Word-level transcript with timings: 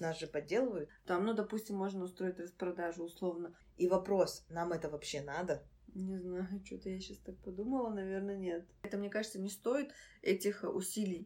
Нас 0.00 0.18
же 0.18 0.26
подделывают. 0.26 0.88
Там, 1.06 1.24
ну, 1.24 1.34
допустим, 1.34 1.76
можно 1.76 2.04
устроить 2.04 2.40
распродажу 2.40 3.04
условно. 3.04 3.54
И 3.76 3.86
вопрос, 3.86 4.44
нам 4.48 4.72
это 4.72 4.88
вообще 4.88 5.20
надо? 5.20 5.62
Не 5.94 6.18
знаю, 6.18 6.48
что-то 6.64 6.88
я 6.88 6.98
сейчас 6.98 7.18
так 7.18 7.36
подумала, 7.38 7.90
наверное, 7.90 8.36
нет. 8.36 8.66
Это, 8.82 8.96
мне 8.96 9.10
кажется, 9.10 9.38
не 9.38 9.50
стоит 9.50 9.92
этих 10.22 10.64
усилий. 10.64 11.24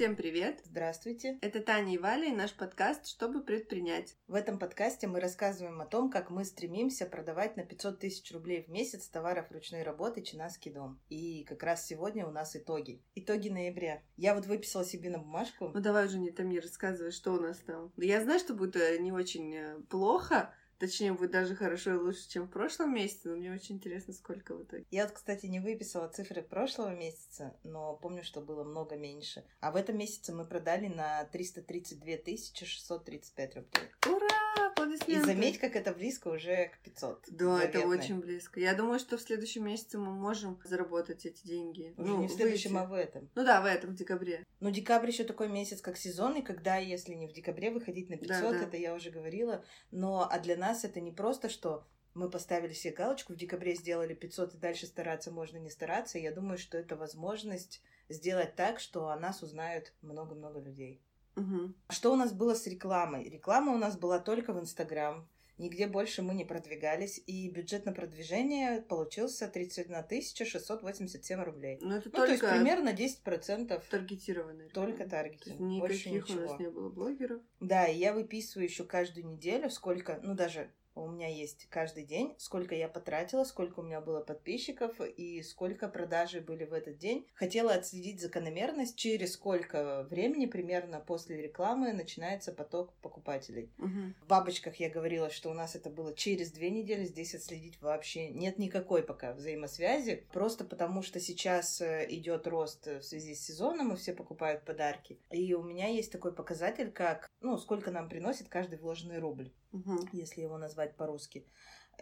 Всем 0.00 0.16
привет! 0.16 0.62
Здравствуйте! 0.64 1.36
Это 1.42 1.60
Таня 1.60 1.92
и 1.92 1.98
Валя 1.98 2.28
и 2.28 2.34
наш 2.34 2.54
подкаст 2.54 3.06
«Чтобы 3.06 3.42
предпринять». 3.42 4.16
В 4.28 4.34
этом 4.34 4.58
подкасте 4.58 5.06
мы 5.06 5.20
рассказываем 5.20 5.78
о 5.82 5.84
том, 5.84 6.10
как 6.10 6.30
мы 6.30 6.46
стремимся 6.46 7.04
продавать 7.04 7.58
на 7.58 7.66
500 7.66 7.98
тысяч 7.98 8.32
рублей 8.32 8.62
в 8.62 8.68
месяц 8.68 9.08
товаров 9.08 9.50
ручной 9.50 9.82
работы 9.82 10.22
«Чинаский 10.22 10.72
дом». 10.72 10.98
И 11.10 11.44
как 11.44 11.62
раз 11.62 11.86
сегодня 11.86 12.26
у 12.26 12.30
нас 12.30 12.56
итоги. 12.56 13.02
Итоги 13.14 13.50
ноября. 13.50 14.02
Я 14.16 14.34
вот 14.34 14.46
выписала 14.46 14.86
себе 14.86 15.10
на 15.10 15.18
бумажку. 15.18 15.70
Ну 15.74 15.80
давай 15.80 16.06
уже 16.06 16.18
не 16.18 16.30
Тамир, 16.30 16.62
рассказывай, 16.62 17.10
что 17.10 17.34
у 17.34 17.38
нас 17.38 17.58
там. 17.58 17.92
Я 17.98 18.22
знаю, 18.22 18.40
что 18.40 18.54
будет 18.54 18.76
э, 18.76 18.96
не 19.00 19.12
очень 19.12 19.54
э, 19.54 19.80
плохо, 19.90 20.54
Точнее, 20.80 21.12
будет 21.12 21.30
даже 21.30 21.54
хорошо 21.54 21.92
и 21.92 21.98
лучше, 21.98 22.26
чем 22.26 22.44
в 22.44 22.50
прошлом 22.50 22.94
месяце, 22.94 23.28
но 23.28 23.36
мне 23.36 23.52
очень 23.52 23.74
интересно, 23.76 24.14
сколько 24.14 24.54
в 24.54 24.62
итоге. 24.62 24.86
Я 24.90 25.04
вот, 25.04 25.12
кстати, 25.12 25.44
не 25.44 25.60
выписала 25.60 26.08
цифры 26.08 26.40
прошлого 26.40 26.94
месяца, 26.94 27.54
но 27.64 27.96
помню, 27.96 28.24
что 28.24 28.40
было 28.40 28.64
много 28.64 28.96
меньше. 28.96 29.44
А 29.60 29.72
в 29.72 29.76
этом 29.76 29.98
месяце 29.98 30.32
мы 30.32 30.46
продали 30.46 30.86
на 30.86 31.24
332 31.26 32.34
635 32.64 33.56
рублей. 33.56 33.90
Ура! 34.06 34.49
Аплодисменты! 34.94 35.30
И 35.30 35.34
заметь, 35.34 35.58
как 35.58 35.76
это 35.76 35.92
близко 35.92 36.28
уже 36.28 36.68
к 36.68 36.78
500. 36.84 37.24
Да, 37.30 37.58
заветной. 37.58 37.80
это 37.82 37.88
очень 37.88 38.20
близко. 38.20 38.58
Я 38.58 38.74
думаю, 38.74 38.98
что 38.98 39.18
в 39.18 39.20
следующем 39.20 39.64
месяце 39.64 39.98
мы 39.98 40.12
можем 40.12 40.58
заработать 40.64 41.26
эти 41.26 41.46
деньги. 41.46 41.94
Уже 41.98 42.08
ну, 42.08 42.20
не 42.22 42.28
в 42.28 42.32
следующем, 42.32 42.70
выйти. 42.72 42.82
а 42.82 42.86
в 42.86 42.92
этом. 42.94 43.30
Ну 43.34 43.44
да, 43.44 43.60
в 43.60 43.66
этом, 43.66 43.90
в 43.90 43.94
декабре. 43.94 44.46
Ну, 44.60 44.70
декабрь 44.70 45.08
еще 45.08 45.24
такой 45.24 45.48
месяц, 45.48 45.80
как 45.80 45.98
сезонный, 45.98 46.42
когда, 46.42 46.76
если 46.78 47.14
не 47.14 47.26
в 47.28 47.32
декабре 47.32 47.70
выходить 47.70 48.08
на 48.08 48.16
500, 48.16 48.40
да, 48.40 48.50
да. 48.50 48.62
это 48.64 48.76
я 48.76 48.94
уже 48.94 49.10
говорила. 49.10 49.62
Но, 49.90 50.26
а 50.30 50.38
для 50.38 50.56
нас 50.56 50.70
нас 50.70 50.84
это 50.84 51.00
не 51.00 51.10
просто, 51.10 51.48
что 51.48 51.84
мы 52.14 52.30
поставили 52.30 52.72
себе 52.72 52.94
галочку, 52.94 53.32
в 53.32 53.36
декабре 53.36 53.74
сделали 53.74 54.14
500, 54.14 54.54
и 54.54 54.58
дальше 54.58 54.86
стараться 54.86 55.30
можно 55.30 55.58
не 55.58 55.70
стараться. 55.70 56.18
Я 56.18 56.32
думаю, 56.32 56.58
что 56.58 56.78
это 56.78 56.96
возможность 56.96 57.82
сделать 58.08 58.56
так, 58.56 58.80
что 58.80 59.08
о 59.08 59.18
нас 59.18 59.42
узнают 59.42 59.92
много-много 60.02 60.60
людей. 60.60 61.00
Угу. 61.36 61.74
Что 61.88 62.12
у 62.12 62.16
нас 62.16 62.32
было 62.32 62.54
с 62.54 62.66
рекламой? 62.66 63.28
Реклама 63.28 63.72
у 63.72 63.78
нас 63.78 63.98
была 63.98 64.18
только 64.18 64.52
в 64.52 64.60
Инстаграм. 64.60 65.26
Нигде 65.60 65.86
больше 65.86 66.22
мы 66.22 66.32
не 66.32 66.46
продвигались, 66.46 67.22
и 67.26 67.50
бюджет 67.50 67.84
на 67.84 67.92
продвижение 67.92 68.80
получился 68.80 69.46
31 69.46 70.22
687 70.46 71.42
рублей. 71.42 71.78
Ну, 71.82 71.96
это 71.96 72.06
ну, 72.06 72.12
только... 72.12 72.26
то 72.26 72.32
есть 72.32 72.48
примерно 72.48 72.94
10%. 72.94 73.82
Таргетированные. 73.90 74.70
Только 74.70 75.06
таргетинг. 75.06 75.60
Никаких 75.60 75.80
больше 75.80 76.10
ничего. 76.10 76.38
у 76.38 76.48
нас 76.48 76.58
не 76.58 76.70
было 76.70 76.88
блогеров. 76.88 77.42
Да, 77.60 77.86
и 77.86 77.98
я 77.98 78.14
выписываю 78.14 78.68
еще 78.68 78.84
каждую 78.84 79.26
неделю, 79.26 79.68
сколько, 79.68 80.18
ну 80.22 80.34
даже 80.34 80.70
у 80.94 81.08
меня 81.08 81.28
есть 81.28 81.66
каждый 81.70 82.04
день, 82.04 82.34
сколько 82.38 82.74
я 82.74 82.88
потратила, 82.88 83.44
сколько 83.44 83.80
у 83.80 83.82
меня 83.82 84.00
было 84.00 84.20
подписчиков 84.20 85.00
и 85.00 85.42
сколько 85.42 85.88
продажи 85.88 86.40
были 86.40 86.64
в 86.64 86.72
этот 86.72 86.98
день. 86.98 87.26
Хотела 87.34 87.72
отследить 87.72 88.20
закономерность, 88.20 88.96
через 88.96 89.34
сколько 89.34 90.06
времени 90.10 90.46
примерно 90.46 91.00
после 91.00 91.40
рекламы 91.40 91.92
начинается 91.92 92.52
поток 92.52 92.92
покупателей. 93.02 93.70
Угу. 93.78 94.14
В 94.22 94.26
бабочках 94.26 94.76
я 94.76 94.90
говорила, 94.90 95.30
что 95.30 95.50
у 95.50 95.54
нас 95.54 95.76
это 95.76 95.90
было 95.90 96.14
через 96.14 96.50
две 96.50 96.70
недели, 96.70 97.04
здесь 97.04 97.34
отследить 97.34 97.80
вообще 97.80 98.28
нет 98.30 98.58
никакой 98.58 99.02
пока 99.02 99.32
взаимосвязи, 99.32 100.26
просто 100.32 100.64
потому 100.64 101.02
что 101.02 101.20
сейчас 101.20 101.80
э, 101.80 102.06
идет 102.08 102.46
рост 102.46 102.86
в 102.86 103.02
связи 103.02 103.34
с 103.34 103.44
сезоном, 103.44 103.92
и 103.92 103.96
все 103.96 104.12
покупают 104.12 104.64
подарки. 104.64 105.18
И 105.30 105.54
у 105.54 105.62
меня 105.62 105.88
есть 105.88 106.12
такой 106.12 106.32
показатель, 106.32 106.90
как, 106.90 107.30
ну, 107.40 107.56
сколько 107.58 107.90
нам 107.90 108.08
приносит 108.08 108.48
каждый 108.48 108.78
вложенный 108.78 109.18
рубль 109.18 109.50
угу. 109.72 110.08
если 110.12 110.42
его 110.42 110.58
назвать 110.58 110.96
по-русски. 110.96 111.46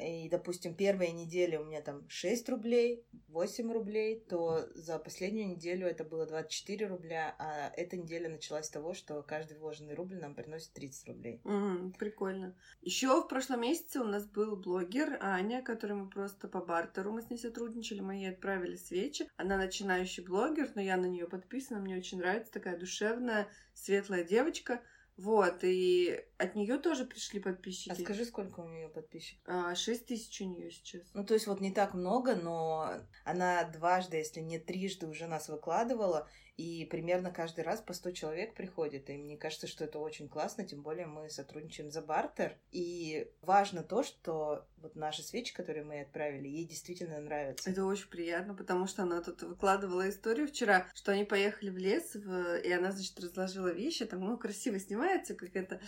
И, 0.00 0.28
допустим, 0.28 0.74
первая 0.74 1.10
неделя 1.10 1.60
у 1.60 1.64
меня 1.64 1.80
там 1.80 2.08
6 2.08 2.48
рублей, 2.50 3.04
8 3.28 3.72
рублей, 3.72 4.20
то 4.20 4.68
за 4.74 4.98
последнюю 4.98 5.48
неделю 5.48 5.88
это 5.88 6.04
было 6.04 6.24
24 6.24 6.86
рубля, 6.86 7.34
а 7.38 7.72
эта 7.76 7.96
неделя 7.96 8.28
началась 8.28 8.66
с 8.66 8.70
того, 8.70 8.94
что 8.94 9.22
каждый 9.22 9.58
вложенный 9.58 9.94
рубль 9.94 10.20
нам 10.20 10.34
приносит 10.34 10.72
30 10.72 11.08
рублей. 11.08 11.40
Угу, 11.44 11.94
прикольно. 11.98 12.54
Еще 12.80 13.08
в 13.08 13.26
прошлом 13.26 13.62
месяце 13.62 14.00
у 14.00 14.04
нас 14.04 14.24
был 14.24 14.56
блогер 14.56 15.18
Аня, 15.20 15.62
который 15.62 15.96
мы 15.96 16.08
просто 16.08 16.46
по 16.46 16.60
бартеру 16.60 17.12
мы 17.12 17.22
с 17.22 17.30
ней 17.30 17.38
сотрудничали, 17.38 18.00
мы 18.00 18.14
ей 18.14 18.30
отправили 18.30 18.76
свечи. 18.76 19.28
Она 19.36 19.56
начинающий 19.56 20.22
блогер, 20.22 20.70
но 20.76 20.80
я 20.80 20.96
на 20.96 21.06
нее 21.06 21.26
подписана, 21.26 21.80
мне 21.80 21.96
очень 21.96 22.18
нравится, 22.18 22.52
такая 22.52 22.78
душевная, 22.78 23.48
светлая 23.74 24.22
девочка. 24.22 24.80
Вот, 25.18 25.64
и 25.64 26.24
от 26.38 26.54
нее 26.54 26.78
тоже 26.78 27.04
пришли 27.04 27.40
подписчики. 27.40 27.90
А 27.90 27.96
скажи, 27.96 28.24
сколько 28.24 28.60
у 28.60 28.68
нее 28.68 28.88
подписчиков? 28.88 29.42
А, 29.46 29.74
шесть 29.74 30.06
тысяч 30.06 30.40
у 30.40 30.44
нее 30.44 30.70
сейчас. 30.70 31.02
Ну, 31.12 31.24
то 31.24 31.34
есть 31.34 31.48
вот 31.48 31.60
не 31.60 31.72
так 31.72 31.92
много, 31.92 32.36
но 32.36 32.92
она 33.24 33.64
дважды, 33.64 34.16
если 34.16 34.38
не 34.38 34.60
трижды 34.60 35.08
уже 35.08 35.26
нас 35.26 35.48
выкладывала, 35.48 36.28
и 36.58 36.84
примерно 36.86 37.30
каждый 37.30 37.62
раз 37.62 37.80
по 37.80 37.92
100 37.92 38.10
человек 38.10 38.54
приходит. 38.54 39.08
И 39.08 39.16
мне 39.16 39.36
кажется, 39.36 39.68
что 39.68 39.84
это 39.84 40.00
очень 40.00 40.28
классно, 40.28 40.66
тем 40.66 40.82
более 40.82 41.06
мы 41.06 41.30
сотрудничаем 41.30 41.92
за 41.92 42.02
бартер. 42.02 42.58
И 42.72 43.30
важно 43.42 43.84
то, 43.84 44.02
что 44.02 44.66
вот 44.78 44.96
наши 44.96 45.22
свечи, 45.22 45.54
которые 45.54 45.84
мы 45.84 46.00
отправили, 46.00 46.48
ей 46.48 46.66
действительно 46.66 47.20
нравятся. 47.20 47.70
Это 47.70 47.84
очень 47.84 48.08
приятно, 48.08 48.54
потому 48.54 48.88
что 48.88 49.04
она 49.04 49.22
тут 49.22 49.40
выкладывала 49.42 50.10
историю 50.10 50.48
вчера, 50.48 50.88
что 50.94 51.12
они 51.12 51.24
поехали 51.24 51.70
в 51.70 51.78
лес, 51.78 52.16
в... 52.16 52.56
и 52.58 52.72
она, 52.72 52.90
значит, 52.90 53.20
разложила 53.20 53.68
вещи, 53.68 54.04
там, 54.04 54.20
ну, 54.20 54.36
красиво 54.36 54.80
снимается, 54.80 55.36
как 55.36 55.54
это 55.54 55.80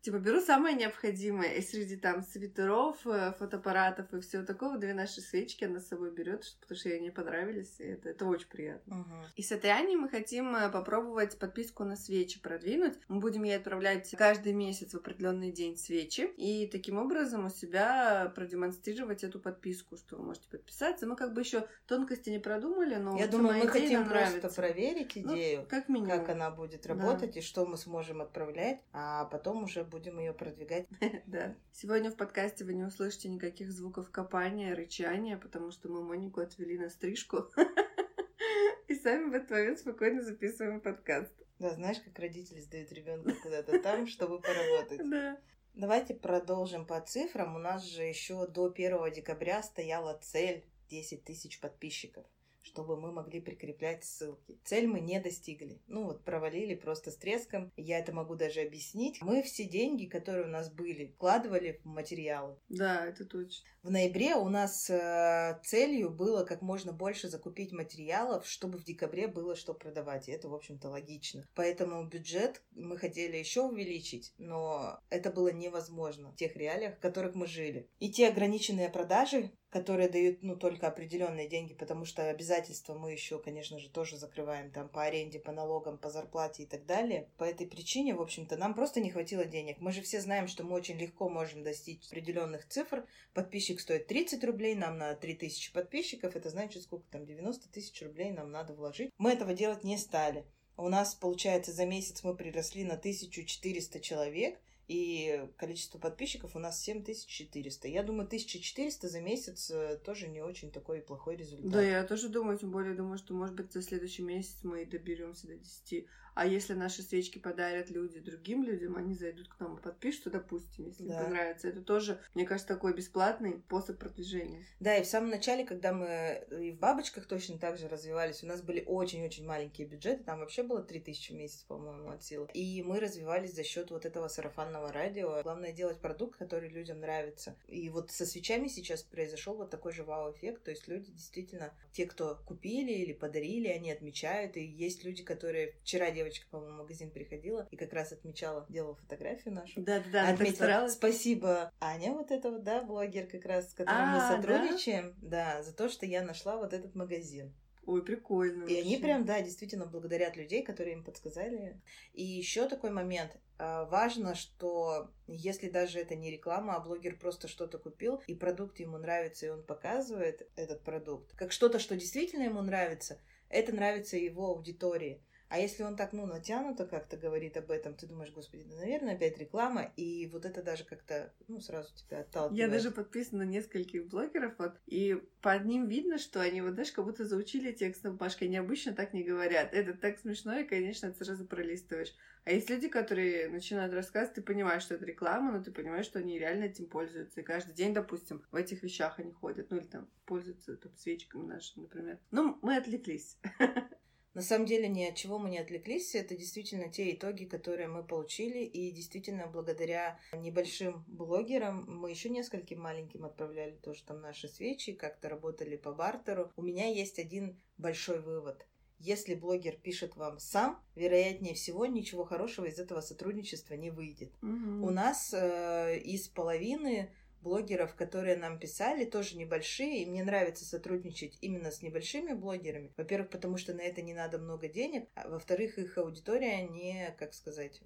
Типа, 0.00 0.18
беру 0.18 0.40
самое 0.40 0.76
необходимое, 0.76 1.54
и 1.54 1.62
среди 1.62 1.96
там 1.96 2.22
свитеров, 2.22 3.04
э, 3.04 3.32
фотоаппаратов 3.38 4.12
и 4.14 4.20
всего 4.20 4.44
такого, 4.44 4.78
две 4.78 4.94
наши 4.94 5.20
свечки 5.20 5.64
она 5.64 5.80
с 5.80 5.88
собой 5.88 6.12
берет, 6.12 6.44
потому 6.60 6.78
что 6.78 6.88
ей 6.88 7.00
не 7.00 7.10
понравились, 7.10 7.74
и 7.80 7.84
это, 7.84 8.10
это 8.10 8.24
очень 8.26 8.48
приятно. 8.48 9.00
Угу. 9.00 9.14
И 9.34 9.42
с 9.42 9.50
этой 9.50 9.70
Аней 9.70 9.96
мы 9.96 10.08
хотим 10.08 10.54
э, 10.54 10.70
попробовать 10.70 11.36
подписку 11.38 11.82
на 11.82 11.96
свечи 11.96 12.40
продвинуть. 12.40 12.94
Мы 13.08 13.18
будем 13.18 13.42
ей 13.42 13.56
отправлять 13.56 14.08
каждый 14.16 14.52
месяц 14.52 14.92
в 14.92 14.98
определенный 14.98 15.50
день 15.50 15.76
свечи, 15.76 16.30
и 16.36 16.68
таким 16.68 16.98
образом 16.98 17.46
у 17.46 17.50
себя 17.50 18.32
продемонстрировать 18.36 19.24
эту 19.24 19.40
подписку, 19.40 19.96
что 19.96 20.16
вы 20.16 20.26
можете 20.26 20.48
подписаться. 20.48 21.08
Мы 21.08 21.16
как 21.16 21.34
бы 21.34 21.40
еще 21.40 21.66
тонкости 21.88 22.30
не 22.30 22.38
продумали, 22.38 22.94
но 22.96 23.18
я 23.18 23.26
думаю, 23.26 23.58
мы 23.58 23.66
хотим 23.66 24.04
просто 24.04 24.30
нравится. 24.30 24.62
проверить 24.62 25.16
ну, 25.16 25.34
идею, 25.34 25.60
ну, 25.62 25.66
как, 25.66 25.88
минимум. 25.88 26.18
как 26.18 26.28
она 26.28 26.50
будет 26.52 26.86
работать 26.86 27.34
да. 27.34 27.40
и 27.40 27.42
что 27.42 27.66
мы 27.66 27.76
сможем 27.76 28.22
отправлять, 28.22 28.80
а 28.92 29.24
потом 29.24 29.64
уже 29.64 29.87
будем 29.88 30.18
ее 30.18 30.32
продвигать. 30.32 30.86
Да. 31.26 31.56
Сегодня 31.72 32.10
в 32.10 32.16
подкасте 32.16 32.64
вы 32.64 32.74
не 32.74 32.84
услышите 32.84 33.28
никаких 33.28 33.70
звуков 33.72 34.10
копания, 34.10 34.74
рычания, 34.74 35.36
потому 35.36 35.70
что 35.70 35.88
мы 35.88 36.02
Монику 36.02 36.40
отвели 36.40 36.78
на 36.78 36.90
стрижку. 36.90 37.50
И 38.88 38.94
сами 38.94 39.30
в 39.30 39.34
этот 39.34 39.50
момент 39.50 39.78
спокойно 39.78 40.22
записываем 40.22 40.80
подкаст. 40.80 41.32
Да, 41.58 41.70
знаешь, 41.70 42.00
как 42.00 42.18
родители 42.18 42.60
сдают 42.60 42.92
ребенка 42.92 43.34
куда-то 43.42 43.78
там, 43.80 44.06
чтобы 44.06 44.40
поработать. 44.40 45.00
Да. 45.10 45.38
Давайте 45.74 46.14
продолжим 46.14 46.86
по 46.86 47.00
цифрам. 47.00 47.54
У 47.54 47.58
нас 47.58 47.84
же 47.84 48.02
еще 48.02 48.46
до 48.48 48.66
1 48.66 49.12
декабря 49.12 49.62
стояла 49.62 50.18
цель 50.20 50.64
10 50.88 51.24
тысяч 51.24 51.60
подписчиков 51.60 52.26
чтобы 52.62 53.00
мы 53.00 53.12
могли 53.12 53.40
прикреплять 53.40 54.04
ссылки. 54.04 54.58
Цель 54.64 54.86
мы 54.86 55.00
не 55.00 55.20
достигли. 55.20 55.80
Ну 55.86 56.04
вот 56.04 56.24
провалили 56.24 56.74
просто 56.74 57.10
с 57.10 57.16
треском. 57.16 57.72
Я 57.76 57.98
это 57.98 58.12
могу 58.12 58.34
даже 58.34 58.60
объяснить. 58.60 59.20
Мы 59.22 59.42
все 59.42 59.64
деньги, 59.64 60.06
которые 60.06 60.46
у 60.46 60.50
нас 60.50 60.70
были, 60.70 61.06
вкладывали 61.06 61.80
в 61.82 61.86
материалы. 61.86 62.56
Да, 62.68 63.06
это 63.06 63.24
точно. 63.24 63.68
В 63.82 63.90
ноябре 63.90 64.34
у 64.34 64.48
нас 64.48 64.90
э, 64.90 65.58
целью 65.64 66.10
было 66.10 66.44
как 66.44 66.62
можно 66.62 66.92
больше 66.92 67.28
закупить 67.28 67.72
материалов, 67.72 68.46
чтобы 68.46 68.78
в 68.78 68.84
декабре 68.84 69.28
было 69.28 69.54
что 69.54 69.72
продавать. 69.72 70.28
И 70.28 70.32
это, 70.32 70.48
в 70.48 70.54
общем-то, 70.54 70.88
логично. 70.88 71.46
Поэтому 71.54 72.04
бюджет 72.06 72.62
мы 72.72 72.98
хотели 72.98 73.36
еще 73.36 73.62
увеличить, 73.62 74.34
но 74.36 75.00
это 75.10 75.30
было 75.30 75.52
невозможно 75.52 76.32
в 76.32 76.36
тех 76.36 76.56
реалиях, 76.56 76.96
в 76.96 77.00
которых 77.00 77.34
мы 77.34 77.46
жили. 77.46 77.88
И 77.98 78.10
те 78.10 78.28
ограниченные 78.28 78.88
продажи, 78.88 79.52
которые 79.70 80.08
дают, 80.08 80.42
ну, 80.42 80.56
только 80.56 80.88
определенные 80.88 81.48
деньги, 81.48 81.74
потому 81.74 82.04
что 82.04 82.28
обязательства 82.28 82.94
мы 82.94 83.12
еще, 83.12 83.38
конечно 83.38 83.78
же, 83.78 83.90
тоже 83.90 84.16
закрываем 84.16 84.70
там 84.70 84.88
по 84.88 85.02
аренде, 85.02 85.38
по 85.38 85.52
налогам, 85.52 85.98
по 85.98 86.10
зарплате 86.10 86.62
и 86.62 86.66
так 86.66 86.86
далее. 86.86 87.28
По 87.36 87.44
этой 87.44 87.66
причине, 87.66 88.14
в 88.14 88.22
общем-то, 88.22 88.56
нам 88.56 88.74
просто 88.74 89.00
не 89.00 89.10
хватило 89.10 89.44
денег. 89.44 89.76
Мы 89.80 89.92
же 89.92 90.00
все 90.00 90.20
знаем, 90.20 90.48
что 90.48 90.64
мы 90.64 90.74
очень 90.74 90.98
легко 90.98 91.28
можем 91.28 91.62
достичь 91.62 92.06
определенных 92.06 92.66
цифр. 92.66 93.06
Подписчик 93.34 93.80
стоит 93.80 94.06
30 94.06 94.42
рублей, 94.44 94.74
нам 94.74 94.96
на 94.96 95.14
3000 95.14 95.72
подписчиков, 95.72 96.34
это 96.34 96.48
значит, 96.48 96.82
сколько 96.82 97.06
там, 97.10 97.26
90 97.26 97.68
тысяч 97.68 98.00
рублей 98.02 98.32
нам 98.32 98.50
надо 98.50 98.74
вложить. 98.74 99.12
Мы 99.18 99.32
этого 99.32 99.52
делать 99.52 99.84
не 99.84 99.98
стали. 99.98 100.46
У 100.78 100.88
нас, 100.88 101.14
получается, 101.14 101.72
за 101.72 101.86
месяц 101.86 102.22
мы 102.22 102.36
приросли 102.36 102.84
на 102.84 102.94
1400 102.94 104.00
человек, 104.00 104.60
и 104.88 105.46
количество 105.58 105.98
подписчиков 105.98 106.56
у 106.56 106.58
нас 106.58 106.82
7400. 106.82 107.88
Я 107.88 108.02
думаю, 108.02 108.24
1400 108.24 109.08
за 109.08 109.20
месяц 109.20 109.70
э, 109.70 109.98
тоже 110.02 110.28
не 110.28 110.40
очень 110.40 110.70
такой 110.70 111.02
плохой 111.02 111.36
результат. 111.36 111.70
Да, 111.70 111.82
я 111.82 112.04
тоже 112.04 112.30
думаю, 112.30 112.58
тем 112.58 112.70
более 112.70 112.94
думаю, 112.94 113.18
что, 113.18 113.34
может 113.34 113.54
быть, 113.54 113.70
за 113.70 113.82
следующий 113.82 114.22
месяц 114.22 114.56
мы 114.62 114.86
доберемся 114.86 115.46
до 115.46 115.56
10. 115.56 116.06
А 116.38 116.46
если 116.46 116.74
наши 116.74 117.02
свечки 117.02 117.40
подарят 117.40 117.90
люди 117.90 118.20
другим 118.20 118.62
людям, 118.62 118.96
они 118.96 119.12
зайдут 119.12 119.48
к 119.48 119.58
нам 119.58 119.76
и 119.76 119.82
подпишутся, 119.82 120.30
допустим, 120.30 120.86
если 120.86 121.08
да. 121.08 121.18
им 121.18 121.24
понравится. 121.24 121.66
Это 121.66 121.82
тоже, 121.82 122.20
мне 122.34 122.46
кажется, 122.46 122.72
такой 122.72 122.94
бесплатный 122.94 123.58
способ 123.66 123.98
продвижения. 123.98 124.64
Да, 124.78 124.96
и 124.96 125.02
в 125.02 125.06
самом 125.06 125.30
начале, 125.30 125.64
когда 125.64 125.92
мы 125.92 126.46
и 126.60 126.70
в 126.70 126.78
бабочках 126.78 127.26
точно 127.26 127.58
так 127.58 127.76
же 127.76 127.88
развивались, 127.88 128.44
у 128.44 128.46
нас 128.46 128.62
были 128.62 128.84
очень-очень 128.86 129.44
маленькие 129.44 129.88
бюджеты, 129.88 130.22
там 130.22 130.38
вообще 130.38 130.62
было 130.62 130.80
3000 130.80 131.32
в 131.32 131.34
месяц, 131.34 131.64
по-моему, 131.64 132.08
от 132.08 132.22
силы. 132.22 132.46
И 132.54 132.84
мы 132.84 133.00
развивались 133.00 133.56
за 133.56 133.64
счет 133.64 133.90
вот 133.90 134.06
этого 134.06 134.28
сарафанного 134.28 134.92
радио. 134.92 135.42
Главное 135.42 135.72
делать 135.72 135.98
продукт, 135.98 136.38
который 136.38 136.68
людям 136.68 137.00
нравится. 137.00 137.56
И 137.66 137.88
вот 137.88 138.12
со 138.12 138.24
свечами 138.24 138.68
сейчас 138.68 139.02
произошел 139.02 139.56
вот 139.56 139.70
такой 139.70 139.90
же 139.90 140.04
вау-эффект, 140.04 140.62
то 140.62 140.70
есть 140.70 140.86
люди 140.86 141.10
действительно, 141.10 141.74
те, 141.90 142.06
кто 142.06 142.38
купили 142.46 142.92
или 142.92 143.12
подарили, 143.12 143.66
они 143.66 143.90
отмечают, 143.90 144.56
и 144.56 144.64
есть 144.64 145.02
люди, 145.02 145.24
которые 145.24 145.74
вчера 145.82 146.12
девочки 146.12 146.27
девочка, 146.28 146.46
по-моему, 146.50 146.74
в 146.74 146.78
магазин 146.78 147.10
приходила 147.10 147.66
и 147.70 147.76
как 147.76 147.92
раз 147.92 148.12
отмечала, 148.12 148.66
делала 148.68 148.94
фотографию 148.94 149.54
нашу. 149.54 149.80
Да, 149.80 150.02
да. 150.12 150.28
Отметила. 150.28 150.88
Спасибо, 150.88 151.72
Аня, 151.80 152.12
вот 152.12 152.30
эта 152.30 152.50
вот, 152.50 152.62
да, 152.62 152.82
блогер, 152.82 153.26
как 153.26 153.44
раз, 153.46 153.70
с 153.70 153.74
которым 153.74 154.02
а, 154.02 154.14
мы 154.14 154.36
сотрудничаем, 154.36 155.14
да? 155.22 155.54
да, 155.56 155.62
за 155.62 155.74
то, 155.74 155.88
что 155.88 156.06
я 156.06 156.22
нашла 156.22 156.56
вот 156.56 156.72
этот 156.72 156.94
магазин. 156.94 157.54
Ой, 157.86 158.04
прикольно. 158.04 158.64
И 158.64 158.74
вообще. 158.74 158.80
они 158.80 158.96
прям, 158.98 159.24
да, 159.24 159.40
действительно 159.40 159.86
благодарят 159.86 160.36
людей, 160.36 160.62
которые 160.62 160.96
им 160.96 161.04
подсказали. 161.04 161.80
И 162.12 162.22
еще 162.22 162.68
такой 162.68 162.90
момент. 162.90 163.38
А, 163.56 163.86
важно, 163.86 164.34
что 164.34 165.10
если 165.26 165.70
даже 165.70 165.98
это 165.98 166.14
не 166.14 166.30
реклама, 166.30 166.74
а 166.74 166.80
блогер 166.80 167.18
просто 167.18 167.48
что-то 167.48 167.78
купил, 167.78 168.20
и 168.26 168.34
продукт 168.34 168.78
ему 168.78 168.98
нравится, 168.98 169.46
и 169.46 169.48
он 169.48 169.62
показывает 169.62 170.46
этот 170.54 170.82
продукт, 170.84 171.34
как 171.34 171.50
что-то, 171.50 171.78
что 171.78 171.96
действительно 171.96 172.42
ему 172.42 172.60
нравится, 172.60 173.18
это 173.48 173.74
нравится 173.74 174.18
его 174.18 174.48
аудитории. 174.50 175.22
А 175.48 175.58
если 175.58 175.82
он 175.82 175.96
так, 175.96 176.12
ну, 176.12 176.26
натянуто 176.26 176.86
как-то 176.86 177.16
говорит 177.16 177.56
об 177.56 177.70
этом, 177.70 177.94
ты 177.94 178.06
думаешь, 178.06 178.32
господи, 178.32 178.64
да, 178.64 178.76
наверное, 178.76 179.14
опять 179.14 179.38
реклама, 179.38 179.92
и 179.96 180.28
вот 180.30 180.44
это 180.44 180.62
даже 180.62 180.84
как-то, 180.84 181.32
ну, 181.48 181.60
сразу 181.60 181.94
тебя 181.96 182.20
отталкивает. 182.20 182.58
Я 182.58 182.68
даже 182.68 182.90
подписана 182.90 183.44
на 183.44 183.48
нескольких 183.48 184.08
блогеров, 184.08 184.58
вот, 184.58 184.74
и 184.86 185.22
по 185.40 185.58
ним 185.58 185.88
видно, 185.88 186.18
что 186.18 186.40
они, 186.40 186.60
вот, 186.60 186.74
знаешь, 186.74 186.92
как 186.92 187.04
будто 187.06 187.24
заучили 187.24 187.72
текст 187.72 188.04
на 188.04 188.12
бумажке, 188.12 188.44
они 188.44 188.58
обычно 188.58 188.92
так 188.92 189.14
не 189.14 189.22
говорят. 189.22 189.72
Это 189.72 189.94
так 189.94 190.18
смешно, 190.18 190.58
и, 190.58 190.64
конечно, 190.64 191.10
ты 191.10 191.24
сразу 191.24 191.46
пролистываешь. 191.46 192.14
А 192.44 192.50
есть 192.50 192.70
люди, 192.70 192.88
которые 192.88 193.48
начинают 193.48 193.92
рассказывать, 193.92 194.34
ты 194.34 194.42
понимаешь, 194.42 194.82
что 194.82 194.94
это 194.94 195.04
реклама, 195.04 195.52
но 195.52 195.62
ты 195.62 195.70
понимаешь, 195.70 196.06
что 196.06 196.18
они 196.18 196.38
реально 196.38 196.64
этим 196.64 196.86
пользуются. 196.86 197.40
И 197.40 197.44
каждый 197.44 197.74
день, 197.74 197.92
допустим, 197.92 198.42
в 198.50 198.56
этих 198.56 198.82
вещах 198.82 199.18
они 199.18 199.32
ходят, 199.32 199.70
ну, 199.70 199.78
или 199.78 199.86
там 199.86 200.08
пользуются 200.24 200.76
там, 200.76 200.94
свечками 200.96 201.46
нашими, 201.46 201.82
например. 201.82 202.18
Ну, 202.30 202.58
мы 202.62 202.76
отвлеклись. 202.76 203.38
На 204.38 204.44
самом 204.44 204.66
деле 204.66 204.86
ни 204.86 205.02
от 205.02 205.16
чего 205.16 205.36
мы 205.40 205.50
не 205.50 205.58
отвлеклись. 205.58 206.14
Это 206.14 206.36
действительно 206.36 206.88
те 206.88 207.12
итоги, 207.12 207.44
которые 207.44 207.88
мы 207.88 208.04
получили. 208.04 208.60
И 208.60 208.92
действительно 208.92 209.48
благодаря 209.48 210.20
небольшим 210.32 211.04
блогерам, 211.08 211.84
мы 211.88 212.10
еще 212.10 212.28
нескольким 212.28 212.80
маленьким 212.80 213.24
отправляли 213.24 213.72
тоже 213.82 214.04
там 214.04 214.20
наши 214.20 214.46
свечи, 214.46 214.92
как-то 214.92 215.28
работали 215.28 215.74
по 215.74 215.92
бартеру. 215.92 216.52
У 216.54 216.62
меня 216.62 216.86
есть 216.86 217.18
один 217.18 217.58
большой 217.78 218.20
вывод. 218.20 218.64
Если 219.00 219.34
блогер 219.34 219.76
пишет 219.76 220.14
вам 220.14 220.38
сам, 220.38 220.80
вероятнее 220.94 221.54
всего 221.54 221.86
ничего 221.86 222.24
хорошего 222.24 222.66
из 222.66 222.78
этого 222.78 223.00
сотрудничества 223.00 223.74
не 223.74 223.90
выйдет. 223.90 224.32
Угу. 224.40 224.86
У 224.86 224.90
нас 224.90 225.34
э, 225.34 225.98
из 225.98 226.28
половины 226.28 227.10
блогеров, 227.40 227.94
которые 227.94 228.36
нам 228.36 228.58
писали, 228.58 229.04
тоже 229.04 229.36
небольшие, 229.36 230.02
и 230.02 230.06
мне 230.06 230.24
нравится 230.24 230.64
сотрудничать 230.64 231.38
именно 231.40 231.70
с 231.70 231.82
небольшими 231.82 232.32
блогерами. 232.32 232.92
Во-первых, 232.96 233.30
потому 233.30 233.56
что 233.56 233.74
на 233.74 233.82
это 233.82 234.02
не 234.02 234.14
надо 234.14 234.38
много 234.38 234.68
денег, 234.68 235.08
а 235.14 235.28
во-вторых, 235.28 235.78
их 235.78 235.96
аудитория 235.98 236.62
не, 236.62 237.14
как 237.18 237.34
сказать, 237.34 237.80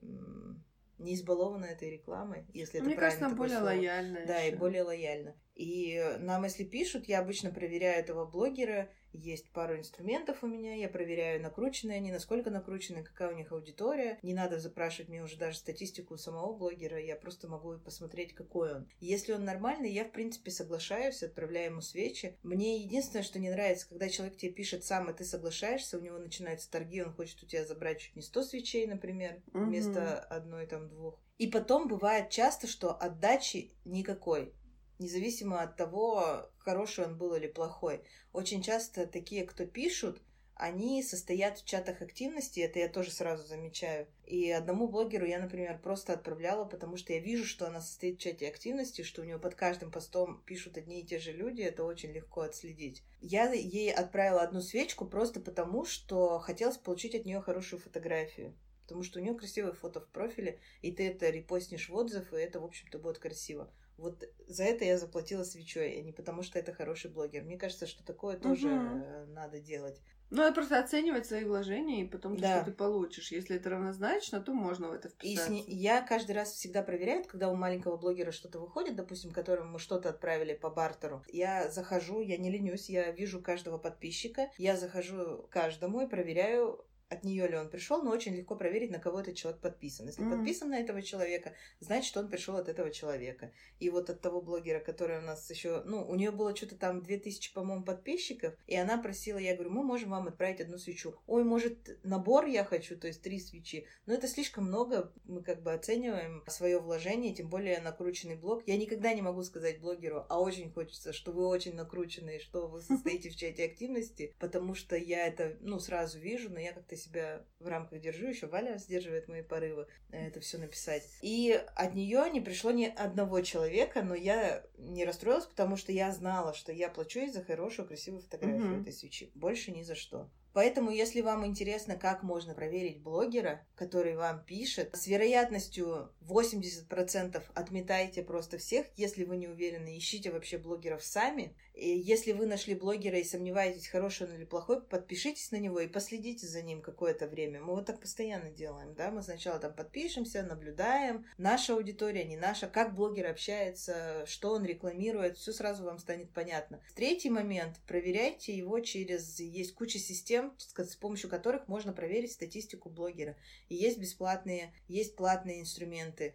не 0.99 1.15
избалована 1.15 1.67
этой 1.67 1.91
рекламой, 1.91 2.47
если 2.53 2.81
Мне 2.81 2.93
это 2.93 3.01
кажется, 3.01 3.21
правильно 3.21 3.39
более 3.39 3.57
слово. 3.59 3.71
лояльно. 3.71 4.27
Да, 4.27 4.39
еще. 4.39 4.55
и 4.55 4.59
более 4.59 4.83
лояльно. 4.83 5.37
И 5.55 6.17
нам, 6.21 6.45
если 6.45 6.65
пишут, 6.65 7.07
я 7.07 7.21
обычно 7.21 7.51
проверяю 7.51 7.99
этого 8.01 8.25
блогера, 8.25 8.91
есть 9.13 9.51
пару 9.51 9.79
инструментов 9.79 10.43
у 10.43 10.47
меня, 10.47 10.75
я 10.75 10.89
проверяю, 10.89 11.41
накрученные 11.43 11.97
они, 11.97 12.13
насколько 12.13 12.51
накручены, 12.51 13.03
какая 13.03 13.33
у 13.33 13.37
них 13.37 13.53
аудитория. 13.53 14.19
Не 14.23 14.35
надо 14.35 14.59
запрашивать 14.59 15.09
мне 15.09 15.23
уже 15.23 15.37
даже 15.37 15.59
статистику 15.59 16.17
самого 16.17 16.53
блогера, 16.53 16.99
я 17.01 17.17
просто 17.17 17.49
могу 17.49 17.79
посмотреть, 17.79 18.35
какой 18.35 18.75
он. 18.75 18.89
Если 19.01 19.33
он 19.33 19.45
нормальный, 19.45 19.93
я, 19.93 20.05
в 20.05 20.13
принципе, 20.13 20.51
соглашаюсь, 20.51 21.23
отправляю 21.23 21.73
ему 21.73 21.81
свечи. 21.81 22.39
Мне 22.43 22.79
единственное, 22.79 23.23
что 23.23 23.39
не 23.39 23.51
нравится, 23.51 23.89
когда 23.89 24.09
человек 24.09 24.37
тебе 24.37 24.53
пишет 24.53 24.85
сам, 24.85 25.11
и 25.11 25.15
ты 25.15 25.25
соглашаешься, 25.25 25.99
у 25.99 26.03
него 26.03 26.19
начинаются 26.19 26.71
торги, 26.71 27.03
он 27.03 27.13
хочет 27.13 27.43
у 27.43 27.47
тебя 27.47 27.65
забрать 27.65 28.01
чуть 28.01 28.17
не 28.17 28.23
100 28.23 28.43
свечей, 28.43 28.87
например, 28.87 29.43
вместо 29.53 30.19
одной, 30.19 30.67
там, 30.67 30.89
двух. 30.89 31.19
И 31.39 31.49
потом 31.49 31.89
бывает 31.89 32.31
часто, 32.31 32.67
что 32.67 32.93
отдачи 32.93 33.73
никакой 33.85 34.55
независимо 35.03 35.63
от 35.63 35.77
того, 35.77 36.49
хороший 36.59 37.05
он 37.05 37.19
был 37.19 37.35
или 37.35 37.47
плохой. 37.47 38.03
Очень 38.33 38.63
часто 38.63 39.07
такие, 39.07 39.45
кто 39.45 39.67
пишут, 39.67 40.23
они 40.55 41.03
состоят 41.03 41.59
в 41.59 41.65
чатах 41.65 42.03
активности, 42.03 42.61
это 42.61 42.79
я 42.79 42.89
тоже 42.89 43.11
сразу 43.11 43.47
замечаю. 43.47 44.07
И 44.25 44.51
одному 44.51 44.87
блогеру 44.87 45.27
я, 45.27 45.41
например, 45.41 45.81
просто 45.83 46.13
отправляла, 46.13 46.65
потому 46.65 46.97
что 46.97 47.13
я 47.13 47.19
вижу, 47.19 47.45
что 47.45 47.67
она 47.67 47.81
состоит 47.81 48.19
в 48.19 48.21
чате 48.21 48.47
активности, 48.49 49.03
что 49.03 49.23
у 49.23 49.25
нее 49.25 49.39
под 49.39 49.55
каждым 49.55 49.91
постом 49.91 50.43
пишут 50.47 50.77
одни 50.77 51.01
и 51.01 51.05
те 51.05 51.19
же 51.19 51.33
люди, 51.33 51.63
это 51.63 51.85
очень 51.85 52.13
легко 52.13 52.43
отследить. 52.43 53.03
Я 53.21 53.53
ей 53.53 53.93
отправила 53.93 54.43
одну 54.43 54.61
свечку 54.61 55.05
просто 55.05 55.41
потому, 55.41 55.85
что 55.85 56.39
хотелось 56.39 56.79
получить 56.79 57.15
от 57.15 57.25
нее 57.25 57.41
хорошую 57.41 57.81
фотографию. 57.81 58.55
Потому 58.83 59.03
что 59.03 59.19
у 59.19 59.23
нее 59.23 59.35
красивое 59.35 59.73
фото 59.73 60.01
в 60.01 60.09
профиле, 60.09 60.61
и 60.83 60.93
ты 60.93 61.09
это 61.09 61.31
репостнешь 61.31 61.89
в 61.89 61.95
отзыв, 61.95 62.33
и 62.33 62.37
это, 62.37 62.61
в 62.61 62.65
общем-то, 62.65 62.99
будет 62.99 63.19
красиво. 63.19 63.73
Вот 64.03 64.25
за 64.49 64.65
это 64.65 64.85
я 64.85 64.99
заплатила 64.99 65.45
свечой, 65.45 65.99
а 65.99 66.03
не 66.03 66.13
потому 66.13 66.43
что 66.43 66.59
это 66.59 66.73
хороший 66.73 67.11
блогер. 67.11 67.45
Мне 67.45 67.57
кажется, 67.57 67.87
что 67.87 68.05
такое 68.05 68.37
тоже 68.37 68.69
угу. 68.69 69.33
надо 69.33 69.61
делать. 69.61 70.01
Ну, 70.31 70.43
это 70.43 70.55
просто 70.55 70.81
оценивать 70.81 71.27
свои 71.27 71.45
вложения 71.45 72.03
и 72.03 72.09
потом 72.09 72.39
да. 72.39 72.57
что 72.57 72.71
ты 72.71 72.73
получишь. 72.73 73.33
Если 73.33 73.57
это 73.57 73.69
равнозначно, 73.69 74.41
то 74.41 74.55
можно 74.55 74.89
в 74.89 74.93
это 74.93 75.11
вписаться. 75.11 75.53
И 75.53 75.75
я 75.75 76.01
каждый 76.01 76.33
раз 76.33 76.53
всегда 76.53 76.83
проверяю, 76.83 77.25
когда 77.25 77.51
у 77.51 77.55
маленького 77.55 77.99
блогера 77.99 78.33
что-то 78.33 78.59
выходит, 78.59 78.97
допустим, 78.97 79.31
которому 79.31 79.73
мы 79.73 79.79
что-то 79.79 80.09
отправили 80.09 80.55
по 80.55 80.71
бартеру. 80.71 81.23
Я 81.29 81.71
захожу, 81.71 82.23
я 82.23 82.39
не 82.39 82.51
ленюсь, 82.51 82.89
я 82.89 83.13
вижу 83.13 83.43
каждого 83.43 83.77
подписчика, 83.77 84.51
я 84.57 84.79
захожу 84.79 85.47
каждому 85.51 86.01
и 86.01 86.09
проверяю, 86.09 86.83
от 87.13 87.25
нее 87.25 87.47
ли 87.47 87.57
он 87.57 87.69
пришел, 87.69 88.03
но 88.03 88.11
очень 88.11 88.35
легко 88.35 88.57
проверить, 88.57 88.91
на 88.91 88.99
кого 88.99 89.21
этот 89.21 89.37
человек 89.37 89.61
подписан. 89.61 90.07
Если 90.07 90.25
mm-hmm. 90.25 90.37
подписан 90.37 90.71
на 90.71 90.81
этого 90.81 91.03
человека, 91.03 91.53
значит, 91.81 92.17
он 92.17 92.29
пришел 92.29 92.57
от 92.57 92.69
этого 92.69 92.91
человека. 92.91 93.53
И 93.81 93.91
вот 93.91 94.09
от 94.09 94.21
того 94.21 94.41
блогера, 94.41 94.81
который 94.81 95.19
у 95.19 95.23
нас 95.23 95.51
еще, 95.51 95.83
ну, 95.85 96.07
у 96.07 96.15
нее 96.15 96.31
было 96.31 96.57
что-то 96.57 96.77
там 96.77 97.03
2000, 97.03 97.53
по-моему, 97.53 97.85
подписчиков, 97.85 98.55
и 98.67 98.77
она 98.77 98.97
просила, 98.97 99.39
я 99.39 99.55
говорю, 99.55 99.71
мы 99.71 99.83
можем 99.83 100.11
вам 100.11 100.29
отправить 100.29 100.61
одну 100.61 100.79
свечу. 100.79 101.15
Ой, 101.27 101.45
может, 101.45 101.99
набор 102.03 102.47
я 102.47 102.65
хочу, 102.65 102.97
то 102.97 103.07
есть 103.07 103.23
три 103.23 103.39
свечи. 103.39 103.87
Но 104.07 104.15
это 104.15 104.27
слишком 104.27 104.65
много, 104.65 105.13
мы 105.25 105.43
как 105.43 105.63
бы 105.63 105.73
оцениваем 105.73 106.43
свое 106.47 106.81
вложение, 106.81 107.35
тем 107.35 107.49
более 107.49 107.81
накрученный 107.81 108.37
блог. 108.37 108.63
Я 108.67 108.79
никогда 108.79 109.13
не 109.13 109.23
могу 109.23 109.43
сказать 109.43 109.81
блогеру, 109.81 110.25
а 110.29 110.41
очень 110.41 110.71
хочется, 110.71 111.13
что 111.13 111.33
вы 111.33 111.47
очень 111.47 111.75
накрученные, 111.75 112.41
что 112.41 112.69
вы 112.69 112.81
состоите 112.81 113.29
в 113.29 113.37
чате 113.37 113.65
активности, 113.65 114.35
потому 114.39 114.75
что 114.75 114.97
я 114.97 115.27
это, 115.27 115.59
ну, 115.61 115.79
сразу 115.79 116.19
вижу, 116.19 116.51
но 116.51 116.59
я 116.59 116.73
как-то 116.73 116.97
себя 117.03 117.45
в 117.59 117.67
рамках 117.67 118.01
держу, 118.01 118.27
еще 118.27 118.47
Валя 118.47 118.79
сдерживает 118.79 119.29
мои 119.29 119.43
порывы 119.43 119.87
это 120.11 120.41
все 120.41 120.59
написать. 120.59 121.09
И 121.21 121.53
от 121.75 121.95
нее 121.95 122.29
не 122.31 122.41
пришло 122.41 122.71
ни 122.71 122.87
одного 122.87 123.41
человека, 123.41 124.03
но 124.03 124.15
я 124.15 124.65
не 124.79 125.05
расстроилась, 125.05 125.47
потому 125.47 125.77
что 125.77 125.93
я 125.93 126.13
знала, 126.13 126.55
что 126.55 126.73
я 126.73 126.89
плачу 126.89 127.21
ей 127.21 127.31
за 127.31 127.43
хорошую, 127.43 127.89
красивую 127.89 128.23
фотографию 128.23 128.77
mm-hmm. 128.77 128.81
этой 128.83 128.93
свечи. 128.93 129.31
Больше 129.35 129.73
ни 129.73 129.83
за 129.83 129.95
что. 129.95 130.31
Поэтому, 130.53 130.91
если 130.91 131.21
вам 131.21 131.47
интересно, 131.47 131.97
как 131.97 132.23
можно 132.23 132.55
проверить 132.55 133.03
блогера, 133.03 133.67
который 133.75 134.17
вам 134.17 134.45
пишет, 134.45 134.91
с 134.95 135.07
вероятностью 135.07 136.13
80% 136.21 137.43
отметайте 137.55 138.23
просто 138.23 138.59
всех, 138.59 138.87
если 138.97 139.25
вы 139.25 139.37
не 139.37 139.49
уверены, 139.49 139.97
ищите 139.97 140.31
вообще 140.31 140.59
блогеров 140.59 141.05
сами. 141.05 141.57
И 141.75 141.89
если 141.89 142.33
вы 142.33 142.47
нашли 142.47 142.75
блогера 142.75 143.19
и 143.19 143.25
сомневаетесь, 143.25 143.89
хороший 143.89 144.27
он 144.27 144.35
или 144.35 144.45
плохой, 144.45 144.83
подпишитесь 144.83 145.51
на 145.53 145.57
него 145.57 145.81
и 145.81 145.89
последите 145.89 146.47
за 146.47 146.63
ним 146.63 146.83
какое-то 146.83 147.27
время. 147.27 147.61
Мы 147.61 147.75
вот 147.75 147.87
так 147.87 148.01
постоянно 148.01 148.51
делаем, 148.51 148.95
да, 148.95 149.11
мы 149.11 149.23
сначала 149.23 149.59
там 149.59 149.75
подпишемся, 149.75 150.43
наблюдаем, 150.43 151.25
наша 151.39 151.75
аудитория, 151.75 152.25
не 152.25 152.37
наша, 152.37 152.67
как 152.67 152.95
блогер 152.95 153.27
общается, 153.27 154.25
что 154.27 154.53
он 154.53 154.65
рекламирует, 154.67 155.39
все 155.39 155.53
сразу 155.53 155.85
вам 155.85 155.99
станет 155.99 156.31
понятно. 156.33 156.83
Третий 156.95 157.31
момент, 157.31 157.81
проверяйте 157.87 158.55
его 158.55 158.81
через, 158.81 159.41
есть 159.41 159.75
куча 159.75 159.99
систем, 159.99 160.42
систем, 160.59 160.85
с 160.85 160.97
помощью 160.97 161.31
которых 161.31 161.69
можно 161.69 161.93
проверить 161.93 162.33
статистику 162.33 162.91
блогера. 162.91 163.37
И 163.69 163.75
есть 163.75 163.99
бесплатные, 163.99 164.75
есть 164.89 165.17
платные 165.17 165.61
инструменты. 165.61 166.35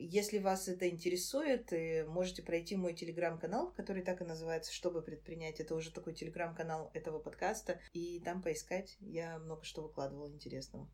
Если 0.00 0.38
вас 0.38 0.68
это 0.68 0.88
интересует, 0.88 1.72
можете 2.06 2.42
пройти 2.42 2.76
мой 2.76 2.94
телеграм-канал, 2.94 3.72
который 3.72 4.04
так 4.04 4.20
и 4.20 4.24
называется 4.24 4.72
«Чтобы 4.72 5.02
предпринять». 5.02 5.58
Это 5.58 5.74
уже 5.74 5.90
такой 5.90 6.14
телеграм-канал 6.14 6.92
этого 6.94 7.18
подкаста. 7.18 7.80
И 7.92 8.20
там 8.20 8.40
поискать. 8.40 8.96
Я 9.00 9.38
много 9.38 9.64
что 9.64 9.82
выкладывала 9.82 10.28
интересного. 10.30 10.88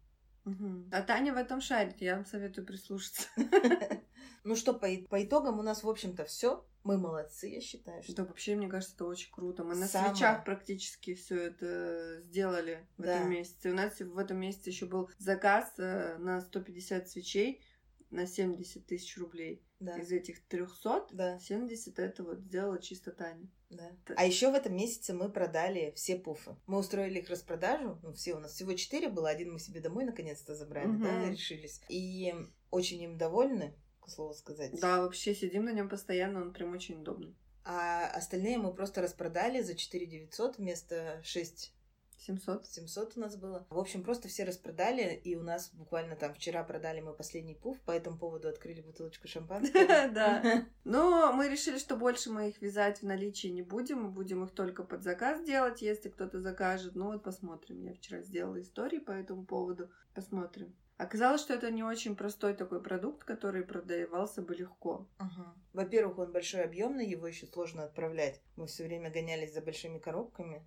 Угу. 0.46 0.88
А 0.92 1.02
Таня 1.02 1.34
в 1.34 1.36
этом 1.36 1.60
шарит, 1.60 2.00
я 2.00 2.16
вам 2.16 2.24
советую 2.24 2.66
прислушаться. 2.66 3.28
Ну 4.44 4.56
что, 4.56 4.74
по, 4.74 4.86
по 5.08 5.24
итогам 5.24 5.58
у 5.58 5.62
нас, 5.62 5.82
в 5.82 5.88
общем-то, 5.88 6.24
все. 6.26 6.64
Мы 6.84 6.98
молодцы, 6.98 7.48
я 7.48 7.60
считаю. 7.62 8.02
Что... 8.02 8.14
Да, 8.14 8.24
вообще, 8.24 8.54
мне 8.54 8.68
кажется, 8.68 8.94
это 8.94 9.06
очень 9.06 9.32
круто. 9.32 9.64
Мы 9.64 9.74
на 9.74 9.86
Самое... 9.86 10.14
свечах 10.14 10.44
практически 10.44 11.14
все 11.14 11.44
это 11.46 12.20
сделали 12.20 12.86
в 12.98 13.02
да. 13.02 13.16
этом 13.16 13.30
месяце. 13.30 13.70
У 13.70 13.74
нас 13.74 13.98
в 13.98 14.18
этом 14.18 14.38
месяце 14.38 14.68
еще 14.68 14.84
был 14.84 15.10
заказ 15.18 15.72
э, 15.78 16.18
на 16.18 16.42
150 16.42 17.08
свечей 17.08 17.62
на 18.10 18.26
70 18.26 18.86
тысяч 18.86 19.16
рублей. 19.18 19.62
Да. 19.80 19.98
Из 19.98 20.12
этих 20.12 20.46
300, 20.46 21.08
да. 21.12 21.38
70 21.38 21.98
это 21.98 22.22
вот 22.22 22.40
сделала 22.40 22.80
чисто 22.80 23.12
Таня. 23.12 23.48
Да. 23.70 23.90
А 24.16 24.24
еще 24.24 24.50
в 24.50 24.54
этом 24.54 24.76
месяце 24.76 25.12
мы 25.14 25.30
продали 25.30 25.92
все 25.96 26.16
пуфы. 26.16 26.56
Мы 26.66 26.78
устроили 26.78 27.18
их 27.18 27.28
распродажу. 27.28 27.98
Ну, 28.02 28.12
все 28.12 28.34
у 28.34 28.38
нас 28.38 28.52
всего 28.52 28.72
четыре 28.74 29.08
было. 29.08 29.28
Один 29.28 29.52
мы 29.52 29.58
себе 29.58 29.80
домой 29.80 30.04
наконец-то 30.04 30.54
забрали, 30.54 30.88
угу. 30.88 31.02
да, 31.02 31.30
решились. 31.30 31.80
И 31.88 32.34
очень 32.70 33.02
им 33.02 33.18
довольны 33.18 33.74
к 34.04 34.10
слову 34.10 34.34
сказать. 34.34 34.78
Да, 34.80 35.00
вообще 35.00 35.34
сидим 35.34 35.64
на 35.64 35.72
нем 35.72 35.88
постоянно, 35.88 36.40
он 36.40 36.52
прям 36.52 36.72
очень 36.72 37.00
удобный. 37.00 37.36
А 37.64 38.06
остальные 38.08 38.58
мы 38.58 38.74
просто 38.74 39.00
распродали 39.00 39.62
за 39.62 39.74
4 39.74 40.06
900 40.06 40.58
вместо 40.58 41.20
6 41.24 41.74
700. 42.18 42.66
700 42.66 43.16
у 43.16 43.20
нас 43.20 43.36
было. 43.36 43.66
В 43.70 43.78
общем, 43.78 44.02
просто 44.02 44.28
все 44.28 44.44
распродали, 44.44 45.14
и 45.24 45.34
у 45.36 45.42
нас 45.42 45.70
буквально 45.72 46.16
там 46.16 46.34
вчера 46.34 46.64
продали 46.64 47.00
мы 47.00 47.12
последний 47.12 47.54
пуф, 47.54 47.78
по 47.80 47.90
этому 47.90 48.18
поводу 48.18 48.48
открыли 48.48 48.80
бутылочку 48.80 49.28
шампанского. 49.28 49.84
Да. 50.14 50.66
Но 50.84 51.32
мы 51.32 51.48
решили, 51.48 51.78
что 51.78 51.96
больше 51.96 52.30
мы 52.30 52.48
их 52.48 52.60
вязать 52.60 53.00
в 53.00 53.04
наличии 53.04 53.48
не 53.48 53.62
будем, 53.62 54.02
мы 54.02 54.10
будем 54.10 54.44
их 54.44 54.52
только 54.52 54.84
под 54.84 55.02
заказ 55.02 55.44
делать, 55.44 55.82
если 55.82 56.08
кто-то 56.08 56.40
закажет. 56.40 56.94
Ну 56.94 57.06
вот 57.06 57.22
посмотрим. 57.22 57.82
Я 57.82 57.94
вчера 57.94 58.22
сделала 58.22 58.60
истории 58.60 58.98
по 58.98 59.10
этому 59.10 59.44
поводу. 59.44 59.90
Посмотрим. 60.14 60.74
Оказалось, 60.96 61.40
что 61.40 61.54
это 61.54 61.70
не 61.70 61.82
очень 61.82 62.14
простой 62.14 62.54
такой 62.54 62.80
продукт, 62.80 63.24
который 63.24 63.64
продавался 63.64 64.42
бы 64.42 64.54
легко. 64.54 65.08
Угу. 65.18 65.44
Во-первых, 65.72 66.18
он 66.18 66.32
большой 66.32 66.62
объемный, 66.62 67.06
его 67.06 67.26
еще 67.26 67.46
сложно 67.46 67.84
отправлять. 67.84 68.40
Мы 68.56 68.66
все 68.68 68.84
время 68.84 69.10
гонялись 69.10 69.52
за 69.52 69.60
большими 69.60 69.98
коробками, 69.98 70.64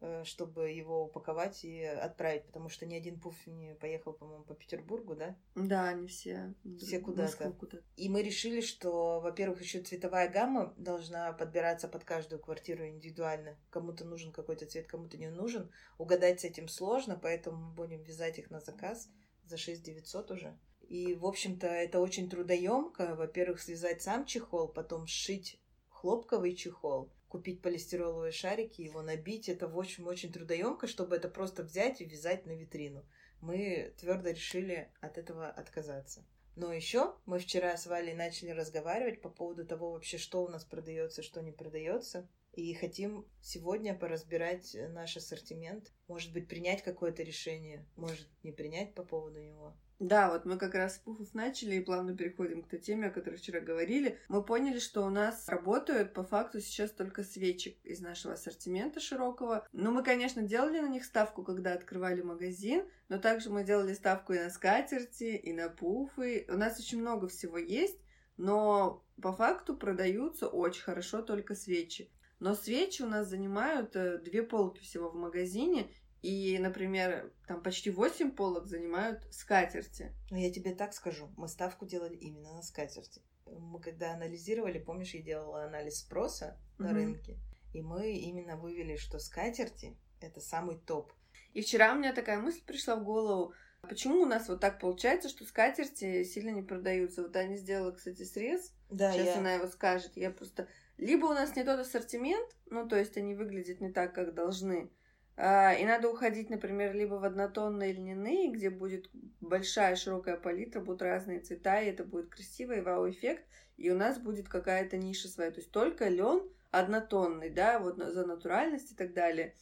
э, 0.00 0.22
чтобы 0.22 0.70
его 0.70 1.06
упаковать 1.06 1.64
и 1.64 1.82
отправить, 1.82 2.46
потому 2.46 2.68
что 2.68 2.86
ни 2.86 2.94
один 2.94 3.18
пуф 3.18 3.34
не 3.48 3.74
поехал, 3.74 4.12
по-моему, 4.12 4.44
по 4.44 4.54
Петербургу, 4.54 5.16
да? 5.16 5.36
Да, 5.56 5.92
не 5.92 6.06
все. 6.06 6.54
Все 6.78 7.00
куда-то. 7.00 7.50
Куда 7.50 7.78
и 7.96 8.08
мы 8.08 8.22
решили, 8.22 8.60
что, 8.60 9.18
во-первых, 9.18 9.60
еще 9.60 9.80
цветовая 9.80 10.28
гамма 10.28 10.72
должна 10.76 11.32
подбираться 11.32 11.88
под 11.88 12.04
каждую 12.04 12.40
квартиру 12.40 12.86
индивидуально. 12.86 13.58
Кому-то 13.70 14.04
нужен 14.04 14.30
какой-то 14.30 14.66
цвет, 14.66 14.86
кому-то 14.86 15.18
не 15.18 15.30
нужен. 15.30 15.72
Угадать 15.98 16.42
с 16.42 16.44
этим 16.44 16.68
сложно, 16.68 17.18
поэтому 17.20 17.56
мы 17.56 17.74
будем 17.74 18.02
вязать 18.04 18.38
их 18.38 18.52
на 18.52 18.60
заказ 18.60 19.10
за 19.46 19.56
6 19.56 19.82
900 19.82 20.30
уже. 20.30 20.58
И, 20.88 21.14
в 21.14 21.26
общем-то, 21.26 21.66
это 21.66 22.00
очень 22.00 22.28
трудоемко. 22.28 23.14
Во-первых, 23.16 23.60
связать 23.60 24.02
сам 24.02 24.26
чехол, 24.26 24.68
потом 24.68 25.06
сшить 25.06 25.60
хлопковый 25.88 26.54
чехол, 26.54 27.10
купить 27.28 27.62
полистироловые 27.62 28.32
шарики, 28.32 28.82
его 28.82 29.02
набить. 29.02 29.48
Это, 29.48 29.66
в 29.68 29.78
общем, 29.78 30.06
очень 30.06 30.32
трудоемко, 30.32 30.86
чтобы 30.86 31.16
это 31.16 31.28
просто 31.28 31.62
взять 31.62 32.00
и 32.00 32.04
вязать 32.04 32.46
на 32.46 32.52
витрину. 32.52 33.04
Мы 33.40 33.94
твердо 33.98 34.30
решили 34.30 34.92
от 35.00 35.18
этого 35.18 35.48
отказаться. 35.48 36.24
Но 36.56 36.72
еще 36.72 37.14
мы 37.26 37.38
вчера 37.38 37.76
с 37.76 37.86
Валей 37.86 38.14
начали 38.14 38.50
разговаривать 38.50 39.20
по 39.20 39.28
поводу 39.28 39.66
того 39.66 39.92
вообще, 39.92 40.18
что 40.18 40.44
у 40.44 40.48
нас 40.48 40.64
продается, 40.64 41.22
что 41.22 41.42
не 41.42 41.50
продается. 41.50 42.28
И 42.56 42.72
хотим 42.74 43.26
сегодня 43.40 43.94
поразбирать 43.94 44.76
наш 44.90 45.16
ассортимент. 45.16 45.92
Может 46.06 46.32
быть, 46.32 46.48
принять 46.48 46.82
какое-то 46.82 47.22
решение, 47.22 47.84
может, 47.96 48.28
не 48.42 48.52
принять 48.52 48.94
по 48.94 49.02
поводу 49.02 49.40
него. 49.40 49.74
Да, 50.00 50.30
вот 50.30 50.44
мы 50.44 50.58
как 50.58 50.74
раз 50.74 50.96
с 50.96 50.98
пуфов 50.98 51.32
начали 51.34 51.76
и 51.76 51.80
плавно 51.80 52.16
переходим 52.16 52.62
к 52.62 52.68
той 52.68 52.80
теме, 52.80 53.08
о 53.08 53.10
которой 53.10 53.36
вчера 53.36 53.60
говорили. 53.60 54.18
Мы 54.28 54.44
поняли, 54.44 54.78
что 54.78 55.02
у 55.02 55.08
нас 55.08 55.48
работают 55.48 56.12
по 56.12 56.24
факту 56.24 56.60
сейчас 56.60 56.90
только 56.90 57.22
свечи 57.22 57.78
из 57.84 58.00
нашего 58.00 58.34
ассортимента 58.34 59.00
широкого. 59.00 59.66
Но 59.72 59.92
мы, 59.92 60.02
конечно, 60.02 60.42
делали 60.42 60.80
на 60.80 60.88
них 60.88 61.04
ставку, 61.04 61.44
когда 61.44 61.74
открывали 61.74 62.22
магазин, 62.22 62.84
но 63.08 63.18
также 63.18 63.50
мы 63.50 63.64
делали 63.64 63.94
ставку 63.94 64.32
и 64.32 64.38
на 64.38 64.50
скатерти, 64.50 65.36
и 65.36 65.52
на 65.52 65.68
пуфы. 65.68 66.44
У 66.48 66.56
нас 66.56 66.78
очень 66.78 67.00
много 67.00 67.28
всего 67.28 67.56
есть, 67.56 67.98
но 68.36 69.04
по 69.22 69.32
факту 69.32 69.76
продаются 69.76 70.48
очень 70.48 70.82
хорошо 70.82 71.22
только 71.22 71.54
свечи. 71.54 72.10
Но 72.40 72.54
свечи 72.54 73.02
у 73.02 73.06
нас 73.06 73.28
занимают 73.28 73.94
э, 73.96 74.18
две 74.18 74.42
полки 74.42 74.80
всего 74.80 75.10
в 75.10 75.14
магазине, 75.14 75.90
и, 76.22 76.58
например, 76.58 77.32
там 77.46 77.62
почти 77.62 77.90
8 77.90 78.30
полок 78.32 78.66
занимают 78.66 79.22
скатерти. 79.30 80.12
Ну, 80.30 80.38
я 80.38 80.50
тебе 80.50 80.74
так 80.74 80.94
скажу, 80.94 81.30
мы 81.36 81.48
ставку 81.48 81.86
делали 81.86 82.16
именно 82.16 82.54
на 82.54 82.62
скатерти. 82.62 83.20
Мы 83.46 83.78
когда 83.80 84.14
анализировали, 84.14 84.78
помнишь, 84.78 85.14
я 85.14 85.22
делала 85.22 85.64
анализ 85.64 86.00
спроса 86.00 86.58
на 86.78 86.88
угу. 86.88 86.94
рынке, 86.94 87.38
и 87.72 87.82
мы 87.82 88.12
именно 88.12 88.56
вывели, 88.56 88.96
что 88.96 89.18
скатерти— 89.18 89.96
это 90.20 90.40
самый 90.40 90.78
топ. 90.78 91.12
И 91.52 91.60
вчера 91.60 91.92
у 91.92 91.98
меня 91.98 92.12
такая 92.12 92.38
мысль 92.38 92.62
пришла 92.64 92.96
в 92.96 93.04
голову, 93.04 93.54
Почему 93.88 94.22
у 94.22 94.26
нас 94.26 94.48
вот 94.48 94.60
так 94.60 94.80
получается, 94.80 95.28
что 95.28 95.44
скатерти 95.44 96.24
сильно 96.24 96.50
не 96.50 96.62
продаются? 96.62 97.22
Вот 97.22 97.36
Аня 97.36 97.56
сделала, 97.56 97.92
кстати, 97.92 98.22
срез. 98.22 98.72
Да, 98.90 99.12
Сейчас 99.12 99.26
я... 99.26 99.38
она 99.38 99.54
его 99.54 99.66
скажет. 99.66 100.12
Я 100.16 100.30
просто 100.30 100.68
либо 100.96 101.26
у 101.26 101.32
нас 101.32 101.56
не 101.56 101.64
тот 101.64 101.80
ассортимент, 101.80 102.54
ну, 102.66 102.88
то 102.88 102.96
есть 102.96 103.16
они 103.16 103.34
выглядят 103.34 103.80
не 103.80 103.90
так, 103.90 104.14
как 104.14 104.34
должны, 104.34 104.90
а, 105.36 105.72
и 105.72 105.84
надо 105.84 106.08
уходить, 106.08 106.48
например, 106.48 106.94
либо 106.94 107.14
в 107.14 107.24
однотонные 107.24 107.92
льняные, 107.92 108.52
где 108.52 108.70
будет 108.70 109.10
большая 109.40 109.96
широкая 109.96 110.36
палитра, 110.36 110.80
будут 110.80 111.02
разные 111.02 111.40
цвета, 111.40 111.80
и 111.80 111.90
это 111.90 112.04
будет 112.04 112.30
красивый 112.30 112.82
вау-эффект, 112.82 113.44
и 113.76 113.90
у 113.90 113.96
нас 113.96 114.18
будет 114.18 114.48
какая-то 114.48 114.96
ниша 114.96 115.28
своя. 115.28 115.50
То 115.50 115.58
есть 115.58 115.72
только 115.72 116.08
лен 116.08 116.42
однотонный, 116.70 117.50
да, 117.50 117.80
вот 117.80 117.96
за 117.96 118.24
натуральность 118.24 118.92
и 118.92 118.94
так 118.94 119.12
далее. 119.12 119.54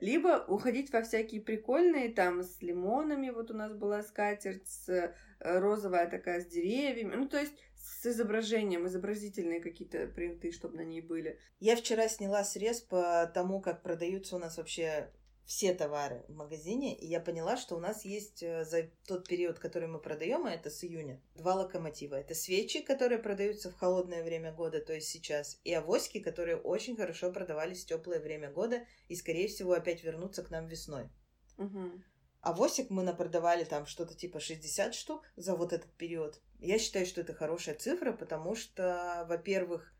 Либо 0.00 0.44
уходить 0.48 0.92
во 0.92 1.02
всякие 1.02 1.42
прикольные, 1.42 2.08
там, 2.10 2.42
с 2.42 2.62
лимонами, 2.62 3.30
вот 3.30 3.50
у 3.50 3.54
нас 3.54 3.74
была 3.74 4.02
скатерть, 4.02 4.68
с 4.68 4.88
э, 4.88 5.14
розовая 5.40 6.08
такая 6.08 6.40
с 6.40 6.46
деревьями, 6.46 7.16
ну, 7.16 7.28
то 7.28 7.38
есть 7.38 7.52
с 7.88 8.06
изображением, 8.06 8.86
изобразительные 8.86 9.60
какие-то 9.60 10.06
принты, 10.06 10.52
чтобы 10.52 10.76
на 10.76 10.84
ней 10.84 11.00
были. 11.00 11.38
Я 11.58 11.76
вчера 11.76 12.08
сняла 12.08 12.44
срез 12.44 12.80
по 12.80 13.26
тому, 13.34 13.60
как 13.60 13.82
продаются 13.82 14.36
у 14.36 14.38
нас 14.38 14.56
вообще 14.56 15.10
все 15.48 15.72
товары 15.72 16.26
в 16.28 16.34
магазине, 16.34 16.94
и 16.94 17.06
я 17.06 17.20
поняла, 17.20 17.56
что 17.56 17.74
у 17.74 17.80
нас 17.80 18.04
есть 18.04 18.42
э, 18.42 18.66
за 18.66 18.90
тот 19.06 19.26
период, 19.26 19.58
который 19.58 19.88
мы 19.88 19.98
продаем, 19.98 20.44
а 20.44 20.50
это 20.50 20.68
с 20.68 20.84
июня, 20.84 21.22
два 21.34 21.54
локомотива. 21.54 22.16
Это 22.16 22.34
свечи, 22.34 22.82
которые 22.82 23.18
продаются 23.18 23.70
в 23.70 23.74
холодное 23.74 24.22
время 24.22 24.52
года, 24.52 24.82
то 24.82 24.92
есть 24.92 25.08
сейчас, 25.08 25.58
и 25.64 25.72
авоськи, 25.72 26.20
которые 26.20 26.58
очень 26.58 26.96
хорошо 26.96 27.32
продавались 27.32 27.82
в 27.82 27.86
теплое 27.86 28.20
время 28.20 28.50
года 28.50 28.84
и, 29.08 29.16
скорее 29.16 29.48
всего, 29.48 29.72
опять 29.72 30.04
вернутся 30.04 30.42
к 30.42 30.50
нам 30.50 30.68
весной. 30.68 31.08
Угу. 31.56 31.92
Авосик 32.40 32.90
мы 32.90 33.02
напродавали 33.02 33.64
там 33.64 33.86
что-то 33.86 34.14
типа 34.14 34.40
60 34.40 34.94
штук 34.94 35.30
за 35.36 35.54
вот 35.54 35.72
этот 35.72 35.90
период. 35.92 36.40
Я 36.60 36.78
считаю, 36.78 37.06
что 37.06 37.20
это 37.20 37.34
хорошая 37.34 37.74
цифра, 37.74 38.12
потому 38.12 38.54
что, 38.54 39.26
во-первых, 39.28 39.92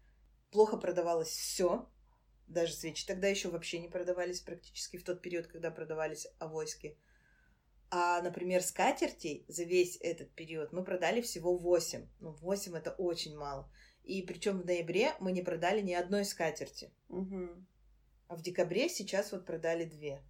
плохо 0.50 0.76
продавалось 0.76 1.28
все, 1.28 1.88
даже 2.48 2.72
свечи 2.72 3.06
тогда 3.06 3.28
еще 3.28 3.50
вообще 3.50 3.78
не 3.78 3.88
продавались 3.88 4.40
практически 4.40 4.96
в 4.96 5.04
тот 5.04 5.20
период, 5.20 5.46
когда 5.46 5.70
продавались 5.70 6.26
авоськи. 6.38 6.96
А, 7.90 8.20
например, 8.22 8.62
скатертей 8.62 9.44
за 9.48 9.64
весь 9.64 9.96
этот 10.00 10.30
период 10.30 10.72
мы 10.72 10.84
продали 10.84 11.20
всего 11.20 11.56
8. 11.56 12.06
Ну, 12.20 12.32
8 12.32 12.76
это 12.76 12.92
очень 12.92 13.36
мало. 13.36 13.70
И 14.04 14.22
причем 14.22 14.60
в 14.60 14.66
ноябре 14.66 15.14
мы 15.20 15.32
не 15.32 15.42
продали 15.42 15.80
ни 15.80 15.92
одной 15.92 16.24
скатерти. 16.24 16.90
Угу. 17.08 17.48
А 18.28 18.36
в 18.36 18.42
декабре 18.42 18.88
сейчас 18.88 19.32
вот 19.32 19.46
продали 19.46 19.84
две. 19.84 20.22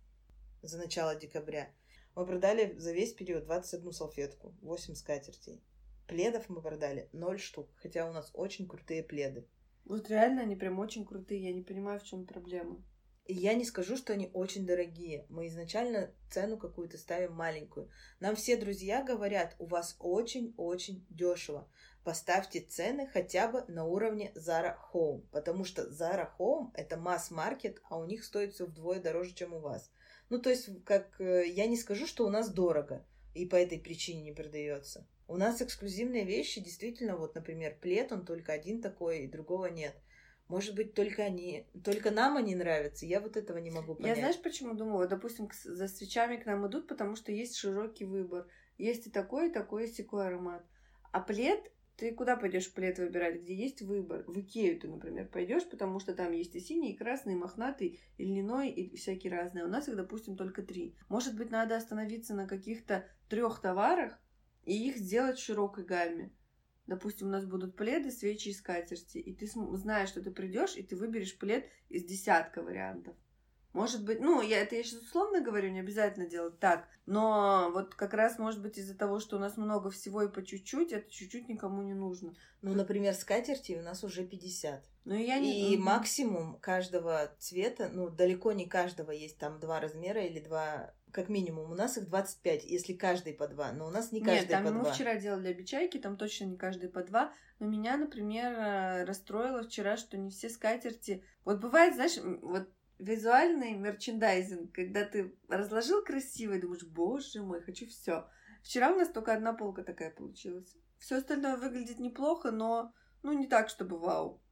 За 0.63 0.79
начало 0.79 1.15
декабря. 1.15 1.71
Мы 2.19 2.27
продали 2.27 2.75
за 2.77 2.91
весь 2.91 3.13
период 3.13 3.45
21 3.45 3.93
салфетку, 3.93 4.53
8 4.63 4.97
скатертей. 4.97 5.63
Пледов 6.09 6.49
мы 6.49 6.61
продали 6.61 7.09
0 7.13 7.39
штук, 7.39 7.69
хотя 7.77 8.09
у 8.09 8.13
нас 8.13 8.33
очень 8.35 8.67
крутые 8.67 9.05
пледы. 9.05 9.47
Вот 9.85 10.11
реально 10.11 10.43
они 10.43 10.57
прям 10.57 10.81
очень 10.81 11.07
крутые, 11.07 11.45
я 11.45 11.53
не 11.53 11.63
понимаю, 11.63 12.01
в 12.01 12.03
чем 12.03 12.27
проблема. 12.27 12.83
И 13.27 13.35
я 13.35 13.55
не 13.55 13.65
скажу, 13.65 13.97
что 13.97 14.15
они 14.15 14.31
очень 14.33 14.67
дорогие. 14.67 15.27
Мы 15.29 15.47
изначально 15.47 16.13
цену 16.29 16.59
какую-то 16.59 16.99
ставим 16.99 17.35
маленькую. 17.35 17.89
Нам 18.19 18.35
все 18.35 18.57
друзья 18.57 19.05
говорят, 19.05 19.55
у 19.61 19.67
вас 19.67 19.95
очень-очень 20.01 21.07
дешево. 21.11 21.71
Поставьте 22.03 22.59
цены 22.63 23.07
хотя 23.07 23.47
бы 23.47 23.65
на 23.69 23.85
уровне 23.85 24.33
Zara 24.35 24.75
Home, 24.93 25.25
потому 25.31 25.65
что 25.65 25.83
Zara 25.83 26.31
Home 26.41 26.73
это 26.75 26.97
масс-маркет, 26.97 27.81
а 27.89 27.97
у 27.97 28.07
них 28.07 28.25
стоит 28.25 28.55
все 28.55 28.67
вдвое 28.67 28.99
дороже, 28.99 29.35
чем 29.35 29.55
у 29.55 29.61
вас. 29.61 29.93
Ну, 30.31 30.39
то 30.39 30.51
есть, 30.51 30.69
как 30.85 31.21
э, 31.21 31.47
я 31.47 31.67
не 31.67 31.77
скажу, 31.77 32.07
что 32.07 32.27
у 32.27 32.31
нас 32.31 32.51
дорого, 32.51 33.05
и 33.35 33.47
по 33.47 33.57
этой 33.57 33.79
причине 33.79 34.23
не 34.23 34.33
продается. 34.33 35.07
У 35.27 35.37
нас 35.37 35.61
эксклюзивные 35.61 36.25
вещи, 36.25 36.61
действительно, 36.61 37.17
вот, 37.17 37.35
например, 37.35 37.77
плед, 37.81 38.13
он 38.13 38.25
только 38.25 38.53
один 38.53 38.81
такой, 38.81 39.21
и 39.21 39.29
другого 39.29 39.67
нет. 39.67 39.95
Может 40.49 40.75
быть, 40.75 40.95
только 40.95 41.23
они, 41.23 41.67
только 41.85 42.11
нам 42.11 42.39
они 42.39 42.55
нравятся. 42.55 43.05
Я 43.05 43.21
вот 43.21 43.37
этого 43.37 43.59
не 43.59 43.71
могу 43.71 43.95
понять. 43.95 44.17
Я 44.17 44.23
знаешь, 44.23 44.41
почему 44.41 44.73
думаю? 44.73 45.07
Допустим, 45.07 45.51
за 45.63 45.89
свечами 45.89 46.39
к 46.39 46.47
нам 46.47 46.67
идут, 46.67 46.89
потому 46.89 47.17
что 47.17 47.33
есть 47.33 47.57
широкий 47.57 48.07
выбор. 48.07 48.47
Есть 48.79 49.07
и 49.07 49.11
такой, 49.11 49.49
и 49.49 49.53
такой, 49.53 49.87
и 49.87 49.93
такой 49.93 50.27
аромат. 50.27 50.65
А 51.13 51.21
плед, 51.21 51.71
ты 51.99 52.15
куда 52.15 52.37
пойдешь 52.37 52.73
плед 52.73 52.99
выбирать, 52.99 53.43
где 53.43 53.55
есть 53.57 53.83
выбор? 53.83 54.23
В 54.29 54.39
Икею 54.39 54.79
ты, 54.79 54.87
например, 54.87 55.29
пойдешь, 55.29 55.69
потому 55.69 55.99
что 55.99 56.15
там 56.15 56.31
есть 56.31 56.55
и 56.55 56.61
синий, 56.61 56.93
и 56.93 56.97
красный, 56.97 57.33
и 57.33 57.37
мохнатый, 57.37 57.99
и 58.17 58.25
льняной, 58.25 58.71
и 58.71 58.97
всякие 58.97 59.33
разные. 59.33 59.65
У 59.65 59.69
нас 59.69 59.89
их, 59.89 59.97
допустим, 59.97 60.37
только 60.37 60.63
три. 60.63 60.95
Может 61.09 61.37
быть, 61.37 61.51
надо 61.51 61.77
остановиться 61.77 62.37
на 62.37 62.47
каких-то 62.47 63.05
трех 63.29 63.61
товарах, 63.61 64.17
и 64.65 64.89
их 64.89 64.97
сделать 64.97 65.39
в 65.39 65.45
широкой 65.45 65.85
гамме. 65.85 66.33
Допустим, 66.87 67.27
у 67.27 67.31
нас 67.31 67.45
будут 67.45 67.75
пледы, 67.75 68.13
свечи 68.13 68.51
и 68.51 68.55
скатерти, 68.55 69.19
и 69.19 69.35
ты 69.35 69.49
знаешь, 69.49 70.11
что 70.11 70.23
ты 70.23 70.31
придешь, 70.31 70.77
и 70.77 70.85
ты 70.85 70.95
выберешь 70.95 71.37
плед 71.37 71.69
из 71.89 72.05
десятка 72.05 72.63
вариантов. 72.63 73.17
Может 73.73 74.05
быть, 74.05 74.21
ну, 74.21 74.41
я 74.41 74.61
это 74.63 74.77
я 74.77 74.83
сейчас 74.83 75.03
условно 75.03 75.41
говорю, 75.41 75.71
не 75.71 75.81
обязательно 75.81 76.27
делать 76.27 76.59
так, 76.59 76.89
но 77.07 77.71
вот 77.73 77.95
как 77.95 78.15
раз, 78.15 78.39
может 78.39 78.63
быть, 78.63 78.79
из-за 78.79 78.97
того, 78.97 79.21
что 79.21 79.37
у 79.37 79.39
нас 79.39 79.57
много 79.57 79.91
всего 79.91 80.23
и 80.23 80.29
по 80.29 80.45
чуть-чуть, 80.45 80.93
это 80.93 81.11
чуть-чуть 81.11 81.49
никому 81.49 81.83
не 81.83 81.95
нужно. 81.95 82.35
Ну, 82.63 82.75
например, 82.75 83.15
скатерти 83.15 83.79
у 83.79 83.83
нас 83.83 84.03
уже 84.05 84.25
50. 84.25 84.85
Ну, 85.05 85.15
я 85.15 85.39
не... 85.39 85.73
И 85.73 85.77
максимум 85.77 86.59
каждого 86.61 87.31
цвета, 87.39 87.89
ну, 87.93 88.11
далеко 88.11 88.53
не 88.53 88.67
каждого 88.67 89.11
есть 89.11 89.39
там 89.39 89.61
два 89.61 89.81
размера 89.81 90.23
или 90.23 90.41
два 90.41 90.93
как 91.13 91.29
минимум. 91.29 91.71
У 91.71 91.75
нас 91.75 91.97
их 91.97 92.09
25, 92.09 92.65
если 92.65 92.93
каждый 92.93 93.33
по 93.33 93.49
два. 93.49 93.73
Но 93.73 93.87
у 93.87 93.91
нас 93.91 94.13
не 94.13 94.21
каждый 94.21 94.43
Нет, 94.43 94.51
там 94.51 94.65
по 94.65 94.71
мы 94.71 94.83
два. 94.83 94.93
вчера 94.93 95.17
делали 95.17 95.49
обечайки, 95.49 95.99
там 95.99 96.17
точно 96.17 96.45
не 96.45 96.57
каждый 96.57 96.91
по 96.91 97.03
два. 97.03 97.33
Но 97.59 97.67
меня, 97.67 97.97
например, 97.97 98.53
э, 98.53 99.05
расстроило 99.05 99.63
вчера, 99.63 99.97
что 99.97 100.17
не 100.17 100.31
все 100.31 100.49
скатерти... 100.49 101.25
Вот 101.45 101.61
бывает, 101.61 101.95
знаешь, 101.95 102.19
вот 102.43 102.69
визуальный 102.99 103.75
мерчендайзинг, 103.75 104.73
когда 104.73 105.05
ты 105.05 105.37
разложил 105.49 106.05
красиво 106.05 106.55
и 106.55 106.61
думаешь, 106.61 106.85
боже 106.85 107.43
мой, 107.43 107.63
хочу 107.63 107.87
все. 107.87 108.29
Вчера 108.63 108.93
у 108.93 108.97
нас 108.97 109.09
только 109.09 109.35
одна 109.35 109.53
полка 109.53 109.83
такая 109.83 110.11
получилась. 110.11 110.77
Все 110.99 111.17
остальное 111.17 111.57
выглядит 111.57 111.99
неплохо, 111.99 112.51
но 112.51 112.93
ну 113.23 113.33
не 113.33 113.47
так, 113.47 113.69
чтобы 113.69 113.99
вау. 113.99 114.43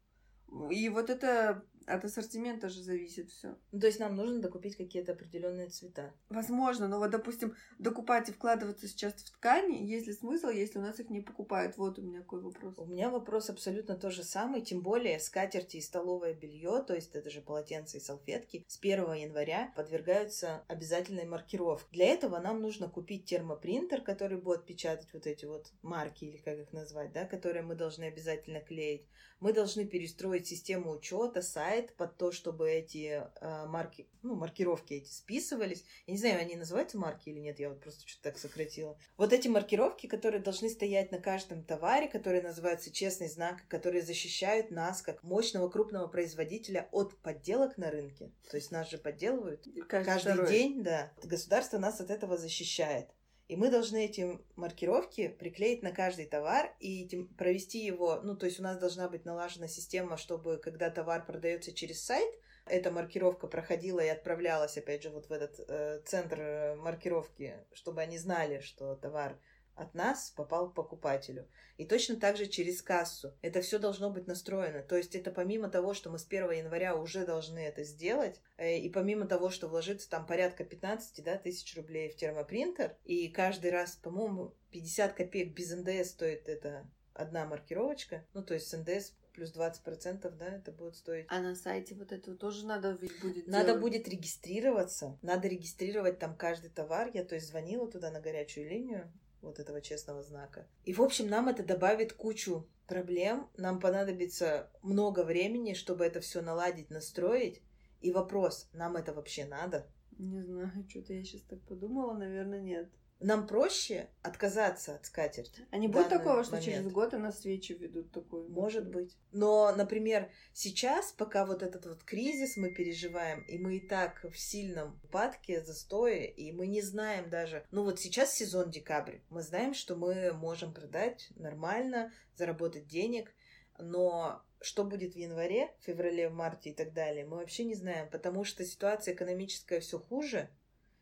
И 0.70 0.88
вот 0.88 1.10
это 1.10 1.64
от 1.86 2.04
ассортимента 2.04 2.68
же 2.68 2.82
зависит 2.82 3.30
все. 3.30 3.56
Ну, 3.72 3.80
то 3.80 3.86
есть 3.86 4.00
нам 4.00 4.16
нужно 4.16 4.40
докупить 4.40 4.76
какие-то 4.76 5.12
определенные 5.12 5.68
цвета. 5.68 6.12
Возможно, 6.28 6.88
но 6.88 6.98
вот, 6.98 7.10
допустим, 7.10 7.54
докупать 7.78 8.28
и 8.28 8.32
вкладываться 8.32 8.88
сейчас 8.88 9.14
в 9.14 9.32
ткани, 9.32 9.84
есть 9.84 10.06
ли 10.06 10.12
смысл, 10.12 10.48
если 10.48 10.78
у 10.78 10.82
нас 10.82 10.98
их 11.00 11.10
не 11.10 11.20
покупают? 11.20 11.76
Вот 11.76 11.98
у 11.98 12.02
меня 12.02 12.20
какой 12.20 12.42
вопрос. 12.42 12.78
У 12.78 12.86
меня 12.86 13.10
вопрос 13.10 13.50
абсолютно 13.50 13.96
тот 13.96 14.12
же 14.12 14.24
самый, 14.24 14.62
тем 14.62 14.82
более 14.82 15.20
скатерти 15.20 15.76
и 15.76 15.80
столовое 15.80 16.34
белье, 16.34 16.82
то 16.86 16.94
есть 16.94 17.14
это 17.14 17.30
же 17.30 17.40
полотенца 17.40 17.96
и 17.96 18.00
салфетки, 18.00 18.64
с 18.66 18.78
1 18.78 19.12
января 19.14 19.72
подвергаются 19.76 20.64
обязательной 20.68 21.24
маркировке. 21.24 21.86
Для 21.92 22.06
этого 22.06 22.38
нам 22.38 22.60
нужно 22.60 22.88
купить 22.88 23.26
термопринтер, 23.26 24.02
который 24.02 24.38
будет 24.38 24.66
печатать 24.66 25.12
вот 25.12 25.26
эти 25.26 25.44
вот 25.44 25.72
марки, 25.82 26.24
или 26.24 26.38
как 26.38 26.58
их 26.58 26.72
назвать, 26.72 27.12
да, 27.12 27.24
которые 27.24 27.62
мы 27.62 27.74
должны 27.74 28.04
обязательно 28.04 28.60
клеить. 28.60 29.06
Мы 29.40 29.52
должны 29.52 29.84
перестроить 29.84 30.46
систему 30.46 30.92
учета, 30.92 31.42
сайт 31.42 31.94
под 31.96 32.16
то, 32.16 32.32
чтобы 32.32 32.70
эти 32.70 33.22
э, 33.40 33.66
марки, 33.66 34.08
ну, 34.22 34.34
маркировки 34.34 34.94
эти 34.94 35.10
списывались. 35.10 35.84
Я 36.06 36.12
не 36.14 36.18
знаю, 36.18 36.40
они 36.40 36.56
называются 36.56 36.96
марки 36.98 37.28
или 37.28 37.38
нет, 37.40 37.60
я 37.60 37.68
вот 37.68 37.80
просто 37.80 38.08
что-то 38.08 38.30
так 38.30 38.38
сократила. 38.38 38.98
Вот 39.16 39.32
эти 39.32 39.48
маркировки, 39.48 40.06
которые 40.06 40.40
должны 40.42 40.70
стоять 40.70 41.12
на 41.12 41.18
каждом 41.18 41.62
товаре, 41.64 42.08
которые 42.08 42.42
называются 42.42 42.90
честный 42.90 43.28
знак, 43.28 43.66
которые 43.68 44.02
защищают 44.02 44.70
нас 44.70 45.02
как 45.02 45.22
мощного 45.22 45.68
крупного 45.68 46.06
производителя 46.06 46.88
от 46.92 47.16
подделок 47.18 47.76
на 47.76 47.90
рынке. 47.90 48.32
То 48.50 48.56
есть 48.56 48.70
нас 48.70 48.90
же 48.90 48.98
подделывают 48.98 49.66
Каждый, 49.88 50.06
каждый 50.06 50.32
второй. 50.32 50.50
день, 50.50 50.82
да. 50.82 51.12
Государство 51.22 51.78
нас 51.78 52.00
от 52.00 52.10
этого 52.10 52.36
защищает. 52.38 53.08
И 53.48 53.54
мы 53.56 53.70
должны 53.70 54.04
эти 54.04 54.40
маркировки 54.56 55.28
приклеить 55.28 55.82
на 55.82 55.92
каждый 55.92 56.26
товар 56.26 56.74
и 56.80 57.28
провести 57.38 57.84
его, 57.84 58.20
ну, 58.22 58.36
то 58.36 58.46
есть 58.46 58.58
у 58.58 58.62
нас 58.62 58.76
должна 58.78 59.08
быть 59.08 59.24
налажена 59.24 59.68
система, 59.68 60.16
чтобы 60.16 60.58
когда 60.58 60.90
товар 60.90 61.24
продается 61.24 61.72
через 61.72 62.04
сайт, 62.04 62.28
эта 62.66 62.90
маркировка 62.90 63.46
проходила 63.46 64.00
и 64.00 64.08
отправлялась, 64.08 64.76
опять 64.76 65.04
же, 65.04 65.10
вот 65.10 65.28
в 65.28 65.32
этот 65.32 65.60
э, 65.68 66.00
центр 66.04 66.40
э, 66.40 66.74
маркировки, 66.74 67.54
чтобы 67.72 68.00
они 68.00 68.18
знали, 68.18 68.58
что 68.58 68.96
товар 68.96 69.38
от 69.76 69.94
нас 69.94 70.30
попал 70.34 70.70
к 70.70 70.74
покупателю. 70.74 71.46
И 71.76 71.84
точно 71.84 72.16
так 72.16 72.36
же 72.36 72.46
через 72.46 72.82
кассу. 72.82 73.34
Это 73.42 73.60
все 73.60 73.78
должно 73.78 74.10
быть 74.10 74.26
настроено. 74.26 74.82
То 74.82 74.96
есть 74.96 75.14
это 75.14 75.30
помимо 75.30 75.68
того, 75.68 75.92
что 75.94 76.10
мы 76.10 76.18
с 76.18 76.26
1 76.26 76.50
января 76.50 76.96
уже 76.96 77.26
должны 77.26 77.58
это 77.58 77.84
сделать, 77.84 78.40
э, 78.56 78.78
и 78.78 78.88
помимо 78.88 79.26
того, 79.26 79.50
что 79.50 79.68
вложиться 79.68 80.08
там 80.08 80.26
порядка 80.26 80.64
15 80.64 81.22
да, 81.22 81.36
тысяч 81.36 81.76
рублей 81.76 82.08
в 82.08 82.16
термопринтер, 82.16 82.96
и 83.04 83.28
каждый 83.28 83.70
раз, 83.70 83.96
по-моему, 83.96 84.54
50 84.70 85.12
копеек 85.12 85.54
без 85.54 85.70
НДС 85.76 86.10
стоит 86.10 86.48
это 86.48 86.88
одна 87.12 87.44
маркировочка. 87.44 88.24
Ну, 88.32 88.42
то 88.42 88.54
есть 88.54 88.68
с 88.68 88.76
НДС 88.76 89.12
плюс 89.34 89.54
20%, 89.54 90.30
да, 90.30 90.46
это 90.46 90.72
будет 90.72 90.96
стоить. 90.96 91.26
А 91.28 91.40
на 91.40 91.54
сайте 91.54 91.94
вот 91.94 92.10
этого 92.10 92.36
тоже 92.36 92.66
надо 92.66 92.96
ведь 93.00 93.20
будет 93.20 93.46
Надо 93.46 93.66
делать. 93.66 93.82
будет 93.82 94.08
регистрироваться, 94.08 95.18
надо 95.20 95.46
регистрировать 95.48 96.18
там 96.18 96.34
каждый 96.34 96.70
товар. 96.70 97.10
Я, 97.12 97.22
то 97.22 97.34
есть, 97.34 97.48
звонила 97.48 97.90
туда 97.90 98.10
на 98.10 98.20
горячую 98.20 98.68
линию 98.68 99.12
вот 99.46 99.58
этого 99.58 99.80
честного 99.80 100.22
знака. 100.22 100.66
И, 100.84 100.92
в 100.92 101.00
общем, 101.00 101.28
нам 101.28 101.48
это 101.48 101.62
добавит 101.62 102.12
кучу 102.12 102.68
проблем. 102.86 103.48
Нам 103.56 103.80
понадобится 103.80 104.70
много 104.82 105.24
времени, 105.24 105.74
чтобы 105.74 106.04
это 106.04 106.20
все 106.20 106.40
наладить, 106.42 106.90
настроить. 106.90 107.62
И 108.00 108.12
вопрос, 108.12 108.68
нам 108.72 108.96
это 108.96 109.12
вообще 109.12 109.44
надо? 109.44 109.86
Не 110.18 110.42
знаю, 110.42 110.70
что-то 110.88 111.12
я 111.12 111.22
сейчас 111.22 111.42
так 111.42 111.60
подумала, 111.62 112.14
наверное, 112.14 112.60
нет. 112.60 112.90
Нам 113.18 113.46
проще 113.46 114.08
отказаться 114.22 114.94
от 114.94 115.06
скатерти. 115.06 115.66
А 115.70 115.78
не 115.78 115.88
будет 115.88 116.10
такого, 116.10 116.44
что 116.44 116.56
момент. 116.56 116.64
через 116.64 116.92
год 116.92 117.14
и 117.14 117.16
на 117.16 117.32
свечи 117.32 117.72
ведут 117.72 118.12
такой? 118.12 118.46
Может 118.48 118.88
быть. 118.88 119.16
Но, 119.32 119.72
например, 119.74 120.30
сейчас, 120.52 121.12
пока 121.12 121.46
вот 121.46 121.62
этот 121.62 121.86
вот 121.86 122.04
кризис 122.04 122.58
мы 122.58 122.70
переживаем, 122.70 123.40
и 123.42 123.56
мы 123.58 123.78
и 123.78 123.88
так 123.88 124.24
в 124.24 124.38
сильном 124.38 125.00
упадке, 125.02 125.62
застое, 125.62 126.24
и 126.24 126.52
мы 126.52 126.66
не 126.66 126.82
знаем 126.82 127.30
даже... 127.30 127.64
Ну 127.70 127.84
вот 127.84 127.98
сейчас 128.00 128.34
сезон 128.34 128.70
декабрь. 128.70 129.18
Мы 129.30 129.42
знаем, 129.42 129.72
что 129.72 129.96
мы 129.96 130.32
можем 130.34 130.74
продать 130.74 131.30
нормально, 131.36 132.12
заработать 132.34 132.86
денег, 132.86 133.32
но 133.78 134.42
что 134.60 134.84
будет 134.84 135.14
в 135.14 135.16
январе, 135.16 135.70
феврале, 135.80 136.28
марте 136.28 136.70
и 136.70 136.74
так 136.74 136.92
далее, 136.92 137.24
мы 137.24 137.36
вообще 137.36 137.64
не 137.64 137.74
знаем, 137.74 138.08
потому 138.10 138.44
что 138.44 138.64
ситуация 138.64 139.14
экономическая 139.14 139.80
все 139.80 139.98
хуже, 139.98 140.50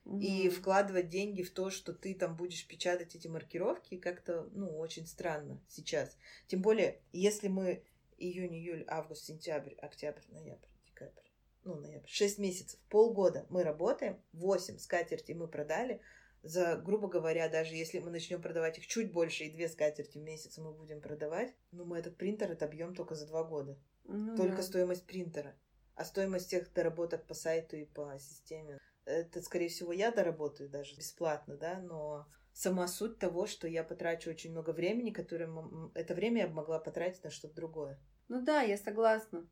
и 0.04 0.48
вкладывать 0.50 1.08
деньги 1.08 1.42
в 1.42 1.50
то, 1.50 1.70
что 1.70 1.92
ты 1.94 2.14
там 2.14 2.36
будешь 2.36 2.66
печатать 2.66 3.14
эти 3.14 3.26
маркировки, 3.26 3.96
как-то, 3.96 4.48
ну, 4.52 4.78
очень 4.78 5.06
странно 5.06 5.60
сейчас. 5.68 6.16
Тем 6.46 6.60
более, 6.60 7.00
если 7.12 7.48
мы 7.48 7.82
июнь, 8.18 8.54
июль, 8.54 8.84
август, 8.86 9.24
сентябрь, 9.24 9.74
октябрь, 9.74 10.22
ноябрь, 10.28 10.68
декабрь, 10.86 11.22
ну, 11.64 11.76
ноябрь, 11.76 12.06
6 12.06 12.38
месяцев, 12.38 12.78
полгода 12.90 13.46
мы 13.48 13.62
работаем, 13.62 14.20
8 14.34 14.78
скатерти 14.78 15.32
мы 15.32 15.48
продали, 15.48 16.00
за, 16.42 16.76
грубо 16.76 17.08
говоря, 17.08 17.48
даже 17.48 17.74
если 17.74 17.98
мы 18.00 18.10
начнем 18.10 18.42
продавать 18.42 18.76
их 18.76 18.86
чуть 18.86 19.10
больше, 19.10 19.44
и 19.44 19.50
две 19.50 19.68
скатерти 19.68 20.18
в 20.18 20.22
месяц 20.22 20.58
мы 20.58 20.72
будем 20.72 21.00
продавать, 21.00 21.54
ну, 21.72 21.86
мы 21.86 21.98
этот 21.98 22.18
принтер 22.18 22.52
отобьем 22.52 22.94
только 22.94 23.14
за 23.14 23.26
два 23.26 23.42
года. 23.42 23.78
Ну 24.04 24.36
Только 24.36 24.58
да. 24.58 24.62
стоимость 24.62 25.06
принтера. 25.06 25.56
А 25.94 26.04
стоимость 26.04 26.48
всех 26.48 26.70
доработок 26.74 27.24
по 27.26 27.32
сайту 27.32 27.76
и 27.76 27.86
по 27.86 28.18
системе, 28.18 28.78
это, 29.04 29.42
скорее 29.42 29.68
всего, 29.68 29.92
я 29.92 30.10
доработаю 30.10 30.68
даже 30.68 30.96
бесплатно, 30.96 31.56
да, 31.56 31.78
но 31.78 32.26
сама 32.52 32.86
суть 32.86 33.18
того, 33.18 33.46
что 33.46 33.66
я 33.68 33.84
потрачу 33.84 34.30
очень 34.30 34.52
много 34.52 34.70
времени, 34.70 35.10
которое 35.10 35.50
это 35.94 36.14
время 36.14 36.42
я 36.42 36.48
бы 36.48 36.54
могла 36.54 36.78
потратить 36.78 37.24
на 37.24 37.30
что-то 37.30 37.54
другое. 37.54 38.00
Ну 38.28 38.42
да, 38.42 38.62
я 38.62 38.76
согласна, 38.78 39.48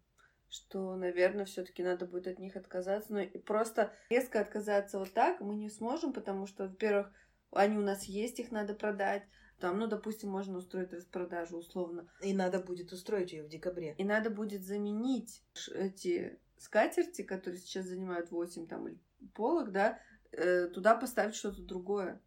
что, 0.48 0.96
наверное, 0.96 1.44
все-таки 1.44 1.82
надо 1.82 2.06
будет 2.06 2.26
от 2.28 2.38
них 2.38 2.56
отказаться. 2.56 3.12
Но 3.12 3.20
и 3.20 3.38
просто 3.38 3.92
резко 4.08 4.40
отказаться 4.40 4.98
вот 4.98 5.12
так 5.12 5.40
мы 5.40 5.56
не 5.56 5.68
сможем, 5.68 6.12
потому 6.12 6.46
что, 6.46 6.68
во-первых, 6.68 7.12
они 7.50 7.76
у 7.76 7.82
нас 7.82 8.04
есть, 8.04 8.38
их 8.38 8.50
надо 8.50 8.74
продать. 8.74 9.24
Там, 9.60 9.78
ну, 9.78 9.86
допустим, 9.86 10.30
можно 10.30 10.58
устроить 10.58 10.92
распродажу 10.92 11.58
условно. 11.58 12.10
И 12.20 12.34
надо 12.34 12.58
будет 12.58 12.92
устроить 12.92 13.32
ее 13.32 13.44
в 13.44 13.48
декабре. 13.48 13.94
И 13.96 14.04
надо 14.04 14.30
будет 14.30 14.64
заменить 14.64 15.44
эти 15.72 16.40
скатерти, 16.56 17.22
которые 17.22 17.60
сейчас 17.60 17.86
занимают 17.86 18.30
8 18.30 18.66
там 18.66 18.88
или 18.88 18.98
полок, 19.34 19.72
да, 19.72 19.98
э, 20.32 20.68
туда 20.68 20.94
поставить 20.96 21.34
что-то 21.34 21.62
другое, 21.62 22.20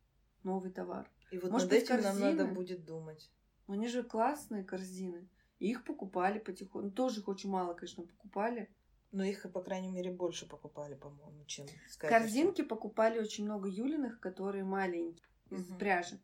новый 0.44 0.72
товар. 0.72 1.10
И 1.32 1.38
вот 1.38 1.52
Может 1.52 1.70
над 1.70 1.80
быть, 1.80 1.84
этим 1.90 2.02
нам 2.02 2.20
надо 2.20 2.38
корзины? 2.38 2.54
будет 2.54 2.86
думать. 2.86 3.32
Они 3.68 3.88
же 3.88 4.04
классные 4.04 4.64
корзины. 4.64 5.28
И 5.60 5.70
их 5.70 5.84
покупали 5.86 6.40
потихоньку. 6.40 6.88
Ну, 6.88 6.92
тоже 6.92 7.22
их 7.22 7.28
очень 7.28 7.50
мало, 7.50 7.74
конечно, 7.74 8.04
покупали. 8.04 8.70
Но 9.12 9.24
их, 9.24 9.50
по 9.52 9.62
крайней 9.62 9.90
мере, 9.90 10.12
больше 10.12 10.48
покупали, 10.48 10.96
по-моему, 10.96 11.46
чем 11.46 11.66
скатерти. 11.90 12.22
Корзинки 12.24 12.62
покупали 12.62 13.20
очень 13.20 13.46
много 13.46 13.70
Юлиных, 13.70 14.20
которые 14.20 14.64
маленькие, 14.66 15.26
из 15.50 15.70
Мгм. 15.70 15.78
пряжи 15.80 16.20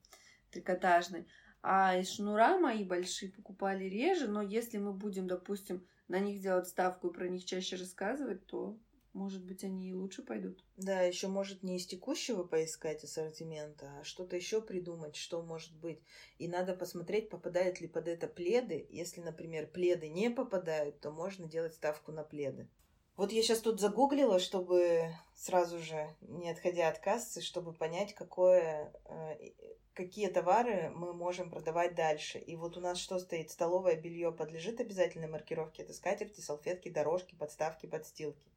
трикотажной. 0.51 1.27
А 1.63 1.95
из 1.97 2.10
шнура 2.12 2.57
мои 2.57 2.84
большие 2.84 3.31
покупали 3.31 3.86
реже, 3.86 4.27
но 4.27 4.41
если 4.41 4.77
мы 4.77 4.93
будем, 4.93 5.27
допустим, 5.27 5.88
на 6.07 6.19
них 6.19 6.41
делать 6.41 6.67
ставку 6.67 7.07
и 7.10 7.13
про 7.13 7.29
них 7.29 7.45
чаще 7.45 7.75
рассказывать, 7.77 8.45
то 8.47 8.77
может 9.13 9.43
быть, 9.43 9.63
они 9.63 9.89
и 9.89 9.93
лучше 9.93 10.24
пойдут. 10.24 10.63
Да, 10.78 11.02
еще 11.02 11.28
может 11.28 11.63
не 11.63 11.78
из 11.78 11.86
текущего 11.86 12.43
поискать 12.43 13.04
ассортимента, 13.04 13.91
а 14.00 14.04
что-то 14.04 14.36
еще 14.36 14.62
придумать, 14.62 15.15
что 15.15 15.41
может 15.41 15.76
быть. 15.76 16.00
И 16.38 16.47
надо 16.47 16.76
посмотреть, 16.76 17.30
попадают 17.30 17.82
ли 17.82 17.88
под 17.88 18.08
это 18.08 18.28
пледы. 18.28 18.88
Если, 18.89 19.21
например, 19.21 19.67
пледы 19.67 20.10
не 20.10 20.30
попадают, 20.30 21.00
то 21.00 21.12
можно 21.12 21.47
делать 21.47 21.74
ставку 21.74 22.12
на 22.12 22.24
пледы. 22.24 22.69
Вот 23.17 23.32
я 23.32 23.43
сейчас 23.43 23.60
тут 23.60 23.80
загуглила, 23.80 24.39
чтобы 24.39 25.13
сразу 25.36 25.80
же, 25.80 26.15
не 26.21 26.50
отходя 26.50 26.88
от 26.88 27.00
кассы, 27.00 27.41
чтобы 27.41 27.74
понять, 27.74 28.15
какое, 28.15 28.93
э, 29.06 29.52
какие 29.93 30.28
товары 30.28 30.89
мы 30.95 31.13
можем 31.13 31.50
продавать 31.52 31.93
дальше. 31.95 32.39
И 32.39 32.56
вот 32.56 32.78
у 32.78 32.80
нас 32.80 32.97
что 32.97 33.19
стоит? 33.19 33.52
Столовое 33.52 33.95
белье 33.95 34.32
подлежит 34.32 34.80
обязательной 34.80 35.28
маркировке. 35.28 35.84
Это 35.84 35.93
скатерти, 35.93 36.39
салфетки, 36.39 36.89
дорожки, 36.89 37.36
подставки, 37.36 37.86
подстилки. 37.86 38.47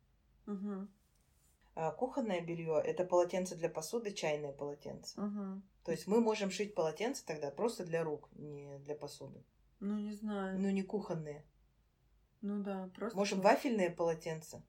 Угу. 0.46 0.88
А 1.76 1.90
кухонное 1.90 2.40
белье 2.40 2.80
это 2.84 3.04
полотенце 3.04 3.56
для 3.56 3.68
посуды, 3.68 4.12
чайное 4.12 4.52
полотенце. 4.52 5.20
Угу. 5.20 5.62
То 5.84 5.92
есть 5.92 6.06
мы 6.06 6.20
можем 6.20 6.50
шить 6.50 6.74
полотенце 6.74 7.24
тогда 7.26 7.50
просто 7.50 7.84
для 7.84 8.04
рук, 8.04 8.28
не 8.32 8.78
для 8.78 8.94
посуды. 8.94 9.42
Ну, 9.80 9.98
не 9.98 10.12
знаю. 10.12 10.58
Ну, 10.58 10.70
не 10.70 10.82
кухонные. 10.82 11.44
Ну 12.40 12.62
да, 12.62 12.90
просто. 12.94 13.18
Можем 13.18 13.40
вафельные 13.40 13.90
полотенца. 13.90 14.62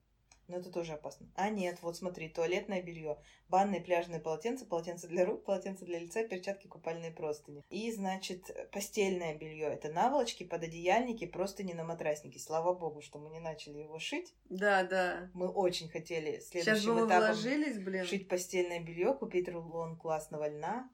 Но 0.48 0.58
это 0.58 0.70
тоже 0.70 0.92
опасно. 0.92 1.26
А 1.34 1.50
нет, 1.50 1.78
вот 1.82 1.96
смотри, 1.96 2.28
туалетное 2.28 2.82
белье, 2.82 3.18
банные 3.48 3.80
пляжные 3.80 4.20
полотенца, 4.20 4.64
полотенца 4.64 5.08
для 5.08 5.24
рук, 5.24 5.44
полотенца 5.44 5.84
для 5.84 5.98
лица, 5.98 6.22
перчатки, 6.22 6.66
купальные 6.68 7.10
простыни. 7.10 7.64
И, 7.70 7.92
значит, 7.92 8.70
постельное 8.70 9.36
белье. 9.36 9.66
Это 9.66 9.92
наволочки, 9.92 10.44
пододеяльники, 10.44 11.26
просто 11.26 11.62
не 11.62 11.74
на 11.74 11.84
матрасники. 11.84 12.38
Слава 12.38 12.74
богу, 12.74 13.02
что 13.02 13.18
мы 13.18 13.30
не 13.30 13.40
начали 13.40 13.78
его 13.78 13.98
шить. 13.98 14.34
Да, 14.48 14.84
да. 14.84 15.30
Мы 15.34 15.48
очень 15.48 15.88
хотели 15.88 16.40
Сейчас 16.40 16.84
бы 16.84 16.94
мы 16.94 17.06
этапом 17.06 17.26
вложились, 17.34 17.78
блин. 17.78 18.04
шить 18.04 18.28
постельное 18.28 18.80
белье, 18.80 19.14
купить 19.14 19.48
рулон 19.48 19.96
классного 19.96 20.48
льна. 20.48 20.90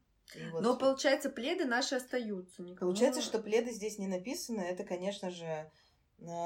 Вот 0.52 0.62
Но 0.62 0.76
получается, 0.78 1.30
пледы 1.30 1.64
наши 1.64 1.96
остаются. 1.96 2.62
Никому... 2.62 2.90
Получается, 2.90 3.20
что 3.20 3.38
пледы 3.38 3.70
здесь 3.72 3.98
не 3.98 4.06
написаны. 4.06 4.60
Это, 4.60 4.84
конечно 4.84 5.30
же, 5.30 5.70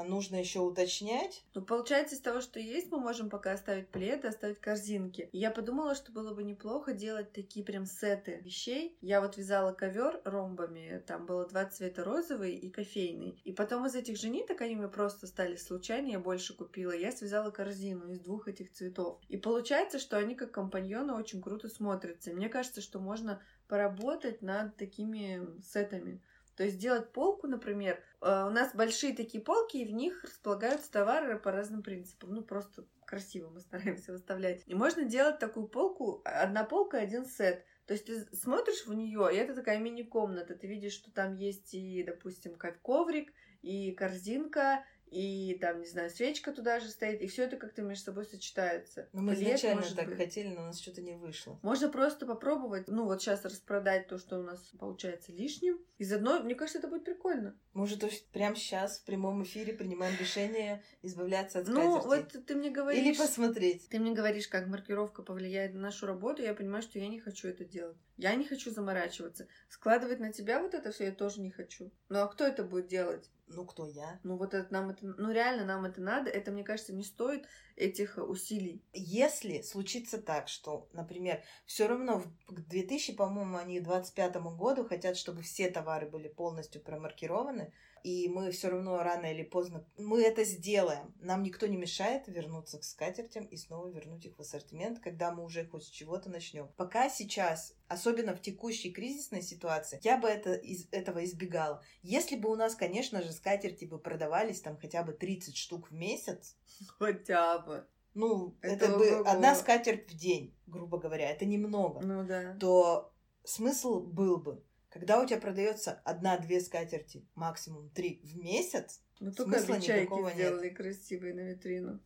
нужно 0.07 0.37
еще 0.37 0.59
уточнять. 0.59 1.43
Ну, 1.53 1.61
получается, 1.61 2.15
из 2.15 2.21
того, 2.21 2.41
что 2.41 2.59
есть, 2.59 2.91
мы 2.91 2.99
можем 2.99 3.29
пока 3.29 3.51
оставить 3.51 3.89
пледы, 3.89 4.27
оставить 4.27 4.59
корзинки. 4.59 5.29
Я 5.31 5.51
подумала, 5.51 5.95
что 5.95 6.11
было 6.11 6.33
бы 6.33 6.43
неплохо 6.43 6.93
делать 6.93 7.31
такие 7.31 7.65
прям 7.65 7.85
сеты 7.85 8.41
вещей. 8.43 8.97
Я 9.01 9.21
вот 9.21 9.37
вязала 9.37 9.71
ковер 9.73 10.21
ромбами, 10.23 11.03
там 11.05 11.25
было 11.25 11.47
два 11.47 11.65
цвета, 11.65 12.03
розовый 12.03 12.55
и 12.55 12.69
кофейный. 12.69 13.39
И 13.43 13.51
потом 13.51 13.85
из 13.85 13.95
этих 13.95 14.17
же 14.17 14.29
ниток 14.29 14.61
они 14.61 14.75
мне 14.75 14.87
просто 14.87 15.27
стали 15.27 15.55
случайно, 15.55 16.07
я 16.07 16.19
больше 16.19 16.55
купила. 16.55 16.91
Я 16.91 17.11
связала 17.11 17.51
корзину 17.51 18.11
из 18.11 18.19
двух 18.19 18.47
этих 18.47 18.71
цветов. 18.71 19.19
И 19.27 19.37
получается, 19.37 19.99
что 19.99 20.17
они 20.17 20.35
как 20.35 20.51
компаньоны 20.51 21.13
очень 21.13 21.41
круто 21.41 21.69
смотрятся. 21.69 22.33
мне 22.33 22.49
кажется, 22.49 22.81
что 22.81 22.99
можно 22.99 23.41
поработать 23.67 24.41
над 24.41 24.75
такими 24.77 25.61
сетами. 25.61 26.21
То 26.57 26.63
есть 26.63 26.77
сделать 26.77 27.13
полку, 27.13 27.45
например, 27.45 28.03
э, 28.19 28.45
у 28.47 28.49
нас 28.49 28.73
большие 28.73 29.15
такие 29.15 29.43
полки, 29.43 29.77
и 29.77 29.85
в 29.85 29.91
них 29.91 30.23
располагаются 30.23 30.91
товары 30.91 31.37
по 31.37 31.51
разным 31.51 31.83
принципам. 31.83 32.33
Ну, 32.33 32.41
просто 32.41 32.83
красиво 33.05 33.49
мы 33.49 33.59
стараемся 33.59 34.11
выставлять. 34.11 34.63
И 34.65 34.73
можно 34.73 35.05
делать 35.05 35.37
такую 35.37 35.67
полку, 35.67 36.21
одна 36.25 36.63
полка, 36.63 36.97
один 36.97 37.25
сет. 37.25 37.63
То 37.85 37.93
есть 37.93 38.07
ты 38.07 38.35
смотришь 38.35 38.87
в 38.87 38.93
нее, 38.93 39.29
и 39.31 39.37
это 39.37 39.53
такая 39.53 39.77
мини-комната. 39.77 40.55
Ты 40.55 40.65
видишь, 40.65 40.93
что 40.93 41.11
там 41.11 41.35
есть 41.35 41.75
и, 41.75 42.03
допустим, 42.03 42.55
как 42.55 42.81
коврик, 42.81 43.31
и 43.61 43.91
корзинка, 43.91 44.83
и 45.11 45.57
там, 45.59 45.79
не 45.79 45.87
знаю, 45.87 46.09
свечка 46.09 46.51
туда 46.51 46.79
же 46.79 46.89
стоит, 46.89 47.21
и 47.21 47.27
все 47.27 47.43
это 47.43 47.57
как-то 47.57 47.81
между 47.81 48.05
собой 48.05 48.25
сочетается. 48.25 49.09
Ну, 49.13 49.21
мы 49.21 49.35
Плед, 49.35 49.47
изначально 49.47 49.83
так 49.95 50.07
быть. 50.09 50.17
хотели, 50.17 50.49
но 50.49 50.61
у 50.61 50.65
нас 50.65 50.79
что-то 50.79 51.01
не 51.01 51.15
вышло. 51.15 51.59
Можно 51.63 51.89
просто 51.89 52.25
попробовать, 52.25 52.87
ну, 52.87 53.05
вот 53.05 53.21
сейчас 53.21 53.45
распродать 53.45 54.07
то, 54.07 54.17
что 54.17 54.39
у 54.39 54.43
нас 54.43 54.59
получается 54.79 55.31
лишним. 55.31 55.79
И 55.97 56.03
заодно, 56.03 56.41
мне 56.41 56.55
кажется, 56.55 56.79
это 56.79 56.87
будет 56.87 57.05
прикольно. 57.05 57.57
Может, 57.73 58.03
прямо 58.31 58.55
сейчас 58.55 58.99
в 58.99 59.05
прямом 59.05 59.43
эфире 59.43 59.73
принимаем 59.73 60.15
решение 60.19 60.83
избавляться 61.01 61.59
от 61.59 61.67
Ну, 61.67 61.99
вот 61.99 62.29
ты 62.45 62.55
мне 62.55 62.69
говоришь... 62.69 63.03
Или 63.03 63.15
посмотреть. 63.15 63.87
Ты 63.89 63.99
мне 63.99 64.13
говоришь, 64.13 64.47
как 64.47 64.67
маркировка 64.67 65.23
повлияет 65.23 65.73
на 65.73 65.81
нашу 65.81 66.05
работу, 66.05 66.41
я 66.41 66.53
понимаю, 66.53 66.83
что 66.83 66.99
я 66.99 67.07
не 67.07 67.19
хочу 67.19 67.47
это 67.47 67.65
делать. 67.65 67.97
Я 68.17 68.35
не 68.35 68.45
хочу 68.45 68.71
заморачиваться. 68.71 69.47
Складывать 69.69 70.19
на 70.19 70.33
тебя 70.33 70.59
вот 70.61 70.73
это 70.73 70.91
все 70.91 71.05
я 71.05 71.11
тоже 71.11 71.41
не 71.41 71.51
хочу. 71.51 71.91
Ну, 72.09 72.19
а 72.19 72.27
кто 72.27 72.45
это 72.45 72.63
будет 72.63 72.87
делать? 72.87 73.29
Ну, 73.49 73.65
кто 73.65 73.87
я? 73.87 74.19
Ну, 74.23 74.35
вот 74.35 74.53
это 74.53 74.71
нам 74.73 74.89
это... 74.89 75.05
Ну, 75.05 75.31
реально 75.31 75.65
нам 75.65 75.85
это 75.85 76.01
надо. 76.01 76.29
Это, 76.29 76.51
мне 76.51 76.63
кажется, 76.63 76.93
не 76.93 77.03
стоит 77.03 77.47
этих 77.77 78.17
усилий. 78.17 78.83
Если 78.93 79.61
случится 79.61 80.21
так, 80.21 80.49
что, 80.49 80.89
например, 80.91 81.41
все 81.65 81.87
равно 81.87 82.23
к 82.47 82.59
2000, 82.67 83.13
по-моему, 83.13 83.57
они 83.57 83.79
25 83.79 84.35
году 84.57 84.85
хотят, 84.85 85.15
чтобы 85.15 85.43
все 85.43 85.69
товары 85.69 86.09
были 86.09 86.27
полностью 86.27 86.81
промаркированы, 86.81 87.73
и 88.03 88.27
мы 88.29 88.51
все 88.51 88.69
равно 88.69 88.97
рано 89.03 89.31
или 89.31 89.43
поздно 89.43 89.85
мы 89.97 90.21
это 90.21 90.43
сделаем. 90.43 91.13
Нам 91.19 91.43
никто 91.43 91.67
не 91.67 91.77
мешает 91.77 92.27
вернуться 92.27 92.79
к 92.79 92.83
скатертям 92.83 93.45
и 93.45 93.57
снова 93.57 93.87
вернуть 93.87 94.25
их 94.25 94.37
в 94.37 94.41
ассортимент, 94.41 94.99
когда 94.99 95.31
мы 95.31 95.43
уже 95.43 95.65
хоть 95.65 95.83
с 95.83 95.89
чего-то 95.89 96.29
начнем. 96.29 96.67
Пока 96.77 97.09
сейчас, 97.09 97.75
особенно 97.87 98.35
в 98.35 98.41
текущей 98.41 98.91
кризисной 98.91 99.41
ситуации, 99.41 99.99
я 100.03 100.17
бы 100.17 100.27
это, 100.27 100.53
из 100.53 100.87
этого 100.91 101.23
избегала. 101.23 101.83
Если 102.01 102.35
бы 102.35 102.49
у 102.49 102.55
нас, 102.55 102.75
конечно 102.75 103.21
же, 103.21 103.31
скатерти 103.31 103.85
бы 103.85 103.99
продавались 103.99 104.61
там 104.61 104.77
хотя 104.77 105.03
бы 105.03 105.13
30 105.13 105.55
штук 105.55 105.89
в 105.89 105.93
месяц. 105.93 106.55
Хотя 106.99 107.59
бы. 107.59 107.87
Ну, 108.13 108.57
это, 108.61 108.85
это 108.85 108.97
бы 108.97 109.09
одна 109.25 109.55
скатерть 109.55 110.11
в 110.11 110.17
день, 110.17 110.55
грубо 110.65 110.97
говоря, 110.97 111.29
это 111.29 111.45
немного. 111.45 112.01
Ну 112.01 112.25
да. 112.25 112.55
То 112.59 113.13
смысл 113.43 114.01
был 114.01 114.37
бы 114.37 114.63
когда 114.97 115.21
у 115.21 115.25
тебя 115.25 115.39
продается 115.39 116.01
одна-две 116.03 116.59
скатерти, 116.59 117.25
максимум 117.35 117.89
три 117.91 118.19
в 118.23 118.35
месяц, 118.37 119.01
ну, 119.19 119.31
только 119.31 119.57
обечайки 119.57 120.33
сделали 120.33 120.69
нет. 120.69 120.77
красивые 120.77 121.33
на 121.33 121.41
витрину. 121.41 121.99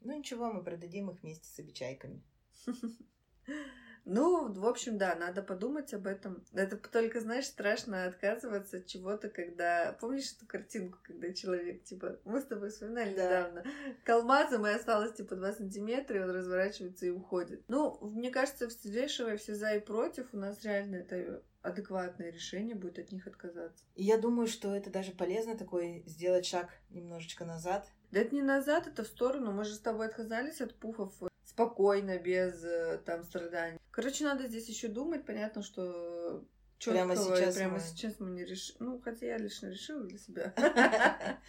Ну 0.00 0.16
ничего, 0.16 0.52
мы 0.52 0.62
продадим 0.62 1.10
их 1.10 1.22
вместе 1.22 1.48
с 1.48 1.58
обечайками. 1.58 2.22
Ну, 4.08 4.52
в 4.52 4.64
общем, 4.64 4.98
да, 4.98 5.16
надо 5.16 5.42
подумать 5.42 5.92
об 5.92 6.06
этом. 6.06 6.44
Это 6.52 6.76
только, 6.76 7.20
знаешь, 7.20 7.46
страшно 7.46 8.04
отказываться 8.04 8.76
от 8.76 8.86
чего-то, 8.86 9.28
когда... 9.28 9.96
Помнишь 10.00 10.32
эту 10.36 10.46
картинку, 10.46 10.98
когда 11.02 11.32
человек, 11.32 11.82
типа, 11.82 12.20
мы 12.24 12.40
с 12.40 12.44
тобой 12.44 12.70
вспоминали 12.70 13.16
да. 13.16 13.24
недавно, 13.24 13.64
к 14.04 14.08
алмазам 14.08 14.64
и 14.64 14.70
осталось, 14.70 15.12
типа, 15.14 15.34
2 15.34 15.54
сантиметра, 15.54 16.20
и 16.20 16.22
он 16.22 16.30
разворачивается 16.30 17.06
и 17.06 17.10
уходит. 17.10 17.64
Ну, 17.66 17.98
мне 18.00 18.30
кажется, 18.30 18.68
взвешивая 18.68 19.38
все 19.38 19.56
за 19.56 19.74
и 19.74 19.80
против, 19.80 20.32
у 20.32 20.36
нас 20.36 20.62
реально 20.62 20.96
это 20.96 21.42
адекватное 21.66 22.30
решение 22.30 22.74
будет 22.74 22.98
от 22.98 23.12
них 23.12 23.26
отказаться. 23.26 23.84
И 23.94 24.04
я 24.04 24.18
думаю, 24.18 24.46
что 24.46 24.74
это 24.74 24.90
даже 24.90 25.12
полезно 25.12 25.56
такой 25.56 26.02
сделать 26.06 26.46
шаг 26.46 26.70
немножечко 26.90 27.44
назад. 27.44 27.88
Да 28.10 28.20
это 28.20 28.34
не 28.34 28.42
назад, 28.42 28.86
это 28.86 29.04
в 29.04 29.08
сторону. 29.08 29.52
Мы 29.52 29.64
же 29.64 29.74
с 29.74 29.80
тобой 29.80 30.06
отказались 30.06 30.60
от 30.60 30.74
пуфов 30.74 31.12
спокойно, 31.44 32.18
без 32.18 32.62
э, 32.64 33.00
там 33.04 33.24
страданий. 33.24 33.78
Короче, 33.90 34.24
надо 34.24 34.46
здесь 34.46 34.68
еще 34.68 34.88
думать. 34.88 35.24
Понятно, 35.24 35.62
что 35.62 36.44
четкого 36.78 37.14
прямо 37.14 37.16
сейчас, 37.16 37.54
прямо 37.56 37.74
мы... 37.74 37.80
сейчас 37.80 38.20
мы 38.20 38.30
не 38.30 38.44
решим. 38.44 38.76
Ну, 38.80 39.00
хотя 39.00 39.26
я 39.26 39.38
лично 39.38 39.68
решила 39.68 40.04
для 40.04 40.18
себя. 40.18 40.54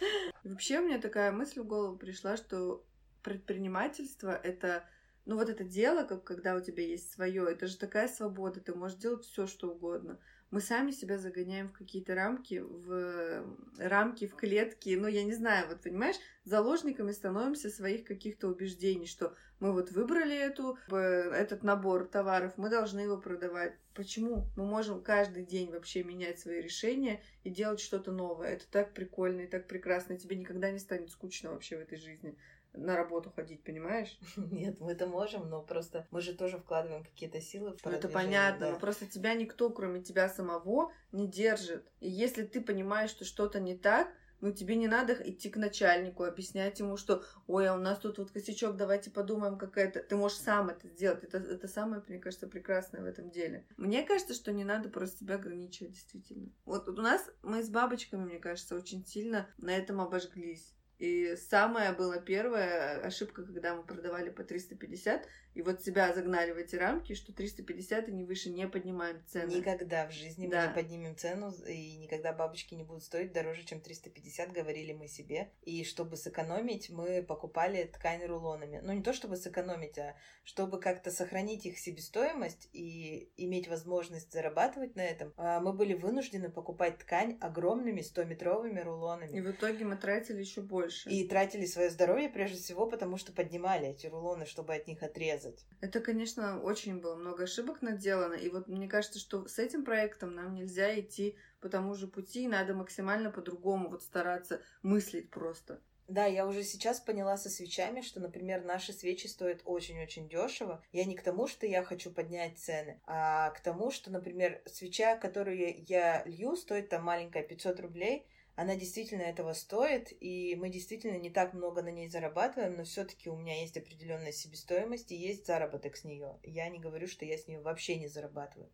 Вообще, 0.44 0.78
у 0.78 0.86
меня 0.86 1.00
такая 1.00 1.30
мысль 1.30 1.60
в 1.60 1.66
голову 1.66 1.96
пришла, 1.96 2.36
что 2.36 2.84
предпринимательство 3.22 4.30
это 4.30 4.84
ну 5.28 5.36
вот 5.36 5.50
это 5.50 5.62
дело, 5.62 6.04
как 6.04 6.24
когда 6.24 6.56
у 6.56 6.60
тебя 6.62 6.82
есть 6.82 7.12
свое, 7.12 7.46
это 7.50 7.66
же 7.66 7.76
такая 7.76 8.08
свобода, 8.08 8.60
ты 8.60 8.74
можешь 8.74 8.96
делать 8.96 9.26
все, 9.26 9.46
что 9.46 9.70
угодно. 9.70 10.18
Мы 10.50 10.62
сами 10.62 10.90
себя 10.90 11.18
загоняем 11.18 11.68
в 11.68 11.72
какие-то 11.72 12.14
рамки, 12.14 12.60
в 12.60 13.44
рамки, 13.76 14.26
в 14.26 14.34
клетки. 14.34 14.96
Ну, 14.98 15.06
я 15.06 15.22
не 15.24 15.34
знаю, 15.34 15.68
вот 15.68 15.82
понимаешь, 15.82 16.16
заложниками 16.44 17.12
становимся 17.12 17.68
своих 17.68 18.04
каких-то 18.04 18.48
убеждений, 18.48 19.04
что 19.04 19.34
мы 19.60 19.74
вот 19.74 19.90
выбрали 19.90 20.34
эту, 20.34 20.78
этот 20.90 21.62
набор 21.62 22.06
товаров, 22.06 22.54
мы 22.56 22.70
должны 22.70 23.00
его 23.00 23.18
продавать. 23.18 23.74
Почему? 23.94 24.46
Мы 24.56 24.64
можем 24.64 25.02
каждый 25.02 25.44
день 25.44 25.70
вообще 25.70 26.04
менять 26.04 26.40
свои 26.40 26.62
решения 26.62 27.20
и 27.44 27.50
делать 27.50 27.80
что-то 27.80 28.12
новое. 28.12 28.54
Это 28.54 28.64
так 28.70 28.94
прикольно 28.94 29.42
и 29.42 29.46
так 29.46 29.66
прекрасно. 29.66 30.16
Тебе 30.16 30.36
никогда 30.36 30.70
не 30.70 30.78
станет 30.78 31.10
скучно 31.10 31.50
вообще 31.50 31.76
в 31.76 31.80
этой 31.80 31.98
жизни 31.98 32.38
на 32.72 32.96
работу 32.96 33.30
ходить, 33.34 33.62
понимаешь? 33.64 34.18
Нет, 34.36 34.80
мы 34.80 34.92
это 34.92 35.06
можем, 35.06 35.48
но 35.48 35.62
просто 35.62 36.06
мы 36.10 36.20
же 36.20 36.34
тоже 36.34 36.58
вкладываем 36.58 37.04
какие-то 37.04 37.40
силы 37.40 37.76
в 37.76 37.84
Ну, 37.84 37.90
это 37.92 38.08
понятно, 38.08 38.66
да. 38.66 38.72
но 38.72 38.78
просто 38.78 39.06
тебя 39.06 39.34
никто, 39.34 39.70
кроме 39.70 40.02
тебя 40.02 40.28
самого, 40.28 40.92
не 41.12 41.26
держит. 41.26 41.86
И 42.00 42.08
если 42.08 42.44
ты 42.44 42.60
понимаешь, 42.60 43.10
что 43.10 43.24
что-то 43.24 43.60
не 43.60 43.76
так, 43.76 44.08
Ну, 44.40 44.52
тебе 44.52 44.76
не 44.76 44.86
надо 44.86 45.14
идти 45.14 45.50
к 45.50 45.56
начальнику, 45.56 46.22
объяснять 46.22 46.78
ему, 46.78 46.96
что, 46.96 47.24
ой, 47.48 47.66
а 47.66 47.74
у 47.74 47.78
нас 47.78 47.98
тут 47.98 48.18
вот 48.18 48.30
косячок, 48.30 48.76
давайте 48.76 49.10
подумаем, 49.10 49.58
какая-то... 49.58 50.00
Ты 50.00 50.14
можешь 50.14 50.38
сам 50.38 50.68
это 50.68 50.86
сделать. 50.86 51.24
Это, 51.24 51.38
это 51.38 51.66
самое, 51.66 52.04
мне 52.06 52.20
кажется, 52.20 52.46
прекрасное 52.46 53.02
в 53.02 53.06
этом 53.06 53.30
деле. 53.30 53.66
Мне 53.76 54.04
кажется, 54.04 54.34
что 54.34 54.52
не 54.52 54.62
надо 54.62 54.90
просто 54.90 55.18
себя 55.18 55.34
ограничивать, 55.34 55.94
действительно. 55.94 56.52
Вот, 56.64 56.86
вот 56.86 56.98
у 57.00 57.02
нас 57.02 57.28
мы 57.42 57.64
с 57.64 57.68
бабочками, 57.68 58.26
мне 58.26 58.38
кажется, 58.38 58.76
очень 58.76 59.04
сильно 59.04 59.48
на 59.58 59.76
этом 59.76 60.00
обожглись. 60.00 60.72
И 60.98 61.36
самая 61.36 61.92
была 61.92 62.18
первая 62.18 63.00
ошибка, 63.00 63.44
когда 63.44 63.74
мы 63.74 63.84
продавали 63.84 64.30
по 64.30 64.42
350, 64.42 65.28
и 65.54 65.62
вот 65.62 65.82
себя 65.82 66.12
загнали 66.12 66.52
в 66.52 66.56
эти 66.56 66.76
рамки, 66.76 67.14
что 67.14 67.32
350 67.32 68.08
и 68.08 68.12
не 68.12 68.24
выше 68.24 68.50
не 68.50 68.68
поднимаем 68.68 69.24
цены. 69.26 69.54
Никогда 69.54 70.06
в 70.06 70.12
жизни 70.12 70.48
да. 70.48 70.62
мы 70.62 70.68
не 70.68 70.74
поднимем 70.74 71.16
цену, 71.16 71.52
и 71.66 71.96
никогда 71.96 72.32
бабочки 72.32 72.74
не 72.74 72.84
будут 72.84 73.04
стоить 73.04 73.32
дороже, 73.32 73.64
чем 73.64 73.80
350, 73.80 74.52
говорили 74.52 74.92
мы 74.92 75.08
себе. 75.08 75.50
И 75.62 75.84
чтобы 75.84 76.16
сэкономить, 76.16 76.90
мы 76.90 77.22
покупали 77.22 77.84
ткань 77.84 78.24
рулонами. 78.24 78.80
Ну, 78.82 78.92
не 78.92 79.02
то 79.02 79.12
чтобы 79.12 79.36
сэкономить, 79.36 79.98
а 79.98 80.16
чтобы 80.44 80.80
как-то 80.80 81.10
сохранить 81.10 81.66
их 81.66 81.78
себестоимость 81.78 82.68
и 82.72 83.32
иметь 83.36 83.68
возможность 83.68 84.32
зарабатывать 84.32 84.96
на 84.96 85.04
этом, 85.04 85.32
а, 85.36 85.60
мы 85.60 85.72
были 85.72 85.94
вынуждены 85.94 86.50
покупать 86.50 86.98
ткань 86.98 87.36
огромными 87.40 88.00
100-метровыми 88.00 88.80
рулонами. 88.80 89.36
И 89.36 89.40
в 89.40 89.50
итоге 89.50 89.84
мы 89.84 89.96
тратили 89.96 90.40
еще 90.40 90.60
больше. 90.60 90.87
И 91.06 91.26
тратили 91.26 91.66
свое 91.66 91.90
здоровье 91.90 92.28
прежде 92.28 92.58
всего, 92.58 92.86
потому 92.86 93.16
что 93.16 93.32
поднимали 93.32 93.88
эти 93.88 94.06
рулоны, 94.06 94.46
чтобы 94.46 94.74
от 94.74 94.86
них 94.86 95.02
отрезать 95.02 95.28
резать. 95.38 95.66
Это, 95.80 96.00
конечно, 96.00 96.60
очень 96.62 97.00
было 97.00 97.14
много 97.14 97.44
ошибок 97.44 97.82
наделано. 97.82 98.34
И 98.34 98.48
вот 98.48 98.68
мне 98.68 98.88
кажется, 98.88 99.18
что 99.18 99.46
с 99.46 99.58
этим 99.58 99.84
проектом 99.84 100.34
нам 100.34 100.54
нельзя 100.54 100.98
идти 100.98 101.36
по 101.60 101.68
тому 101.68 101.94
же 101.94 102.06
пути, 102.06 102.46
надо 102.48 102.74
максимально 102.74 103.30
по-другому 103.30 103.90
вот 103.90 104.02
стараться 104.02 104.60
мыслить 104.82 105.30
просто. 105.30 105.80
Да, 106.06 106.24
я 106.24 106.46
уже 106.46 106.62
сейчас 106.62 107.00
поняла 107.00 107.36
со 107.36 107.50
свечами, 107.50 108.00
что, 108.00 108.18
например, 108.18 108.64
наши 108.64 108.94
свечи 108.94 109.26
стоят 109.26 109.60
очень-очень 109.66 110.26
дешево. 110.26 110.82
Я 110.90 111.04
не 111.04 111.14
к 111.14 111.22
тому, 111.22 111.46
что 111.46 111.66
я 111.66 111.82
хочу 111.82 112.10
поднять 112.10 112.58
цены, 112.58 112.98
а 113.04 113.50
к 113.50 113.60
тому, 113.60 113.90
что, 113.90 114.10
например, 114.10 114.62
свеча, 114.64 115.16
которую 115.16 115.84
я 115.86 116.22
лью, 116.24 116.56
стоит 116.56 116.88
там 116.88 117.04
маленькая 117.04 117.42
500 117.42 117.80
рублей, 117.80 118.26
она 118.58 118.74
действительно 118.74 119.22
этого 119.22 119.52
стоит, 119.52 120.12
и 120.20 120.56
мы 120.56 120.68
действительно 120.68 121.16
не 121.16 121.30
так 121.30 121.54
много 121.54 121.80
на 121.80 121.90
ней 121.90 122.08
зарабатываем, 122.08 122.76
но 122.76 122.82
все-таки 122.82 123.30
у 123.30 123.36
меня 123.36 123.60
есть 123.60 123.76
определенная 123.76 124.32
себестоимость 124.32 125.12
и 125.12 125.14
есть 125.14 125.46
заработок 125.46 125.96
с 125.96 126.02
нее. 126.02 126.40
Я 126.42 126.68
не 126.68 126.80
говорю, 126.80 127.06
что 127.06 127.24
я 127.24 127.38
с 127.38 127.46
нее 127.46 127.60
вообще 127.60 127.94
не 127.94 128.08
зарабатываю. 128.08 128.68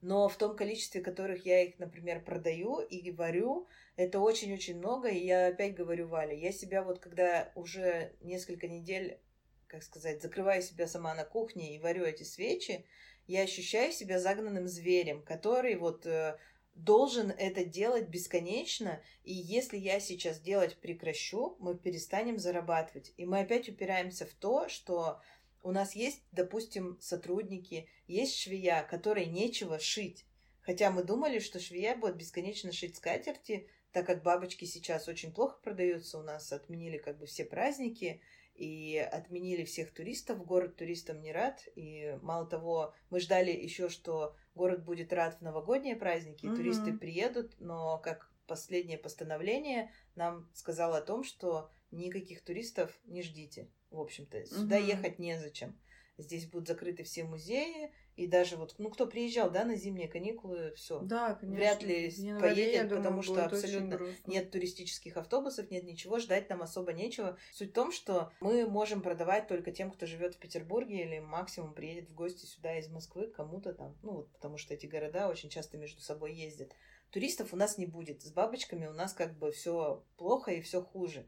Но 0.00 0.28
в 0.28 0.36
том 0.36 0.54
количестве, 0.54 1.00
которых 1.00 1.44
я 1.46 1.64
их, 1.64 1.80
например, 1.80 2.22
продаю 2.22 2.78
и 2.78 3.10
варю, 3.10 3.66
это 3.96 4.20
очень-очень 4.20 4.78
много. 4.78 5.08
И 5.08 5.26
я 5.26 5.48
опять 5.48 5.74
говорю, 5.74 6.06
Валя, 6.06 6.36
я 6.36 6.52
себя 6.52 6.84
вот 6.84 7.00
когда 7.00 7.50
уже 7.56 8.12
несколько 8.20 8.68
недель, 8.68 9.18
как 9.66 9.82
сказать, 9.82 10.22
закрываю 10.22 10.62
себя 10.62 10.86
сама 10.86 11.12
на 11.16 11.24
кухне 11.24 11.74
и 11.74 11.80
варю 11.80 12.04
эти 12.04 12.22
свечи, 12.22 12.86
я 13.26 13.42
ощущаю 13.42 13.90
себя 13.90 14.20
загнанным 14.20 14.68
зверем, 14.68 15.24
который 15.24 15.74
вот 15.74 16.06
э, 16.06 16.38
должен 16.74 17.30
это 17.30 17.64
делать 17.64 18.08
бесконечно, 18.08 19.02
и 19.22 19.32
если 19.32 19.76
я 19.76 20.00
сейчас 20.00 20.40
делать 20.40 20.76
прекращу, 20.78 21.56
мы 21.60 21.76
перестанем 21.76 22.38
зарабатывать. 22.38 23.12
И 23.16 23.24
мы 23.24 23.40
опять 23.40 23.68
упираемся 23.68 24.26
в 24.26 24.34
то, 24.34 24.68
что 24.68 25.20
у 25.62 25.70
нас 25.70 25.94
есть, 25.94 26.22
допустим, 26.32 26.98
сотрудники, 27.00 27.88
есть 28.06 28.36
швея, 28.36 28.86
которой 28.88 29.26
нечего 29.26 29.78
шить. 29.78 30.26
Хотя 30.60 30.90
мы 30.90 31.04
думали, 31.04 31.38
что 31.38 31.60
швея 31.60 31.96
будет 31.96 32.16
бесконечно 32.16 32.72
шить 32.72 32.96
скатерти, 32.96 33.68
так 33.92 34.06
как 34.06 34.22
бабочки 34.22 34.64
сейчас 34.64 35.08
очень 35.08 35.32
плохо 35.32 35.58
продаются, 35.62 36.18
у 36.18 36.22
нас 36.22 36.52
отменили 36.52 36.98
как 36.98 37.18
бы 37.18 37.26
все 37.26 37.44
праздники, 37.44 38.20
и 38.54 38.96
отменили 38.98 39.64
всех 39.64 39.92
туристов, 39.92 40.44
город 40.44 40.76
туристам 40.76 41.20
не 41.20 41.32
рад, 41.32 41.66
и 41.74 42.18
мало 42.22 42.46
того, 42.46 42.94
мы 43.10 43.20
ждали 43.20 43.50
еще, 43.50 43.88
что 43.88 44.36
город 44.54 44.84
будет 44.84 45.12
рад 45.12 45.38
в 45.38 45.42
новогодние 45.42 45.96
праздники, 45.96 46.46
mm-hmm. 46.46 46.56
туристы 46.56 46.92
приедут, 46.92 47.54
но 47.58 47.98
как 47.98 48.30
последнее 48.46 48.98
постановление 48.98 49.90
нам 50.14 50.48
сказало 50.54 50.98
о 50.98 51.02
том, 51.02 51.24
что 51.24 51.70
никаких 51.90 52.42
туристов 52.42 52.96
не 53.04 53.22
ждите. 53.22 53.68
В 53.90 54.00
общем-то, 54.00 54.44
сюда 54.46 54.78
mm-hmm. 54.78 54.86
ехать 54.86 55.18
незачем. 55.18 55.78
Здесь 56.16 56.46
будут 56.46 56.68
закрыты 56.68 57.02
все 57.02 57.24
музеи, 57.24 57.90
и 58.14 58.28
даже 58.28 58.56
вот, 58.56 58.76
ну, 58.78 58.90
кто 58.90 59.06
приезжал, 59.06 59.50
да, 59.50 59.64
на 59.64 59.74
зимние 59.74 60.06
каникулы, 60.06 60.72
все. 60.76 61.00
Да, 61.00 61.34
конечно. 61.34 61.56
Вряд 61.56 61.82
ли 61.82 62.08
январе, 62.08 62.54
поедет, 62.54 62.88
думаю, 62.88 63.02
потому 63.02 63.22
что 63.22 63.44
абсолютно 63.44 64.00
нет 64.26 64.52
туристических 64.52 65.16
автобусов, 65.16 65.70
нет 65.72 65.82
ничего, 65.82 66.20
ждать 66.20 66.48
нам 66.48 66.62
особо 66.62 66.92
нечего. 66.92 67.36
Суть 67.52 67.70
в 67.70 67.72
том, 67.72 67.90
что 67.90 68.32
мы 68.40 68.68
можем 68.68 69.02
продавать 69.02 69.48
только 69.48 69.72
тем, 69.72 69.90
кто 69.90 70.06
живет 70.06 70.36
в 70.36 70.38
Петербурге 70.38 71.02
или 71.02 71.18
максимум 71.18 71.74
приедет 71.74 72.08
в 72.08 72.14
гости 72.14 72.46
сюда 72.46 72.78
из 72.78 72.88
Москвы 72.88 73.26
кому-то 73.26 73.72
там. 73.72 73.98
Ну, 74.02 74.12
вот, 74.12 74.32
потому 74.32 74.56
что 74.56 74.74
эти 74.74 74.86
города 74.86 75.28
очень 75.28 75.50
часто 75.50 75.76
между 75.76 76.00
собой 76.00 76.34
ездят. 76.34 76.72
Туристов 77.10 77.52
у 77.52 77.56
нас 77.56 77.78
не 77.78 77.86
будет. 77.86 78.22
С 78.22 78.30
бабочками 78.30 78.86
у 78.86 78.92
нас 78.92 79.12
как 79.12 79.36
бы 79.36 79.50
все 79.50 80.04
плохо 80.16 80.52
и 80.52 80.60
все 80.60 80.82
хуже. 80.82 81.26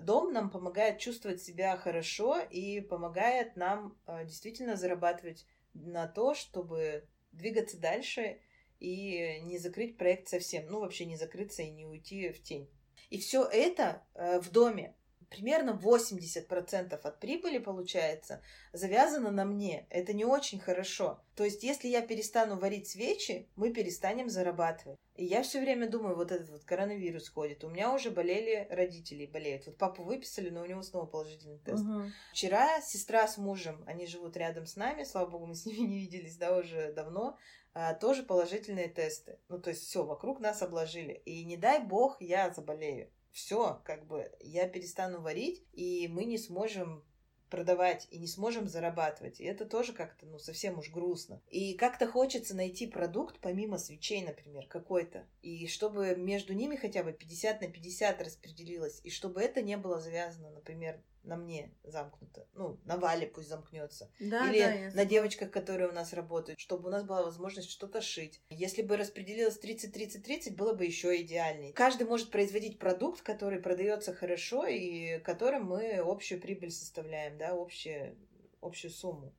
Дом 0.00 0.32
нам 0.32 0.50
помогает 0.50 0.98
чувствовать 0.98 1.42
себя 1.42 1.76
хорошо 1.76 2.38
и 2.38 2.80
помогает 2.80 3.56
нам 3.56 3.98
э, 4.06 4.24
действительно 4.24 4.76
зарабатывать 4.76 5.46
на 5.74 6.06
то, 6.06 6.34
чтобы 6.34 7.06
двигаться 7.32 7.78
дальше 7.78 8.40
и 8.80 9.40
не 9.42 9.58
закрыть 9.58 9.96
проект 9.96 10.28
совсем. 10.28 10.66
Ну, 10.66 10.80
вообще 10.80 11.04
не 11.04 11.16
закрыться 11.16 11.62
и 11.62 11.70
не 11.70 11.86
уйти 11.86 12.30
в 12.30 12.42
тень. 12.42 12.68
И 13.10 13.18
все 13.18 13.44
это 13.44 14.02
э, 14.14 14.40
в 14.40 14.50
доме 14.50 14.94
примерно 15.32 15.70
80% 15.70 16.94
от 16.94 17.20
прибыли, 17.20 17.58
получается, 17.58 18.42
завязано 18.72 19.30
на 19.30 19.44
мне. 19.44 19.86
Это 19.90 20.12
не 20.12 20.24
очень 20.24 20.60
хорошо. 20.60 21.20
То 21.34 21.44
есть, 21.44 21.62
если 21.62 21.88
я 21.88 22.02
перестану 22.02 22.58
варить 22.58 22.88
свечи, 22.88 23.48
мы 23.56 23.72
перестанем 23.72 24.28
зарабатывать. 24.28 24.98
И 25.14 25.24
я 25.24 25.42
все 25.42 25.60
время 25.60 25.88
думаю, 25.88 26.16
вот 26.16 26.32
этот 26.32 26.50
вот 26.50 26.64
коронавирус 26.64 27.28
ходит. 27.28 27.64
У 27.64 27.68
меня 27.68 27.92
уже 27.92 28.10
болели 28.10 28.66
родители, 28.70 29.26
болеют. 29.26 29.66
Вот 29.66 29.76
папу 29.78 30.04
выписали, 30.04 30.50
но 30.50 30.62
у 30.62 30.66
него 30.66 30.82
снова 30.82 31.06
положительный 31.06 31.58
тест. 31.58 31.84
Угу. 31.84 32.10
Вчера 32.32 32.80
сестра 32.80 33.26
с 33.26 33.38
мужем, 33.38 33.82
они 33.86 34.06
живут 34.06 34.36
рядом 34.36 34.66
с 34.66 34.76
нами, 34.76 35.04
слава 35.04 35.30
богу, 35.30 35.46
мы 35.46 35.54
с 35.54 35.66
ними 35.66 35.78
не 35.86 35.98
виделись, 35.98 36.36
да, 36.36 36.56
уже 36.56 36.92
давно, 36.92 37.38
а, 37.74 37.94
тоже 37.94 38.22
положительные 38.22 38.88
тесты. 38.88 39.38
Ну, 39.48 39.58
то 39.58 39.70
есть 39.70 39.82
все, 39.82 40.04
вокруг 40.04 40.40
нас 40.40 40.62
обложили. 40.62 41.14
И 41.24 41.44
не 41.44 41.56
дай 41.56 41.80
бог 41.80 42.16
я 42.20 42.50
заболею 42.50 43.10
все, 43.32 43.80
как 43.84 44.06
бы 44.06 44.30
я 44.40 44.68
перестану 44.68 45.20
варить, 45.20 45.64
и 45.72 46.06
мы 46.08 46.24
не 46.24 46.38
сможем 46.38 47.04
продавать 47.52 48.08
и 48.10 48.18
не 48.18 48.26
сможем 48.26 48.66
зарабатывать. 48.66 49.38
И 49.38 49.44
это 49.44 49.66
тоже 49.66 49.92
как-то, 49.92 50.24
ну, 50.24 50.38
совсем 50.38 50.78
уж 50.78 50.88
грустно. 50.90 51.42
И 51.50 51.74
как-то 51.74 52.06
хочется 52.06 52.56
найти 52.56 52.86
продукт, 52.86 53.40
помимо 53.40 53.76
свечей, 53.76 54.22
например, 54.22 54.66
какой-то. 54.68 55.26
И 55.42 55.66
чтобы 55.66 56.16
между 56.16 56.54
ними 56.54 56.76
хотя 56.76 57.02
бы 57.02 57.12
50 57.12 57.60
на 57.60 57.68
50 57.68 58.22
распределилось. 58.22 59.00
И 59.04 59.10
чтобы 59.10 59.42
это 59.42 59.60
не 59.60 59.76
было 59.76 60.00
завязано, 60.00 60.50
например, 60.50 61.02
на 61.24 61.36
мне 61.36 61.72
замкнуто. 61.84 62.46
Ну, 62.54 62.78
на 62.84 62.96
Вале 62.96 63.26
пусть 63.26 63.48
замкнется. 63.48 64.10
Да, 64.18 64.50
Или 64.50 64.90
да, 64.90 64.96
на 64.96 65.04
девочках, 65.04 65.50
которые 65.50 65.88
у 65.88 65.92
нас 65.92 66.12
работают, 66.12 66.58
чтобы 66.58 66.88
у 66.88 66.92
нас 66.92 67.04
была 67.04 67.22
возможность 67.22 67.70
что-то 67.70 68.00
шить. 68.00 68.40
Если 68.50 68.82
бы 68.82 68.96
распределилось 68.96 69.60
30-30-30, 69.60 70.54
было 70.54 70.74
бы 70.74 70.84
еще 70.84 71.20
идеальней. 71.22 71.72
Каждый 71.72 72.06
может 72.06 72.30
производить 72.30 72.78
продукт, 72.78 73.22
который 73.22 73.60
продается 73.60 74.14
хорошо 74.14 74.66
и 74.66 75.18
которым 75.20 75.66
мы 75.66 75.98
общую 75.98 76.40
прибыль 76.40 76.70
составляем, 76.70 77.38
да, 77.38 77.50
общую, 77.52 78.16
общую 78.60 78.90
сумму. 78.90 79.34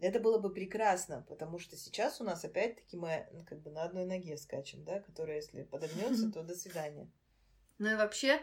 Это 0.00 0.20
было 0.20 0.38
бы 0.38 0.50
прекрасно, 0.50 1.24
потому 1.28 1.58
что 1.58 1.76
сейчас 1.76 2.20
у 2.20 2.24
нас 2.24 2.44
опять-таки 2.44 2.96
мы 2.96 3.26
ну, 3.32 3.44
как 3.44 3.60
бы 3.60 3.70
на 3.70 3.82
одной 3.82 4.04
ноге 4.04 4.36
скачем, 4.36 4.84
да, 4.84 5.00
которая 5.00 5.36
если 5.36 5.64
подогнется, 5.64 6.30
то 6.32 6.42
до 6.42 6.54
свидания. 6.54 7.10
Ну 7.78 7.90
и 7.90 7.96
вообще, 7.96 8.40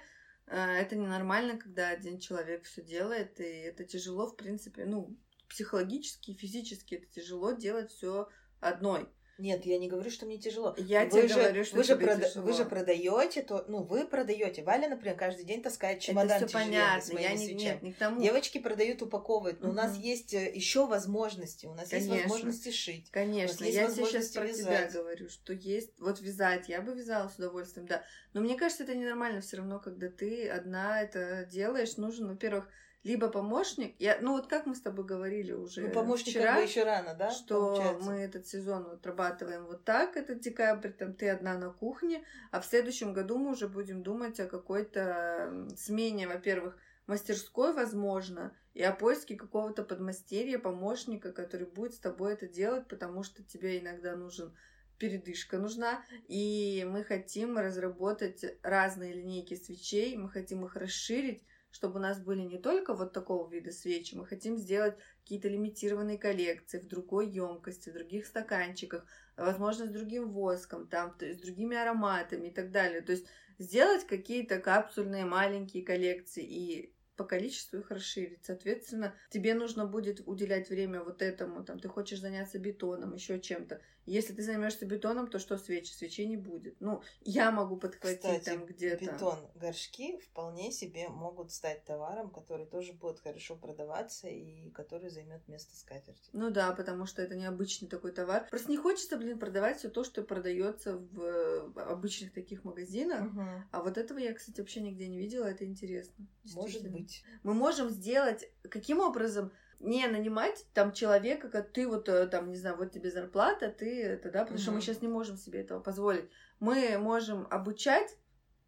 это 0.48 0.96
ненормально, 0.96 1.58
когда 1.58 1.90
один 1.90 2.20
человек 2.20 2.66
все 2.66 2.84
делает, 2.84 3.40
и 3.40 3.44
это 3.44 3.84
тяжело, 3.84 4.28
в 4.28 4.36
принципе, 4.36 4.86
ну, 4.86 5.18
психологически, 5.50 6.34
физически 6.34 6.96
это 6.96 7.08
тяжело 7.08 7.52
делать 7.52 7.92
все 7.92 8.30
одной. 8.60 9.10
Нет, 9.38 9.66
я 9.66 9.78
не 9.78 9.90
говорю, 9.90 10.10
что 10.10 10.26
мне 10.26 10.38
тяжело. 10.38 10.74
Я 10.78 11.04
вы 11.04 11.10
тебе 11.10 11.28
же, 11.28 11.36
говорю, 11.36 11.66
что 11.66 11.76
вы 11.76 11.84
же, 11.84 11.96
прода- 11.96 12.30
тяжело. 12.30 12.46
вы 12.46 12.54
же 12.54 12.66
продаете, 12.66 13.42
то, 13.42 13.66
ну, 13.68 13.84
вы 13.84 14.08
продаете. 14.08 14.64
Валя, 14.64 14.88
например, 14.88 15.18
каждый 15.18 15.44
день 15.44 15.62
таскает 15.62 16.00
чемодан 16.00 16.38
Это 16.38 16.48
все 16.48 16.58
понятно, 16.58 17.20
я 17.20 17.34
не, 17.34 17.54
нет, 17.54 17.82
не 17.82 17.92
к 17.92 17.98
тому. 17.98 18.22
Девочки 18.22 18.60
продают, 18.60 19.02
упаковывают, 19.02 19.60
но 19.60 19.68
угу. 19.68 19.74
у 19.74 19.76
нас 19.76 19.98
есть 19.98 20.32
еще 20.32 20.86
возможности, 20.86 21.66
у 21.66 21.74
нас 21.74 21.90
Конечно. 21.90 22.14
есть 22.14 22.24
возможности 22.24 22.72
шить. 22.72 23.10
Конечно, 23.12 23.66
я 23.66 23.92
тебе 23.92 24.06
сейчас 24.06 24.30
про 24.30 24.46
вязать. 24.46 24.92
тебя 24.92 25.02
говорю, 25.02 25.30
что 25.30 25.52
есть, 25.52 26.00
вот 26.00 26.22
вязать, 26.22 26.70
я 26.70 26.82
бы 26.82 26.94
вязала 26.94 27.28
с 27.28 27.36
удовольствием, 27.36 27.88
да. 27.88 28.04
Но 28.34 28.40
мне 28.40 28.56
кажется, 28.56 28.84
это 28.84 28.96
ненормально 28.96 29.42
все 29.42 29.58
равно, 29.58 29.80
когда 29.80 30.10
ты 30.10 30.48
одна 30.48 31.02
это 31.02 31.46
делаешь, 31.46 31.98
нужен, 31.98 32.30
во-первых, 32.30 32.70
либо 33.06 33.30
помощник, 33.30 33.96
я, 34.00 34.18
ну 34.20 34.32
вот 34.32 34.48
как 34.48 34.66
мы 34.66 34.74
с 34.74 34.82
тобой 34.82 35.06
говорили 35.06 35.52
уже 35.52 35.82
Ну, 35.82 35.92
помощник 35.92 36.30
вчера, 36.30 36.54
как 36.54 36.56
бы 36.56 36.68
еще 36.68 36.84
рано, 36.84 37.14
да? 37.14 37.30
что 37.30 37.76
получается? 37.76 38.10
мы 38.10 38.16
этот 38.16 38.48
сезон 38.48 38.88
отрабатываем 38.88 39.68
вот 39.68 39.86
так, 39.86 40.18
этот 40.18 40.40
декабрь, 40.40 40.90
там 40.90 41.14
ты 41.14 41.30
одна 41.30 41.56
на 41.56 41.70
кухне, 41.70 42.24
а 42.50 42.60
в 42.60 42.66
следующем 42.66 43.14
году 43.14 43.38
мы 43.38 43.52
уже 43.52 43.68
будем 43.68 44.02
думать 44.02 44.40
о 44.40 44.48
какой-то 44.48 45.68
смене, 45.78 46.28
во-первых, 46.28 46.78
мастерской, 47.06 47.74
возможно, 47.74 48.52
и 48.74 48.82
о 48.82 48.92
поиске 48.92 49.36
какого-то 49.36 49.84
подмастерья, 49.84 50.58
помощника, 50.58 51.32
который 51.32 51.68
будет 51.68 51.94
с 51.94 52.00
тобой 52.00 52.34
это 52.34 52.48
делать, 52.48 52.88
потому 52.88 53.22
что 53.22 53.44
тебе 53.44 53.80
иногда 53.80 54.16
нужен 54.16 54.52
передышка 54.98 55.60
нужна, 55.60 56.04
и 56.28 56.84
мы 56.90 57.04
хотим 57.04 57.60
разработать 57.60 58.44
разные 58.64 59.14
линейки 59.14 59.54
свечей, 59.54 60.18
мы 60.18 60.28
хотим 60.28 60.66
их 60.66 60.76
расширить, 60.76 61.44
чтобы 61.76 62.00
у 62.00 62.02
нас 62.02 62.22
были 62.22 62.40
не 62.40 62.58
только 62.58 62.94
вот 62.94 63.12
такого 63.12 63.52
вида 63.52 63.70
свечи, 63.70 64.16
мы 64.16 64.26
хотим 64.26 64.58
сделать 64.58 64.96
какие-то 65.24 65.50
лимитированные 65.50 66.18
коллекции 66.18 66.80
в 66.80 66.88
другой 66.88 67.28
емкости, 67.28 67.90
в 67.90 67.94
других 67.94 68.28
стаканчиках, 68.28 69.06
возможно, 69.36 69.86
с 69.86 69.90
другим 69.90 70.32
воском, 70.32 70.88
там, 70.88 71.14
то 71.18 71.26
есть 71.26 71.40
с 71.40 71.44
другими 71.44 71.76
ароматами 71.76 72.48
и 72.48 72.52
так 72.52 72.72
далее. 72.72 73.02
То 73.02 73.12
есть 73.12 73.26
сделать 73.60 74.08
какие-то 74.08 74.60
капсульные 74.60 75.26
маленькие 75.26 75.84
коллекции 75.84 76.46
и 76.46 76.95
по 77.16 77.24
количеству 77.24 77.80
их 77.80 77.92
расширить. 77.92 78.44
Соответственно, 78.44 79.16
тебе 79.30 79.54
нужно 79.54 79.86
будет 79.86 80.22
уделять 80.26 80.70
время 80.70 81.04
вот 81.04 81.22
этому, 81.22 81.64
там, 81.64 81.80
ты 81.80 81.88
хочешь 81.88 82.20
заняться 82.20 82.60
бетоном, 82.60 83.14
еще 83.14 83.40
чем-то. 83.40 83.82
Если 84.06 84.34
ты 84.34 84.44
займешься 84.44 84.86
бетоном, 84.86 85.28
то 85.28 85.40
что 85.40 85.58
свечи? 85.58 85.92
Свечей 85.92 86.28
не 86.28 86.38
будет. 86.38 86.76
Ну, 86.80 87.02
я 87.22 87.52
могу 87.52 87.76
подхватить 87.76 88.20
Кстати, 88.20 88.46
там 88.46 88.66
где-то. 88.66 89.04
бетон, 89.06 89.40
горшки 89.56 90.20
вполне 90.20 90.72
себе 90.72 91.10
могут 91.10 91.52
стать 91.52 91.84
товаром, 91.86 92.30
который 92.30 92.68
тоже 92.68 92.94
будет 92.94 93.20
хорошо 93.20 93.56
продаваться 93.56 94.28
и 94.28 94.70
который 94.72 95.10
займет 95.10 95.48
место 95.48 95.76
скатерти. 95.76 96.30
Ну 96.34 96.52
да, 96.52 96.72
потому 96.74 97.08
что 97.08 97.24
это 97.24 97.36
необычный 97.36 97.88
такой 97.88 98.12
товар. 98.12 98.48
Просто 98.50 98.70
не 98.70 98.78
хочется, 98.78 99.18
блин, 99.18 99.40
продавать 99.40 99.80
все 99.80 99.90
то, 99.90 100.04
что 100.04 100.22
продается 100.22 100.98
в 100.98 101.74
обычных 101.76 102.32
таких 102.32 102.64
магазинах. 102.64 103.22
Мгм. 103.22 103.68
А 103.72 103.82
вот 103.82 103.98
этого 103.98 104.20
я, 104.20 104.34
кстати, 104.34 104.60
вообще 104.60 104.82
нигде 104.82 105.08
не 105.08 105.18
видела, 105.18 105.46
это 105.46 105.66
интересно. 105.66 106.28
Может 106.54 106.74
Действительно. 106.74 107.05
Быть. 107.06 107.24
Мы 107.44 107.54
можем 107.54 107.90
сделать, 107.90 108.50
каким 108.70 109.00
образом, 109.00 109.52
не 109.80 110.08
нанимать 110.08 110.66
там 110.74 110.94
человека, 110.94 111.50
как 111.50 111.72
ты 111.72 111.88
вот 111.88 112.10
э, 112.10 112.28
там, 112.28 112.50
не 112.50 112.56
знаю, 112.56 112.78
вот 112.78 112.92
тебе 112.92 113.12
зарплата, 113.12 113.70
ты 113.70 114.04
это, 114.04 114.32
да, 114.32 114.42
потому 114.42 114.60
что 114.60 114.72
мы 114.72 114.82
сейчас 114.82 115.02
не 115.02 115.08
можем 115.08 115.38
себе 115.38 115.62
этого 115.62 115.80
позволить. 115.80 116.30
Мы 116.60 116.98
можем 116.98 117.46
обучать, 117.52 118.18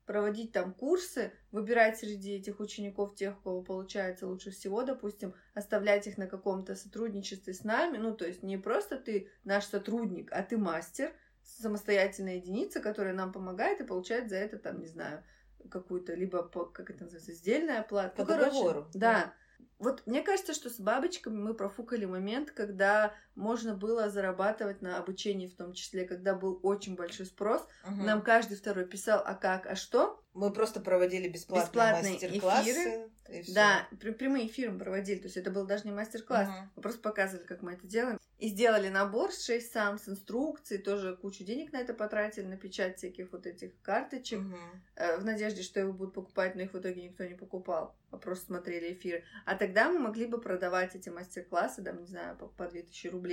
проводить 0.05 0.51
там 0.51 0.73
курсы, 0.73 1.31
выбирать 1.51 1.97
среди 1.97 2.35
этих 2.35 2.59
учеников 2.59 3.15
тех, 3.15 3.37
у 3.39 3.41
кого 3.41 3.61
получается 3.61 4.27
лучше 4.27 4.51
всего, 4.51 4.83
допустим, 4.83 5.33
оставлять 5.53 6.07
их 6.07 6.17
на 6.17 6.27
каком-то 6.27 6.75
сотрудничестве 6.75 7.53
с 7.53 7.63
нами, 7.63 7.97
ну, 7.97 8.13
то 8.13 8.25
есть 8.25 8.43
не 8.43 8.57
просто 8.57 8.97
ты 8.97 9.29
наш 9.43 9.65
сотрудник, 9.65 10.29
а 10.31 10.43
ты 10.43 10.57
мастер, 10.57 11.13
самостоятельная 11.41 12.35
единица, 12.35 12.81
которая 12.81 13.13
нам 13.13 13.31
помогает 13.31 13.79
и 13.79 13.85
получает 13.85 14.29
за 14.29 14.35
это, 14.35 14.59
там, 14.59 14.79
не 14.79 14.87
знаю, 14.87 15.23
какую-то, 15.69 16.13
либо, 16.13 16.43
по, 16.43 16.65
как 16.65 16.89
это 16.89 17.03
называется, 17.03 17.33
сдельная 17.33 17.83
плата. 17.83 18.15
По 18.15 18.21
Ну, 18.23 18.27
короче, 18.27 18.51
договору, 18.51 18.87
Да. 18.93 18.99
да. 18.99 19.33
Вот 19.79 20.03
мне 20.07 20.23
кажется, 20.23 20.53
что 20.53 20.69
с 20.69 20.79
бабочками 20.79 21.37
мы 21.37 21.53
профукали 21.53 22.05
момент, 22.05 22.51
когда 22.51 23.13
можно 23.37 23.75
было 23.75 24.09
зарабатывать 24.09 24.81
на 24.81 24.97
обучении 24.97 25.47
в 25.47 25.55
том 25.55 25.73
числе, 25.73 26.05
когда 26.05 26.33
был 26.33 26.59
очень 26.63 26.95
большой 26.95 27.25
спрос. 27.27 27.65
Мгм. 27.85 28.05
Нам 28.05 28.21
каждый 28.21 28.57
второй 28.57 28.85
писал, 28.85 29.21
а 29.25 29.35
как, 29.35 29.67
а 29.67 29.75
что? 29.75 30.21
Мы 30.33 30.51
просто 30.53 30.79
проводили 30.81 31.27
бесплатные, 31.29 31.65
Бесплатные 31.65 32.13
мастер-классы. 32.13 32.71
эфиры. 32.71 33.09
и 33.29 33.41
всё. 33.41 33.53
Да, 33.55 33.87
пр- 33.99 34.13
прямые 34.13 34.47
эфиры 34.47 34.71
мы 34.71 34.79
проводили, 34.79 35.17
то 35.19 35.25
есть 35.25 35.35
это 35.37 35.51
был 35.51 35.65
даже 35.65 35.83
не 35.85 35.91
мастер-класс, 35.91 36.47
Мгм. 36.47 36.71
мы 36.75 36.81
просто 36.81 37.01
показывали, 37.01 37.45
как 37.45 37.61
мы 37.61 37.73
это 37.73 37.85
делаем. 37.87 38.19
И 38.37 38.49
сделали 38.49 38.87
набор 38.89 39.31
с 39.33 39.43
6 39.45 39.71
сам, 39.73 39.97
с 39.97 40.07
инструкцией, 40.07 40.81
тоже 40.81 41.17
кучу 41.17 41.43
денег 41.43 41.73
на 41.73 41.77
это 41.77 41.93
потратили, 41.95 42.45
на 42.45 42.55
печать 42.55 42.97
всяких 42.97 43.31
вот 43.31 43.45
этих 43.47 43.71
карточек. 43.81 44.41
Э, 44.95 45.17
в 45.17 45.25
надежде, 45.25 45.61
что 45.63 45.79
его 45.79 45.91
будут 45.91 46.13
покупать, 46.13 46.55
но 46.55 46.61
их 46.61 46.73
в 46.73 46.79
итоге 46.79 47.01
никто 47.03 47.23
не 47.25 47.33
покупал, 47.33 47.95
а 48.11 48.17
просто 48.17 48.45
смотрели 48.45 48.93
эфиры. 48.93 49.23
А 49.45 49.55
тогда 49.55 49.89
мы 49.91 49.97
могли 49.99 50.25
бы 50.27 50.39
продавать 50.39 50.95
эти 50.95 51.09
мастер-классы, 51.09 51.83
там, 51.83 51.99
не 51.99 52.05
знаю, 52.07 52.37
по, 52.37 52.47
по 52.47 52.67
2000 52.67 53.07
рублей 53.07 53.26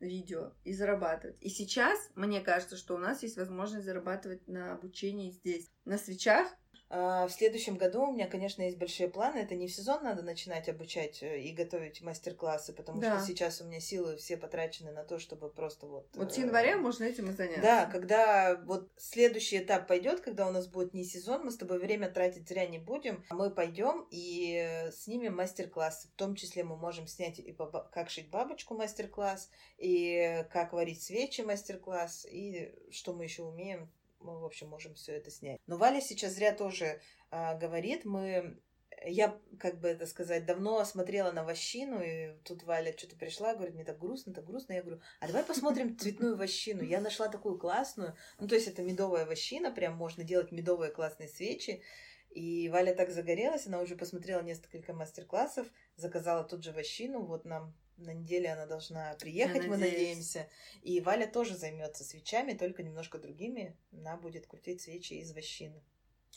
видео 0.00 0.52
и 0.64 0.72
зарабатывать. 0.72 1.36
И 1.40 1.48
сейчас, 1.48 2.10
мне 2.14 2.40
кажется, 2.40 2.76
что 2.76 2.94
у 2.94 2.98
нас 2.98 3.22
есть 3.22 3.36
возможность 3.36 3.84
зарабатывать 3.84 4.46
на 4.48 4.72
обучении 4.72 5.30
здесь. 5.30 5.70
На 5.84 5.98
свечах 5.98 6.48
В 6.92 7.30
следующем 7.30 7.78
году 7.78 8.02
у 8.02 8.12
меня, 8.12 8.26
конечно, 8.26 8.60
есть 8.60 8.76
большие 8.76 9.08
планы. 9.08 9.38
Это 9.38 9.54
не 9.54 9.66
в 9.66 9.74
сезон 9.74 10.04
надо 10.04 10.22
начинать 10.22 10.68
обучать 10.68 11.22
э, 11.22 11.40
и 11.40 11.50
готовить 11.52 12.02
мастер-классы, 12.02 12.74
потому 12.74 13.00
Да. 13.00 13.16
что 13.16 13.26
сейчас 13.26 13.62
у 13.62 13.64
меня 13.64 13.80
силы 13.80 14.18
все 14.18 14.36
потрачены 14.36 14.92
на 14.92 15.02
то, 15.02 15.18
чтобы 15.18 15.48
просто 15.48 15.86
вот... 15.86 16.06
вот 16.14 16.34
с 16.34 16.36
э, 16.36 16.42
января 16.42 16.76
можно 16.76 17.04
этим 17.04 17.30
и 17.30 17.32
заняться. 17.32 17.62
Да, 17.62 17.86
когда 17.86 18.60
вот 18.66 18.92
следующий 18.98 19.58
этап 19.58 19.86
пойдет, 19.88 20.20
когда 20.20 20.46
у 20.46 20.50
нас 20.50 20.66
будет 20.66 20.92
не 20.92 21.04
сезон, 21.04 21.46
мы 21.46 21.50
с 21.50 21.56
тобой 21.56 21.78
время 21.78 22.10
тратить 22.10 22.46
зря 22.46 22.66
не 22.66 22.78
будем. 22.78 23.24
Мы 23.30 23.50
пойдем 23.50 24.06
и 24.10 24.90
снимем 24.92 25.34
мастер-класс. 25.36 26.08
В 26.12 26.16
том 26.18 26.34
числе 26.34 26.62
мы 26.62 26.76
можем 26.76 27.06
снять 27.06 27.38
и 27.38 27.56
как 27.90 28.10
шить 28.10 28.28
бабочку 28.28 28.74
мастер-класс, 28.74 29.48
и 29.78 30.44
как 30.50 30.74
варить 30.74 31.02
свечи 31.02 31.40
мастер-класс, 31.40 32.26
и 32.30 32.74
что 32.90 33.14
мы 33.14 33.24
еще 33.24 33.44
умеем. 33.44 33.90
Мы, 34.22 34.38
в 34.38 34.44
общем, 34.44 34.68
можем 34.68 34.94
все 34.94 35.12
это 35.12 35.30
снять. 35.30 35.60
Но 35.66 35.76
Валя 35.76 36.00
сейчас 36.00 36.32
зря 36.32 36.52
тоже 36.52 37.00
а, 37.30 37.54
говорит. 37.54 38.04
Мы 38.04 38.58
я, 39.04 39.38
как 39.58 39.80
бы 39.80 39.88
это 39.88 40.06
сказать, 40.06 40.46
давно 40.46 40.84
смотрела 40.84 41.32
на 41.32 41.44
вощину, 41.44 42.00
и 42.02 42.34
тут 42.44 42.62
Валя 42.64 42.96
что-то 42.96 43.16
пришла, 43.16 43.54
говорит, 43.54 43.74
мне 43.74 43.84
так 43.84 43.98
грустно, 43.98 44.32
так 44.32 44.44
грустно. 44.44 44.74
Я 44.74 44.82
говорю, 44.82 45.00
а 45.20 45.26
давай 45.26 45.44
посмотрим 45.44 45.98
цветную 45.98 46.36
вощину. 46.36 46.82
Я 46.82 47.00
нашла 47.00 47.28
такую 47.28 47.58
классную. 47.58 48.16
Ну, 48.38 48.48
то 48.48 48.54
есть 48.54 48.68
это 48.68 48.82
медовая 48.82 49.26
вощина, 49.26 49.70
прям 49.70 49.96
можно 49.96 50.24
делать 50.24 50.52
медовые 50.52 50.90
классные 50.90 51.28
свечи. 51.28 51.82
И 52.30 52.68
Валя 52.70 52.94
так 52.94 53.10
загорелась, 53.10 53.66
она 53.66 53.80
уже 53.80 53.94
посмотрела 53.94 54.40
несколько 54.40 54.94
мастер-классов, 54.94 55.66
заказала 55.96 56.44
тут 56.44 56.64
же 56.64 56.72
вощину, 56.72 57.24
вот 57.24 57.44
нам 57.44 57.74
на 58.02 58.12
неделе 58.12 58.50
она 58.52 58.66
должна 58.66 59.14
приехать, 59.14 59.62
Я 59.64 59.68
мы 59.68 59.76
надеюсь. 59.76 59.92
надеемся. 59.98 60.48
И 60.82 61.00
Валя 61.00 61.26
тоже 61.26 61.56
займется 61.56 62.04
свечами, 62.04 62.52
только 62.52 62.82
немножко 62.82 63.18
другими. 63.18 63.76
Она 63.92 64.16
будет 64.16 64.46
крутить 64.46 64.80
свечи 64.82 65.14
из 65.14 65.32
вощины. 65.32 65.82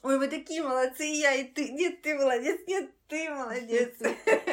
Ой, 0.04 0.20
вы 0.20 0.28
такие 0.28 0.62
молодцы, 0.62 1.08
и 1.08 1.20
я, 1.20 1.34
и 1.34 1.44
ты. 1.46 1.72
Нет, 1.72 2.02
ты 2.02 2.16
молодец, 2.16 2.60
нет, 2.68 2.92
ты 3.08 3.30
молодец. 3.30 3.94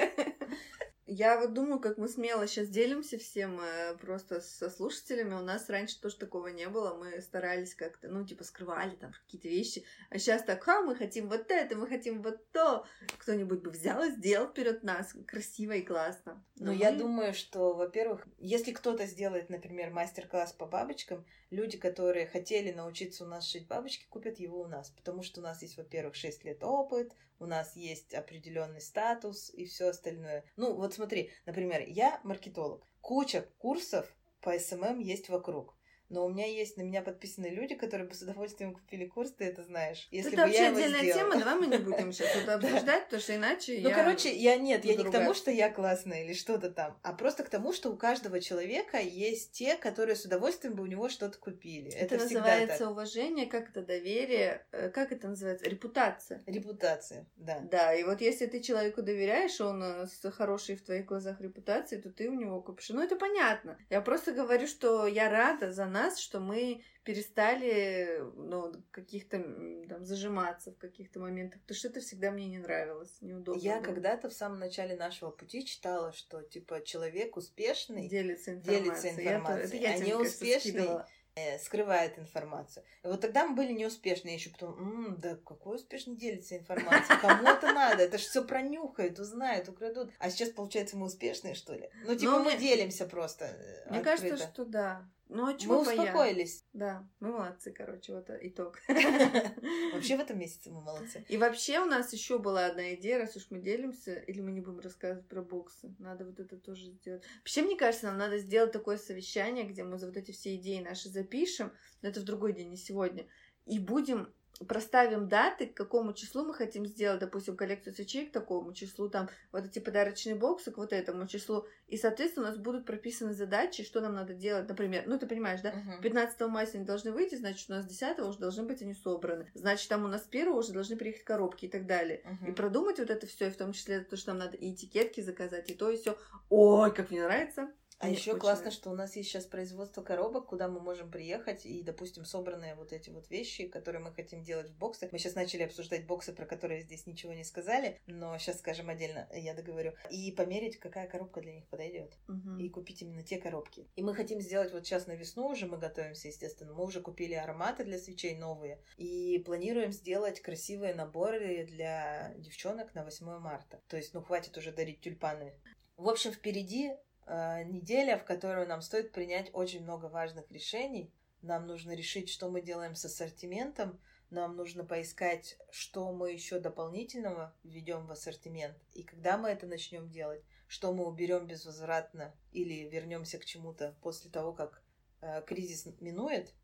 Я 1.14 1.38
вот 1.38 1.52
думаю, 1.52 1.78
как 1.78 1.98
мы 1.98 2.08
смело 2.08 2.46
сейчас 2.46 2.68
делимся 2.68 3.18
всем 3.18 3.60
э, 3.60 3.96
просто 3.98 4.40
со 4.40 4.70
слушателями. 4.70 5.34
У 5.34 5.40
нас 5.42 5.68
раньше 5.68 6.00
тоже 6.00 6.16
такого 6.16 6.46
не 6.48 6.66
было. 6.70 6.94
Мы 6.94 7.20
старались 7.20 7.74
как-то, 7.74 8.08
ну, 8.08 8.24
типа, 8.24 8.44
скрывали 8.44 8.96
там 8.96 9.12
какие-то 9.12 9.46
вещи. 9.48 9.84
А 10.08 10.18
сейчас 10.18 10.42
так, 10.42 10.64
ха, 10.64 10.80
мы 10.80 10.96
хотим 10.96 11.28
вот 11.28 11.50
это, 11.50 11.76
мы 11.76 11.86
хотим 11.86 12.22
вот 12.22 12.50
то. 12.52 12.86
Кто-нибудь 13.18 13.60
бы 13.60 13.70
взял 13.70 14.02
и 14.02 14.10
сделал 14.10 14.48
вперед 14.48 14.84
нас. 14.84 15.14
Красиво 15.26 15.72
и 15.72 15.82
классно. 15.82 16.42
Ну, 16.56 16.66
Но 16.66 16.72
я 16.72 16.92
мы- 16.92 16.98
думаю, 16.98 17.34
что, 17.34 17.74
во-первых, 17.74 18.26
если 18.38 18.72
кто-то 18.72 19.04
сделает, 19.04 19.50
например, 19.50 19.90
мастер-класс 19.90 20.54
по 20.54 20.64
бабочкам, 20.64 21.26
люди, 21.52 21.76
которые 21.78 22.26
хотели 22.26 22.72
научиться 22.72 23.24
у 23.24 23.28
нас 23.28 23.46
шить 23.46 23.68
бабочки, 23.68 24.06
купят 24.08 24.40
его 24.40 24.62
у 24.62 24.66
нас. 24.66 24.90
Потому 24.90 25.22
что 25.22 25.40
у 25.40 25.42
нас 25.42 25.62
есть, 25.62 25.76
во-первых, 25.76 26.16
6 26.16 26.44
лет 26.44 26.64
опыт, 26.64 27.12
у 27.38 27.46
нас 27.46 27.76
есть 27.76 28.14
определенный 28.14 28.80
статус 28.80 29.50
и 29.50 29.66
все 29.66 29.88
остальное. 29.88 30.44
Ну, 30.56 30.74
вот 30.74 30.94
смотри, 30.94 31.30
например, 31.46 31.84
я 31.86 32.20
маркетолог. 32.24 32.86
Куча 33.00 33.46
курсов 33.58 34.12
по 34.40 34.58
SMM 34.58 34.98
есть 34.98 35.28
вокруг. 35.28 35.76
Но 36.12 36.26
у 36.26 36.28
меня 36.28 36.46
есть 36.46 36.76
на 36.76 36.82
меня 36.82 37.02
подписаны 37.02 37.46
люди, 37.46 37.74
которые 37.74 38.06
бы 38.06 38.14
с 38.14 38.22
удовольствием 38.22 38.74
купили 38.74 39.06
курс, 39.06 39.32
ты 39.32 39.44
это 39.44 39.62
знаешь. 39.64 40.08
Если 40.10 40.32
это 40.32 40.42
бы 40.42 40.46
вообще 40.48 40.62
я 40.62 40.70
отдельная 40.70 41.00
сделала. 41.00 41.32
тема, 41.32 41.38
давай 41.38 41.54
мы 41.60 41.66
не 41.66 41.78
будем 41.78 42.12
сейчас 42.12 42.36
это 42.36 42.54
обсуждать, 42.54 43.04
потому 43.04 43.22
что 43.22 43.34
иначе 43.34 43.80
Ну, 43.82 43.90
короче, 43.90 44.34
я 44.34 44.56
нет, 44.56 44.84
я 44.84 44.94
не 44.94 45.04
к 45.04 45.10
тому, 45.10 45.34
что 45.34 45.50
я 45.50 45.70
классная 45.70 46.24
или 46.24 46.34
что-то 46.34 46.70
там, 46.70 46.98
а 47.02 47.12
просто 47.14 47.44
к 47.44 47.48
тому, 47.48 47.72
что 47.72 47.90
у 47.90 47.96
каждого 47.96 48.40
человека 48.40 48.98
есть 48.98 49.52
те, 49.52 49.76
которые 49.76 50.16
с 50.16 50.24
удовольствием 50.24 50.74
бы 50.74 50.82
у 50.82 50.86
него 50.86 51.08
что-то 51.08 51.38
купили. 51.38 51.90
Это, 51.90 52.16
называется 52.16 52.90
уважение, 52.90 53.46
как 53.46 53.70
это 53.70 53.82
доверие, 53.82 54.66
э, 54.72 54.90
как 54.90 55.12
это 55.12 55.28
называется, 55.28 55.68
репутация. 55.68 56.42
Репутация, 56.46 57.26
да. 57.36 57.60
Да, 57.70 57.94
и 57.94 58.04
вот 58.04 58.20
если 58.20 58.46
ты 58.46 58.60
человеку 58.60 59.02
доверяешь, 59.02 59.60
он 59.60 59.82
э, 59.82 60.06
с 60.06 60.30
хорошей 60.30 60.76
в 60.76 60.84
твоих 60.84 61.06
глазах 61.06 61.40
репутацией, 61.40 62.00
то 62.02 62.10
ты 62.10 62.28
у 62.28 62.34
него 62.34 62.60
купишь. 62.60 62.90
Ну, 62.90 63.02
это 63.02 63.16
понятно. 63.16 63.78
Я 63.88 64.00
просто 64.00 64.32
говорю, 64.32 64.66
что 64.66 65.06
я 65.06 65.30
рада 65.30 65.72
за 65.72 65.86
нас, 65.86 66.01
что 66.10 66.40
мы 66.40 66.82
перестали, 67.04 68.20
ну, 68.36 68.72
каких-то 68.90 69.38
м, 69.38 69.86
там 69.88 70.04
зажиматься 70.04 70.70
в 70.72 70.78
каких-то 70.78 71.20
моментах, 71.20 71.60
потому 71.62 71.76
что 71.76 71.88
это 71.88 72.00
всегда 72.00 72.30
мне 72.30 72.46
не 72.46 72.58
нравилось, 72.58 73.16
неудобно. 73.20 73.60
Я 73.60 73.76
было. 73.76 73.84
когда-то 73.84 74.28
в 74.28 74.32
самом 74.34 74.58
начале 74.58 74.96
нашего 74.96 75.30
пути 75.30 75.64
читала, 75.64 76.12
что 76.12 76.42
типа 76.42 76.82
человек 76.84 77.36
успешный 77.36 78.08
делится 78.08 78.52
информацией. 78.52 78.84
делится 78.84 79.08
информацией, 79.10 79.66
это 79.66 79.76
я 79.76 79.94
а 79.94 79.98
неуспешный 79.98 80.88
э, 81.34 81.58
скрывает 81.58 82.18
информацию. 82.18 82.84
И 83.02 83.06
вот 83.06 83.20
тогда 83.22 83.46
мы 83.46 83.56
были 83.56 83.72
неуспешны. 83.72 84.28
Я 84.28 84.34
еще 84.34 84.50
потом, 84.50 84.74
м-м, 84.78 85.16
да 85.20 85.36
какой 85.36 85.76
успешно 85.76 86.14
делится 86.14 86.56
информацией? 86.58 87.18
Кому 87.20 87.48
это 87.48 87.72
надо? 87.72 88.02
Это 88.02 88.18
же 88.18 88.24
все 88.24 88.44
пронюхают, 88.44 89.18
узнают, 89.18 89.68
украдут. 89.68 90.10
А 90.18 90.28
сейчас, 90.30 90.50
получается, 90.50 90.96
мы 90.98 91.06
успешные, 91.06 91.54
что 91.54 91.74
ли? 91.74 91.88
Ну, 92.04 92.14
типа, 92.14 92.32
Ну, 92.32 92.38
мы 92.44 92.52
мы- 92.52 92.58
делимся 92.58 93.06
просто. 93.06 93.46
э, 93.46 93.90
Мне 93.90 94.00
открыто. 94.00 94.22
кажется, 94.28 94.52
что 94.52 94.64
да. 94.66 95.08
Ну, 95.34 95.46
а 95.46 95.54
чего 95.54 95.82
Мы 95.82 95.92
успокоились. 95.92 96.66
Да, 96.74 97.08
мы 97.18 97.32
молодцы, 97.32 97.72
короче, 97.72 98.12
вот 98.12 98.28
итог. 98.42 98.78
Вообще 98.88 100.16
в 100.16 100.20
этом 100.20 100.38
месяце 100.38 100.70
мы 100.70 100.82
молодцы. 100.82 101.24
И 101.28 101.38
вообще 101.38 101.80
у 101.80 101.86
нас 101.86 102.12
еще 102.12 102.38
была 102.38 102.66
одна 102.66 102.94
идея, 102.94 103.18
раз 103.18 103.34
уж 103.36 103.46
мы 103.50 103.58
делимся, 103.60 104.14
или 104.14 104.40
мы 104.40 104.52
не 104.52 104.60
будем 104.60 104.80
рассказывать 104.80 105.26
про 105.28 105.42
боксы. 105.42 105.94
Надо 105.98 106.26
вот 106.26 106.38
это 106.38 106.58
тоже 106.58 106.86
сделать. 106.86 107.24
Вообще, 107.38 107.62
мне 107.62 107.76
кажется, 107.76 108.06
нам 108.06 108.18
надо 108.18 108.38
сделать 108.38 108.72
такое 108.72 108.98
совещание, 108.98 109.64
где 109.64 109.84
мы 109.84 109.98
за 109.98 110.06
вот 110.06 110.16
эти 110.18 110.32
все 110.32 110.54
идеи 110.56 110.80
наши 110.80 111.08
запишем, 111.08 111.72
но 112.02 112.10
это 112.10 112.20
в 112.20 112.24
другой 112.24 112.52
день, 112.52 112.68
не 112.68 112.76
сегодня, 112.76 113.26
и 113.64 113.78
будем 113.78 114.32
проставим 114.68 115.28
даты, 115.28 115.66
к 115.66 115.74
какому 115.74 116.12
числу 116.12 116.44
мы 116.44 116.54
хотим 116.54 116.86
сделать, 116.86 117.20
допустим, 117.20 117.56
коллекцию 117.56 117.94
свечей 117.94 118.26
к 118.26 118.32
такому 118.32 118.72
числу, 118.72 119.08
там, 119.08 119.28
вот 119.50 119.64
эти 119.64 119.78
подарочные 119.78 120.34
боксы 120.36 120.70
к 120.70 120.76
вот 120.76 120.92
этому 120.92 121.26
числу, 121.26 121.66
и, 121.88 121.96
соответственно, 121.96 122.46
у 122.46 122.48
нас 122.50 122.58
будут 122.58 122.86
прописаны 122.86 123.34
задачи, 123.34 123.84
что 123.84 124.00
нам 124.00 124.14
надо 124.14 124.34
делать, 124.34 124.68
например, 124.68 125.04
ну, 125.06 125.18
ты 125.18 125.26
понимаешь, 125.26 125.60
да, 125.62 125.72
Мгм. 125.72 126.02
15 126.02 126.48
мая 126.48 126.68
они 126.72 126.84
должны 126.84 127.12
выйти, 127.12 127.34
значит, 127.34 127.68
у 127.70 127.72
нас 127.72 127.86
10 127.86 128.28
уже 128.28 128.38
должны 128.38 128.62
быть 128.64 128.82
они 128.82 128.94
собраны. 128.94 129.50
Значит, 129.54 129.88
там 129.88 130.04
у 130.04 130.08
нас 130.08 130.26
1 130.30 130.58
уже 130.58 130.72
должны 130.72 130.96
приехать 130.96 131.24
коробки 131.24 131.66
и 131.66 131.68
так 131.68 131.86
далее. 131.86 132.22
Мгм. 132.24 132.50
И 132.50 132.52
продумать 132.52 132.98
вот 132.98 133.10
это 133.10 133.26
все, 133.26 133.48
и 133.48 133.50
в 133.50 133.56
том 133.56 133.72
числе 133.72 134.00
то, 134.00 134.16
что 134.16 134.30
нам 134.30 134.38
надо 134.38 134.56
и 134.56 134.72
этикетки 134.72 135.20
заказать, 135.20 135.70
и 135.70 135.74
то, 135.74 135.90
и 135.90 135.96
все. 135.96 136.16
Ой, 136.48 136.94
как 136.94 137.10
мне 137.10 137.22
нравится. 137.22 137.72
А 138.02 138.06
Мне 138.06 138.16
еще 138.16 138.32
очень 138.32 138.40
классно, 138.40 138.64
нравится. 138.64 138.80
что 138.80 138.90
у 138.90 138.96
нас 138.96 139.14
есть 139.14 139.28
сейчас 139.28 139.46
производство 139.46 140.02
коробок, 140.02 140.46
куда 140.46 140.66
мы 140.66 140.80
можем 140.80 141.08
приехать 141.08 141.64
и, 141.64 141.84
допустим, 141.84 142.24
собранные 142.24 142.74
вот 142.74 142.92
эти 142.92 143.10
вот 143.10 143.30
вещи, 143.30 143.68
которые 143.68 144.02
мы 144.02 144.12
хотим 144.12 144.42
делать 144.42 144.70
в 144.70 144.76
боксы. 144.76 145.08
Мы 145.12 145.20
сейчас 145.20 145.36
начали 145.36 145.62
обсуждать 145.62 146.04
боксы, 146.04 146.32
про 146.32 146.44
которые 146.44 146.82
здесь 146.82 147.06
ничего 147.06 147.32
не 147.32 147.44
сказали, 147.44 148.00
но 148.08 148.36
сейчас 148.38 148.58
скажем 148.58 148.88
отдельно, 148.88 149.28
я 149.32 149.54
договорю. 149.54 149.92
И 150.10 150.32
померить, 150.32 150.80
какая 150.80 151.06
коробка 151.06 151.42
для 151.42 151.52
них 151.52 151.68
подойдет. 151.68 152.18
Мгм. 152.26 152.58
И 152.58 152.68
купить 152.70 153.02
именно 153.02 153.22
те 153.22 153.38
коробки. 153.38 153.86
И 153.94 154.02
мы 154.02 154.16
хотим 154.16 154.40
сделать 154.40 154.72
вот 154.72 154.84
сейчас 154.84 155.06
на 155.06 155.12
весну 155.12 155.46
уже, 155.46 155.66
мы 155.66 155.78
готовимся, 155.78 156.26
естественно. 156.26 156.74
Мы 156.74 156.82
уже 156.82 157.02
купили 157.02 157.34
ароматы 157.34 157.84
для 157.84 158.00
свечей 158.00 158.34
новые. 158.34 158.82
И 158.96 159.40
планируем 159.46 159.92
сделать 159.92 160.40
красивые 160.40 160.92
наборы 160.94 161.66
для 161.66 162.34
девчонок 162.36 162.96
на 162.96 163.04
8 163.04 163.38
марта. 163.38 163.80
То 163.86 163.96
есть, 163.96 164.12
ну, 164.12 164.22
хватит 164.22 164.56
уже 164.56 164.72
дарить 164.72 165.02
тюльпаны. 165.02 165.54
В 165.96 166.08
общем, 166.08 166.32
впереди 166.32 166.96
э, 167.26 167.64
неделя, 167.64 168.18
в 168.18 168.24
которую 168.24 168.66
нам 168.68 168.82
стоит 168.82 169.12
принять 169.12 169.50
очень 169.52 169.82
много 169.82 170.06
важных 170.06 170.50
решений. 170.50 171.12
Нам 171.42 171.66
нужно 171.66 171.92
решить, 171.92 172.28
что 172.28 172.48
мы 172.48 172.60
делаем 172.60 172.94
с 172.94 173.04
ассортиментом. 173.04 174.00
Нам 174.30 174.56
нужно 174.56 174.84
поискать, 174.84 175.58
что 175.70 176.10
мы 176.12 176.32
еще 176.32 176.58
дополнительного 176.58 177.54
введем 177.64 178.06
в 178.06 178.12
ассортимент. 178.12 178.76
И 178.94 179.02
когда 179.02 179.36
мы 179.36 179.50
это 179.50 179.66
начнем 179.66 180.08
делать, 180.08 180.42
что 180.72 180.94
мы 180.94 181.06
уберем 181.06 181.46
безвозвратно 181.46 182.34
или 182.50 182.88
вернемся 182.88 183.38
к 183.38 183.44
чему-то 183.44 183.94
после 184.00 184.30
того, 184.30 184.54
как 184.54 184.82
э, 185.20 185.42
кризис 185.42 185.86
минует. 186.00 186.54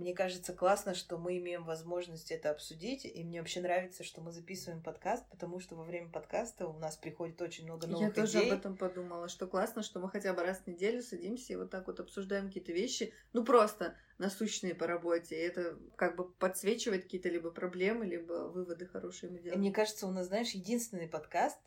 Мне 0.00 0.14
кажется 0.14 0.54
классно, 0.54 0.94
что 0.94 1.18
мы 1.18 1.36
имеем 1.36 1.64
возможность 1.64 2.30
это 2.30 2.50
обсудить, 2.50 3.04
и 3.04 3.22
мне 3.22 3.38
вообще 3.38 3.60
нравится, 3.60 4.02
что 4.02 4.22
мы 4.22 4.32
записываем 4.32 4.82
подкаст, 4.82 5.28
потому 5.28 5.60
что 5.60 5.76
во 5.76 5.84
время 5.84 6.08
подкаста 6.08 6.66
у 6.66 6.78
нас 6.78 6.96
приходит 6.96 7.40
очень 7.42 7.64
много 7.64 7.86
новых 7.86 8.08
Я 8.08 8.10
тоже 8.10 8.38
идей. 8.38 8.50
об 8.50 8.58
этом 8.58 8.76
подумала, 8.78 9.28
что 9.28 9.46
классно, 9.46 9.82
что 9.82 10.00
мы 10.00 10.08
хотя 10.08 10.32
бы 10.32 10.42
раз 10.42 10.60
в 10.60 10.66
неделю 10.66 11.02
садимся 11.02 11.52
и 11.52 11.56
вот 11.56 11.70
так 11.70 11.86
вот 11.86 12.00
обсуждаем 12.00 12.46
какие-то 12.46 12.72
вещи, 12.72 13.12
ну 13.34 13.44
просто 13.44 13.94
насущные 14.16 14.74
по 14.74 14.86
работе, 14.86 15.36
и 15.36 15.38
это 15.38 15.78
как 15.96 16.16
бы 16.16 16.30
подсвечивает 16.30 17.02
какие-то 17.02 17.28
либо 17.28 17.50
проблемы, 17.50 18.06
либо 18.06 18.48
выводы 18.48 18.86
хорошие 18.86 19.30
мы 19.30 19.38
делаем. 19.38 19.60
Мне 19.60 19.70
кажется, 19.70 20.06
у 20.06 20.10
нас, 20.10 20.28
знаешь, 20.28 20.52
единственный 20.52 21.08
подкаст, 21.08 21.58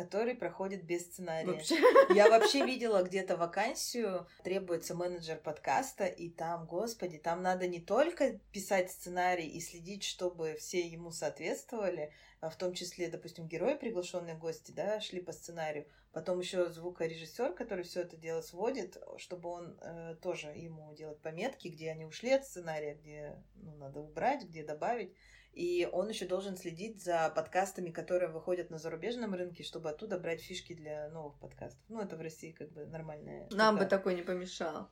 который 0.00 0.34
проходит 0.34 0.84
без 0.84 1.02
сценария. 1.02 1.52
Вообще. 1.52 1.76
Я 2.14 2.30
вообще 2.30 2.64
видела 2.64 3.02
где-то 3.02 3.36
вакансию, 3.36 4.26
требуется 4.42 4.94
менеджер 4.94 5.36
подкаста, 5.36 6.06
и 6.06 6.30
там, 6.30 6.66
господи, 6.66 7.18
там 7.18 7.42
надо 7.42 7.66
не 7.66 7.80
только 7.80 8.38
писать 8.50 8.90
сценарий 8.90 9.46
и 9.46 9.60
следить, 9.60 10.04
чтобы 10.04 10.56
все 10.58 10.80
ему 10.80 11.10
соответствовали, 11.10 12.14
а 12.40 12.48
в 12.48 12.56
том 12.56 12.72
числе, 12.72 13.08
допустим, 13.08 13.46
герои, 13.46 13.74
приглашенные 13.74 14.36
гости, 14.36 14.72
да, 14.72 15.02
шли 15.02 15.20
по 15.20 15.32
сценарию, 15.32 15.86
потом 16.12 16.40
еще 16.40 16.70
звукорежиссер, 16.70 17.52
который 17.52 17.84
все 17.84 18.00
это 18.00 18.16
дело 18.16 18.40
сводит, 18.40 18.96
чтобы 19.18 19.50
он 19.50 19.78
э, 19.82 20.16
тоже 20.22 20.46
ему 20.48 20.94
делать 20.94 21.20
пометки, 21.20 21.68
где 21.68 21.90
они 21.90 22.06
ушли 22.06 22.30
от 22.30 22.46
сценария, 22.46 22.94
где 22.94 23.36
ну, 23.56 23.76
надо 23.76 24.00
убрать, 24.00 24.44
где 24.44 24.64
добавить. 24.64 25.14
И 25.52 25.88
он 25.92 26.08
еще 26.08 26.26
должен 26.26 26.56
следить 26.56 27.02
за 27.02 27.30
подкастами, 27.34 27.90
которые 27.90 28.30
выходят 28.30 28.70
на 28.70 28.78
зарубежном 28.78 29.34
рынке, 29.34 29.62
чтобы 29.62 29.90
оттуда 29.90 30.18
брать 30.18 30.40
фишки 30.40 30.74
для 30.74 31.08
новых 31.10 31.38
подкастов. 31.38 31.82
Ну, 31.88 32.00
это 32.00 32.16
в 32.16 32.20
России 32.20 32.52
как 32.52 32.70
бы 32.70 32.86
нормальная 32.86 33.48
Нам 33.50 33.74
бы 33.74 33.80
штука. 33.82 33.96
такой 33.96 34.14
не 34.14 34.22
помешал. 34.22 34.88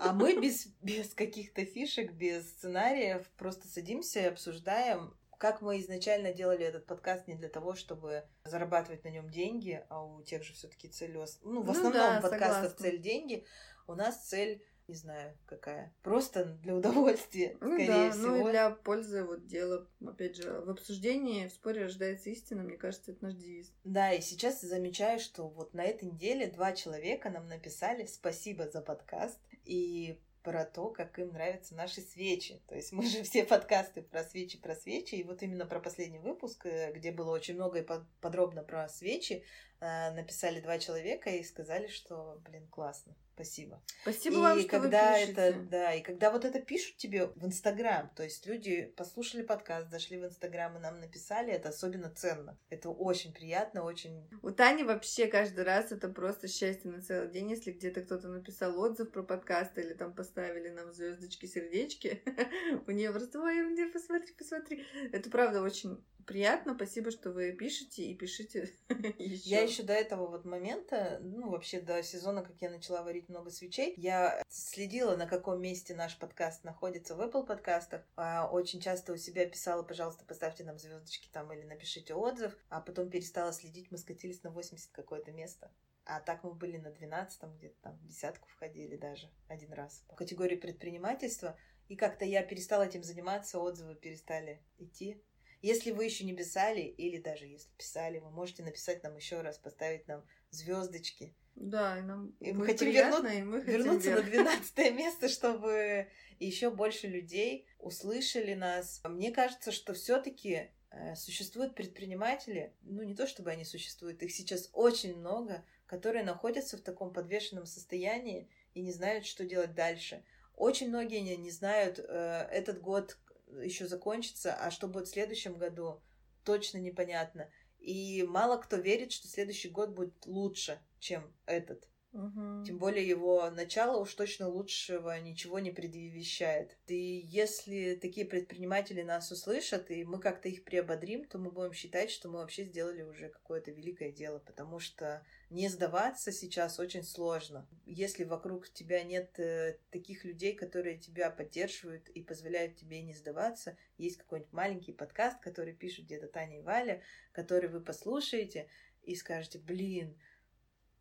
А 0.00 0.12
мы 0.12 0.40
без, 0.40 0.66
без 0.82 1.12
каких-то 1.14 1.64
фишек, 1.64 2.12
без 2.12 2.48
сценариев 2.48 3.28
просто 3.36 3.68
садимся 3.68 4.20
и 4.20 4.24
обсуждаем, 4.26 5.14
как 5.38 5.62
мы 5.62 5.80
изначально 5.80 6.32
делали 6.32 6.64
этот 6.66 6.86
подкаст 6.86 7.26
не 7.26 7.34
для 7.34 7.48
того, 7.48 7.74
чтобы 7.74 8.24
зарабатывать 8.44 9.04
на 9.04 9.08
нем 9.08 9.30
деньги, 9.30 9.82
а 9.88 10.04
у 10.04 10.22
тех 10.22 10.42
же 10.44 10.52
все-таки 10.54 10.88
цель... 10.88 11.12
Ну, 11.42 11.62
в 11.62 11.66
Ну 11.66 11.70
основном 11.70 11.92
да, 11.92 12.20
подкастов 12.20 12.54
согласна. 12.70 12.78
цель 12.84 12.98
деньги. 13.00 13.46
У 13.86 13.94
нас 13.94 14.26
цель, 14.28 14.62
не 14.90 14.96
знаю, 14.96 15.36
какая. 15.46 15.94
Просто 16.02 16.44
для 16.44 16.74
удовольствия, 16.74 17.56
Ну 17.60 17.68
скорее 17.74 17.86
да, 17.86 18.10
всего. 18.10 18.26
ну 18.26 18.48
и 18.48 18.50
для 18.50 18.70
пользы 18.70 19.24
вот 19.24 19.46
дела, 19.46 19.86
опять 20.04 20.36
же, 20.36 20.50
в 20.60 20.68
обсуждении, 20.70 21.46
в 21.46 21.52
споре 21.52 21.84
рождается 21.84 22.28
истина, 22.30 22.62
мне 22.62 22.76
кажется, 22.76 23.12
это 23.12 23.24
наш 23.24 23.34
девиз. 23.34 23.72
Да, 23.84 24.12
и 24.12 24.20
сейчас 24.20 24.60
замечаю, 24.60 25.20
что 25.20 25.48
вот 25.48 25.74
на 25.74 25.82
этой 25.84 26.06
неделе 26.10 26.48
два 26.48 26.72
человека 26.72 27.30
нам 27.30 27.46
написали 27.46 28.04
спасибо 28.06 28.68
за 28.68 28.82
подкаст 28.82 29.38
и 29.64 30.20
про 30.42 30.64
то, 30.64 30.88
как 30.88 31.18
им 31.18 31.32
нравятся 31.32 31.74
наши 31.74 32.00
свечи. 32.00 32.62
То 32.66 32.74
есть 32.74 32.92
мы 32.92 33.06
же 33.06 33.22
все 33.24 33.44
подкасты 33.44 34.02
про 34.02 34.24
свечи, 34.24 34.58
про 34.58 34.74
свечи, 34.74 35.14
и 35.16 35.22
вот 35.22 35.42
именно 35.42 35.66
про 35.66 35.80
последний 35.80 36.18
выпуск, 36.18 36.64
э, 36.66 36.92
где 36.94 37.12
было 37.12 37.30
очень 37.30 37.54
много 37.56 37.80
и 37.80 37.82
под- 37.82 38.08
подробно 38.22 38.62
про 38.64 38.88
свечи, 38.88 39.44
написали 39.80 40.60
два 40.60 40.78
человека 40.78 41.30
и 41.30 41.42
сказали, 41.42 41.88
что, 41.88 42.40
блин, 42.44 42.66
классно, 42.68 43.14
спасибо. 43.34 43.82
Спасибо 44.02 44.36
и 44.36 44.40
вам, 44.40 44.60
что 44.60 44.68
когда 44.68 45.12
вы 45.12 45.20
пишете. 45.20 45.32
это, 45.32 45.60
да, 45.62 45.94
и 45.94 46.02
когда 46.02 46.30
вот 46.30 46.44
это 46.44 46.60
пишут 46.60 46.96
тебе 46.98 47.26
в 47.28 47.46
Инстаграм, 47.46 48.10
то 48.14 48.22
есть 48.22 48.46
люди 48.46 48.92
послушали 48.96 49.42
подкаст, 49.42 49.90
зашли 49.90 50.18
в 50.18 50.26
Инстаграм 50.26 50.76
и 50.76 50.80
нам 50.80 51.00
написали, 51.00 51.52
это 51.52 51.70
особенно 51.70 52.10
ценно. 52.10 52.58
Это 52.68 52.90
очень 52.90 53.32
приятно, 53.32 53.82
очень 53.82 54.28
У 54.42 54.50
Тани 54.50 54.84
вообще 54.84 55.26
каждый 55.28 55.64
раз 55.64 55.92
это 55.92 56.08
просто 56.08 56.46
счастье 56.46 56.90
на 56.90 57.00
целый 57.00 57.30
день, 57.30 57.50
если 57.50 57.72
где-то 57.72 58.02
кто-то 58.02 58.28
написал 58.28 58.78
отзыв 58.78 59.10
про 59.10 59.22
подкаст 59.22 59.78
или 59.78 59.94
там 59.94 60.12
поставили 60.12 60.68
нам 60.68 60.92
звездочки, 60.92 61.46
сердечки. 61.46 62.22
У 62.86 62.90
нее 62.90 63.10
просто, 63.10 63.40
ой, 63.40 63.62
мне 63.62 63.86
посмотри, 63.86 64.34
посмотри. 64.34 64.84
Это 65.12 65.30
правда 65.30 65.62
очень 65.62 66.04
приятно. 66.26 66.74
Спасибо, 66.74 67.10
что 67.10 67.30
вы 67.30 67.52
пишете 67.52 68.04
и 68.04 68.14
пишите 68.14 68.72
еще. 69.18 69.48
Я 69.50 69.62
еще 69.62 69.82
до 69.82 69.92
этого 69.92 70.26
вот 70.26 70.44
момента, 70.44 71.18
ну, 71.22 71.50
вообще 71.50 71.80
до 71.80 72.02
сезона, 72.02 72.42
как 72.42 72.60
я 72.60 72.70
начала 72.70 73.02
варить 73.02 73.28
много 73.28 73.50
свечей, 73.50 73.94
я 73.96 74.42
следила, 74.48 75.16
на 75.16 75.26
каком 75.26 75.60
месте 75.60 75.94
наш 75.94 76.18
подкаст 76.18 76.64
находится 76.64 77.14
в 77.14 77.20
Apple 77.20 77.46
подкастах. 77.46 78.02
А, 78.16 78.48
Очень 78.50 78.80
часто 78.80 79.12
у 79.12 79.16
себя 79.16 79.46
писала, 79.46 79.82
пожалуйста, 79.82 80.24
поставьте 80.24 80.64
нам 80.64 80.78
звездочки 80.78 81.28
там 81.32 81.52
или 81.52 81.64
напишите 81.64 82.14
отзыв, 82.14 82.56
а 82.68 82.80
потом 82.80 83.10
перестала 83.10 83.52
следить, 83.52 83.90
мы 83.90 83.98
скатились 83.98 84.42
на 84.42 84.50
80 84.50 84.90
какое-то 84.92 85.32
место. 85.32 85.70
А 86.04 86.20
так 86.20 86.42
мы 86.42 86.54
были 86.54 86.76
на 86.76 86.90
12 86.90 87.42
где-то 87.56 87.76
там, 87.82 87.96
в 87.98 88.06
десятку 88.06 88.48
входили 88.48 88.96
даже 88.96 89.30
один 89.48 89.72
раз. 89.72 90.04
В 90.08 90.16
категории 90.16 90.56
предпринимательства. 90.56 91.56
И 91.88 91.96
как-то 91.96 92.24
я 92.24 92.42
перестала 92.42 92.84
этим 92.84 93.02
заниматься, 93.02 93.58
отзывы 93.58 93.94
перестали 93.94 94.62
идти. 94.78 95.22
Если 95.62 95.90
вы 95.90 96.04
еще 96.04 96.24
не 96.24 96.34
писали, 96.34 96.80
или 96.80 97.18
даже 97.18 97.46
если 97.46 97.70
писали, 97.76 98.18
вы 98.18 98.30
можете 98.30 98.62
написать 98.62 99.02
нам 99.02 99.16
еще 99.16 99.40
раз, 99.42 99.58
поставить 99.58 100.06
нам 100.08 100.24
звездочки. 100.50 101.34
Да, 101.56 101.98
и 101.98 102.02
нам 102.02 102.34
И 102.40 102.52
мы 102.52 102.64
хотим 102.66 102.88
приятно, 102.88 103.26
вернуть- 103.26 103.38
и 103.38 103.42
мы 103.42 103.60
хотим 103.60 103.72
Вернуться 103.74 104.10
на 104.10 104.20
вверх. 104.20 104.30
12 104.30 104.90
место, 104.92 105.28
чтобы 105.28 106.08
еще 106.38 106.70
больше 106.70 107.06
людей 107.08 107.66
услышали 107.78 108.54
нас. 108.54 109.00
Мне 109.04 109.30
кажется, 109.30 109.70
что 109.72 109.92
все-таки 109.92 110.70
существуют 111.14 111.74
предприниматели, 111.74 112.72
ну 112.82 113.02
не 113.02 113.14
то 113.14 113.26
чтобы 113.26 113.50
они 113.50 113.64
существуют, 113.64 114.22
их 114.22 114.32
сейчас 114.32 114.70
очень 114.72 115.16
много, 115.16 115.64
которые 115.86 116.24
находятся 116.24 116.76
в 116.76 116.80
таком 116.80 117.12
подвешенном 117.12 117.66
состоянии 117.66 118.48
и 118.74 118.80
не 118.80 118.92
знают, 118.92 119.24
что 119.26 119.44
делать 119.44 119.74
дальше. 119.74 120.24
Очень 120.56 120.88
многие 120.88 121.20
не, 121.20 121.36
не 121.36 121.50
знают, 121.50 121.98
э, 121.98 122.48
этот 122.50 122.80
год 122.80 123.18
еще 123.62 123.86
закончится, 123.86 124.54
а 124.54 124.70
что 124.70 124.88
будет 124.88 125.08
в 125.08 125.12
следующем 125.12 125.58
году, 125.58 126.02
точно 126.44 126.78
непонятно. 126.78 127.50
И 127.78 128.22
мало 128.28 128.58
кто 128.58 128.76
верит, 128.76 129.12
что 129.12 129.28
следующий 129.28 129.70
год 129.70 129.90
будет 129.90 130.26
лучше, 130.26 130.80
чем 130.98 131.34
этот. 131.46 131.89
Угу. 132.12 132.64
Тем 132.66 132.78
более 132.78 133.06
его 133.06 133.48
начало 133.50 134.00
уж 134.00 134.14
точно 134.14 134.48
лучшего 134.48 135.18
ничего 135.20 135.60
не 135.60 135.70
предвещает. 135.70 136.76
И 136.88 137.22
если 137.24 137.94
такие 137.94 138.26
предприниматели 138.26 139.02
нас 139.02 139.30
услышат, 139.30 139.90
и 139.92 140.04
мы 140.04 140.18
как-то 140.18 140.48
их 140.48 140.64
приободрим, 140.64 141.24
то 141.24 141.38
мы 141.38 141.52
будем 141.52 141.72
считать, 141.72 142.10
что 142.10 142.28
мы 142.28 142.38
вообще 142.38 142.64
сделали 142.64 143.02
уже 143.02 143.28
какое-то 143.28 143.70
великое 143.70 144.10
дело, 144.10 144.40
потому 144.40 144.80
что 144.80 145.24
не 145.50 145.68
сдаваться 145.68 146.32
сейчас 146.32 146.80
очень 146.80 147.04
сложно. 147.04 147.68
Если 147.86 148.24
вокруг 148.24 148.68
тебя 148.72 149.04
нет 149.04 149.38
э, 149.38 149.78
таких 149.90 150.24
людей, 150.24 150.54
которые 150.54 150.98
тебя 150.98 151.30
поддерживают 151.30 152.08
и 152.08 152.22
позволяют 152.22 152.74
тебе 152.74 153.02
не 153.02 153.14
сдаваться, 153.14 153.76
есть 153.98 154.16
какой-нибудь 154.16 154.52
маленький 154.52 154.92
подкаст, 154.92 155.40
который 155.40 155.74
пишут 155.74 156.06
где-то 156.06 156.26
Таня 156.26 156.58
и 156.58 156.62
Валя, 156.62 157.02
который 157.32 157.68
вы 157.68 157.80
послушаете 157.80 158.68
и 159.02 159.14
скажете, 159.14 159.58
блин, 159.58 160.16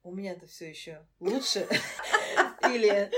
у 0.04 0.12
меня-то 0.12 0.48
все 0.48 0.70
еще 0.70 1.06
лучше. 1.20 1.68
Или... 2.74 3.10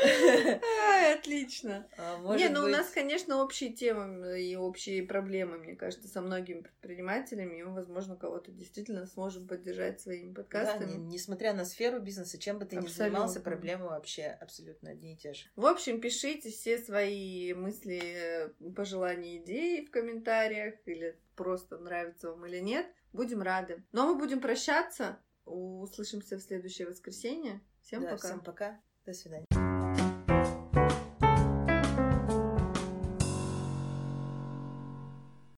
Отлично. 1.13 1.88
А, 1.97 2.36
не, 2.36 2.49
ну 2.49 2.63
у 2.63 2.67
нас, 2.67 2.89
конечно, 2.89 3.43
общие 3.43 3.71
темы 3.71 4.41
и 4.41 4.55
общие 4.55 5.03
проблемы, 5.03 5.57
мне 5.57 5.75
кажется, 5.75 6.07
со 6.07 6.21
многими 6.21 6.61
предпринимателями, 6.61 7.59
и 7.59 7.63
возможно, 7.63 8.15
кого-то 8.15 8.51
действительно 8.51 9.05
сможем 9.05 9.47
поддержать 9.47 9.99
своими 9.99 10.34
подкастами. 10.34 10.95
Несмотря 10.97 11.53
на 11.53 11.65
сферу 11.65 11.99
бизнеса, 11.99 12.38
чем 12.38 12.59
бы 12.59 12.65
ты 12.65 12.77
ни 12.77 12.88
занимался, 12.88 13.39
проблемы 13.39 13.86
вообще 13.86 14.25
абсолютно 14.39 14.91
одни 14.91 15.13
и 15.13 15.17
те 15.17 15.34
же. 15.34 15.45
В 15.55 15.65
общем, 15.65 15.99
пишите 15.99 16.49
все 16.49 16.77
свои 16.77 17.53
мысли, 17.53 18.53
пожелания, 18.75 19.38
идеи 19.38 19.86
в 19.86 19.91
комментариях, 19.91 20.75
или 20.86 21.17
просто 21.36 21.77
нравится 21.77 22.29
вам 22.29 22.45
или 22.45 22.59
нет. 22.59 22.86
Будем 23.13 23.41
рады. 23.41 23.84
Но 23.91 24.07
мы 24.07 24.15
будем 24.17 24.39
прощаться. 24.39 25.19
Услышимся 25.45 26.37
в 26.37 26.41
следующее 26.41 26.87
воскресенье. 26.87 27.61
Всем 27.81 28.01
да, 28.01 28.11
пока. 28.11 28.27
Всем 28.27 28.41
пока. 28.41 28.81
До 29.05 29.13
свидания. 29.13 29.45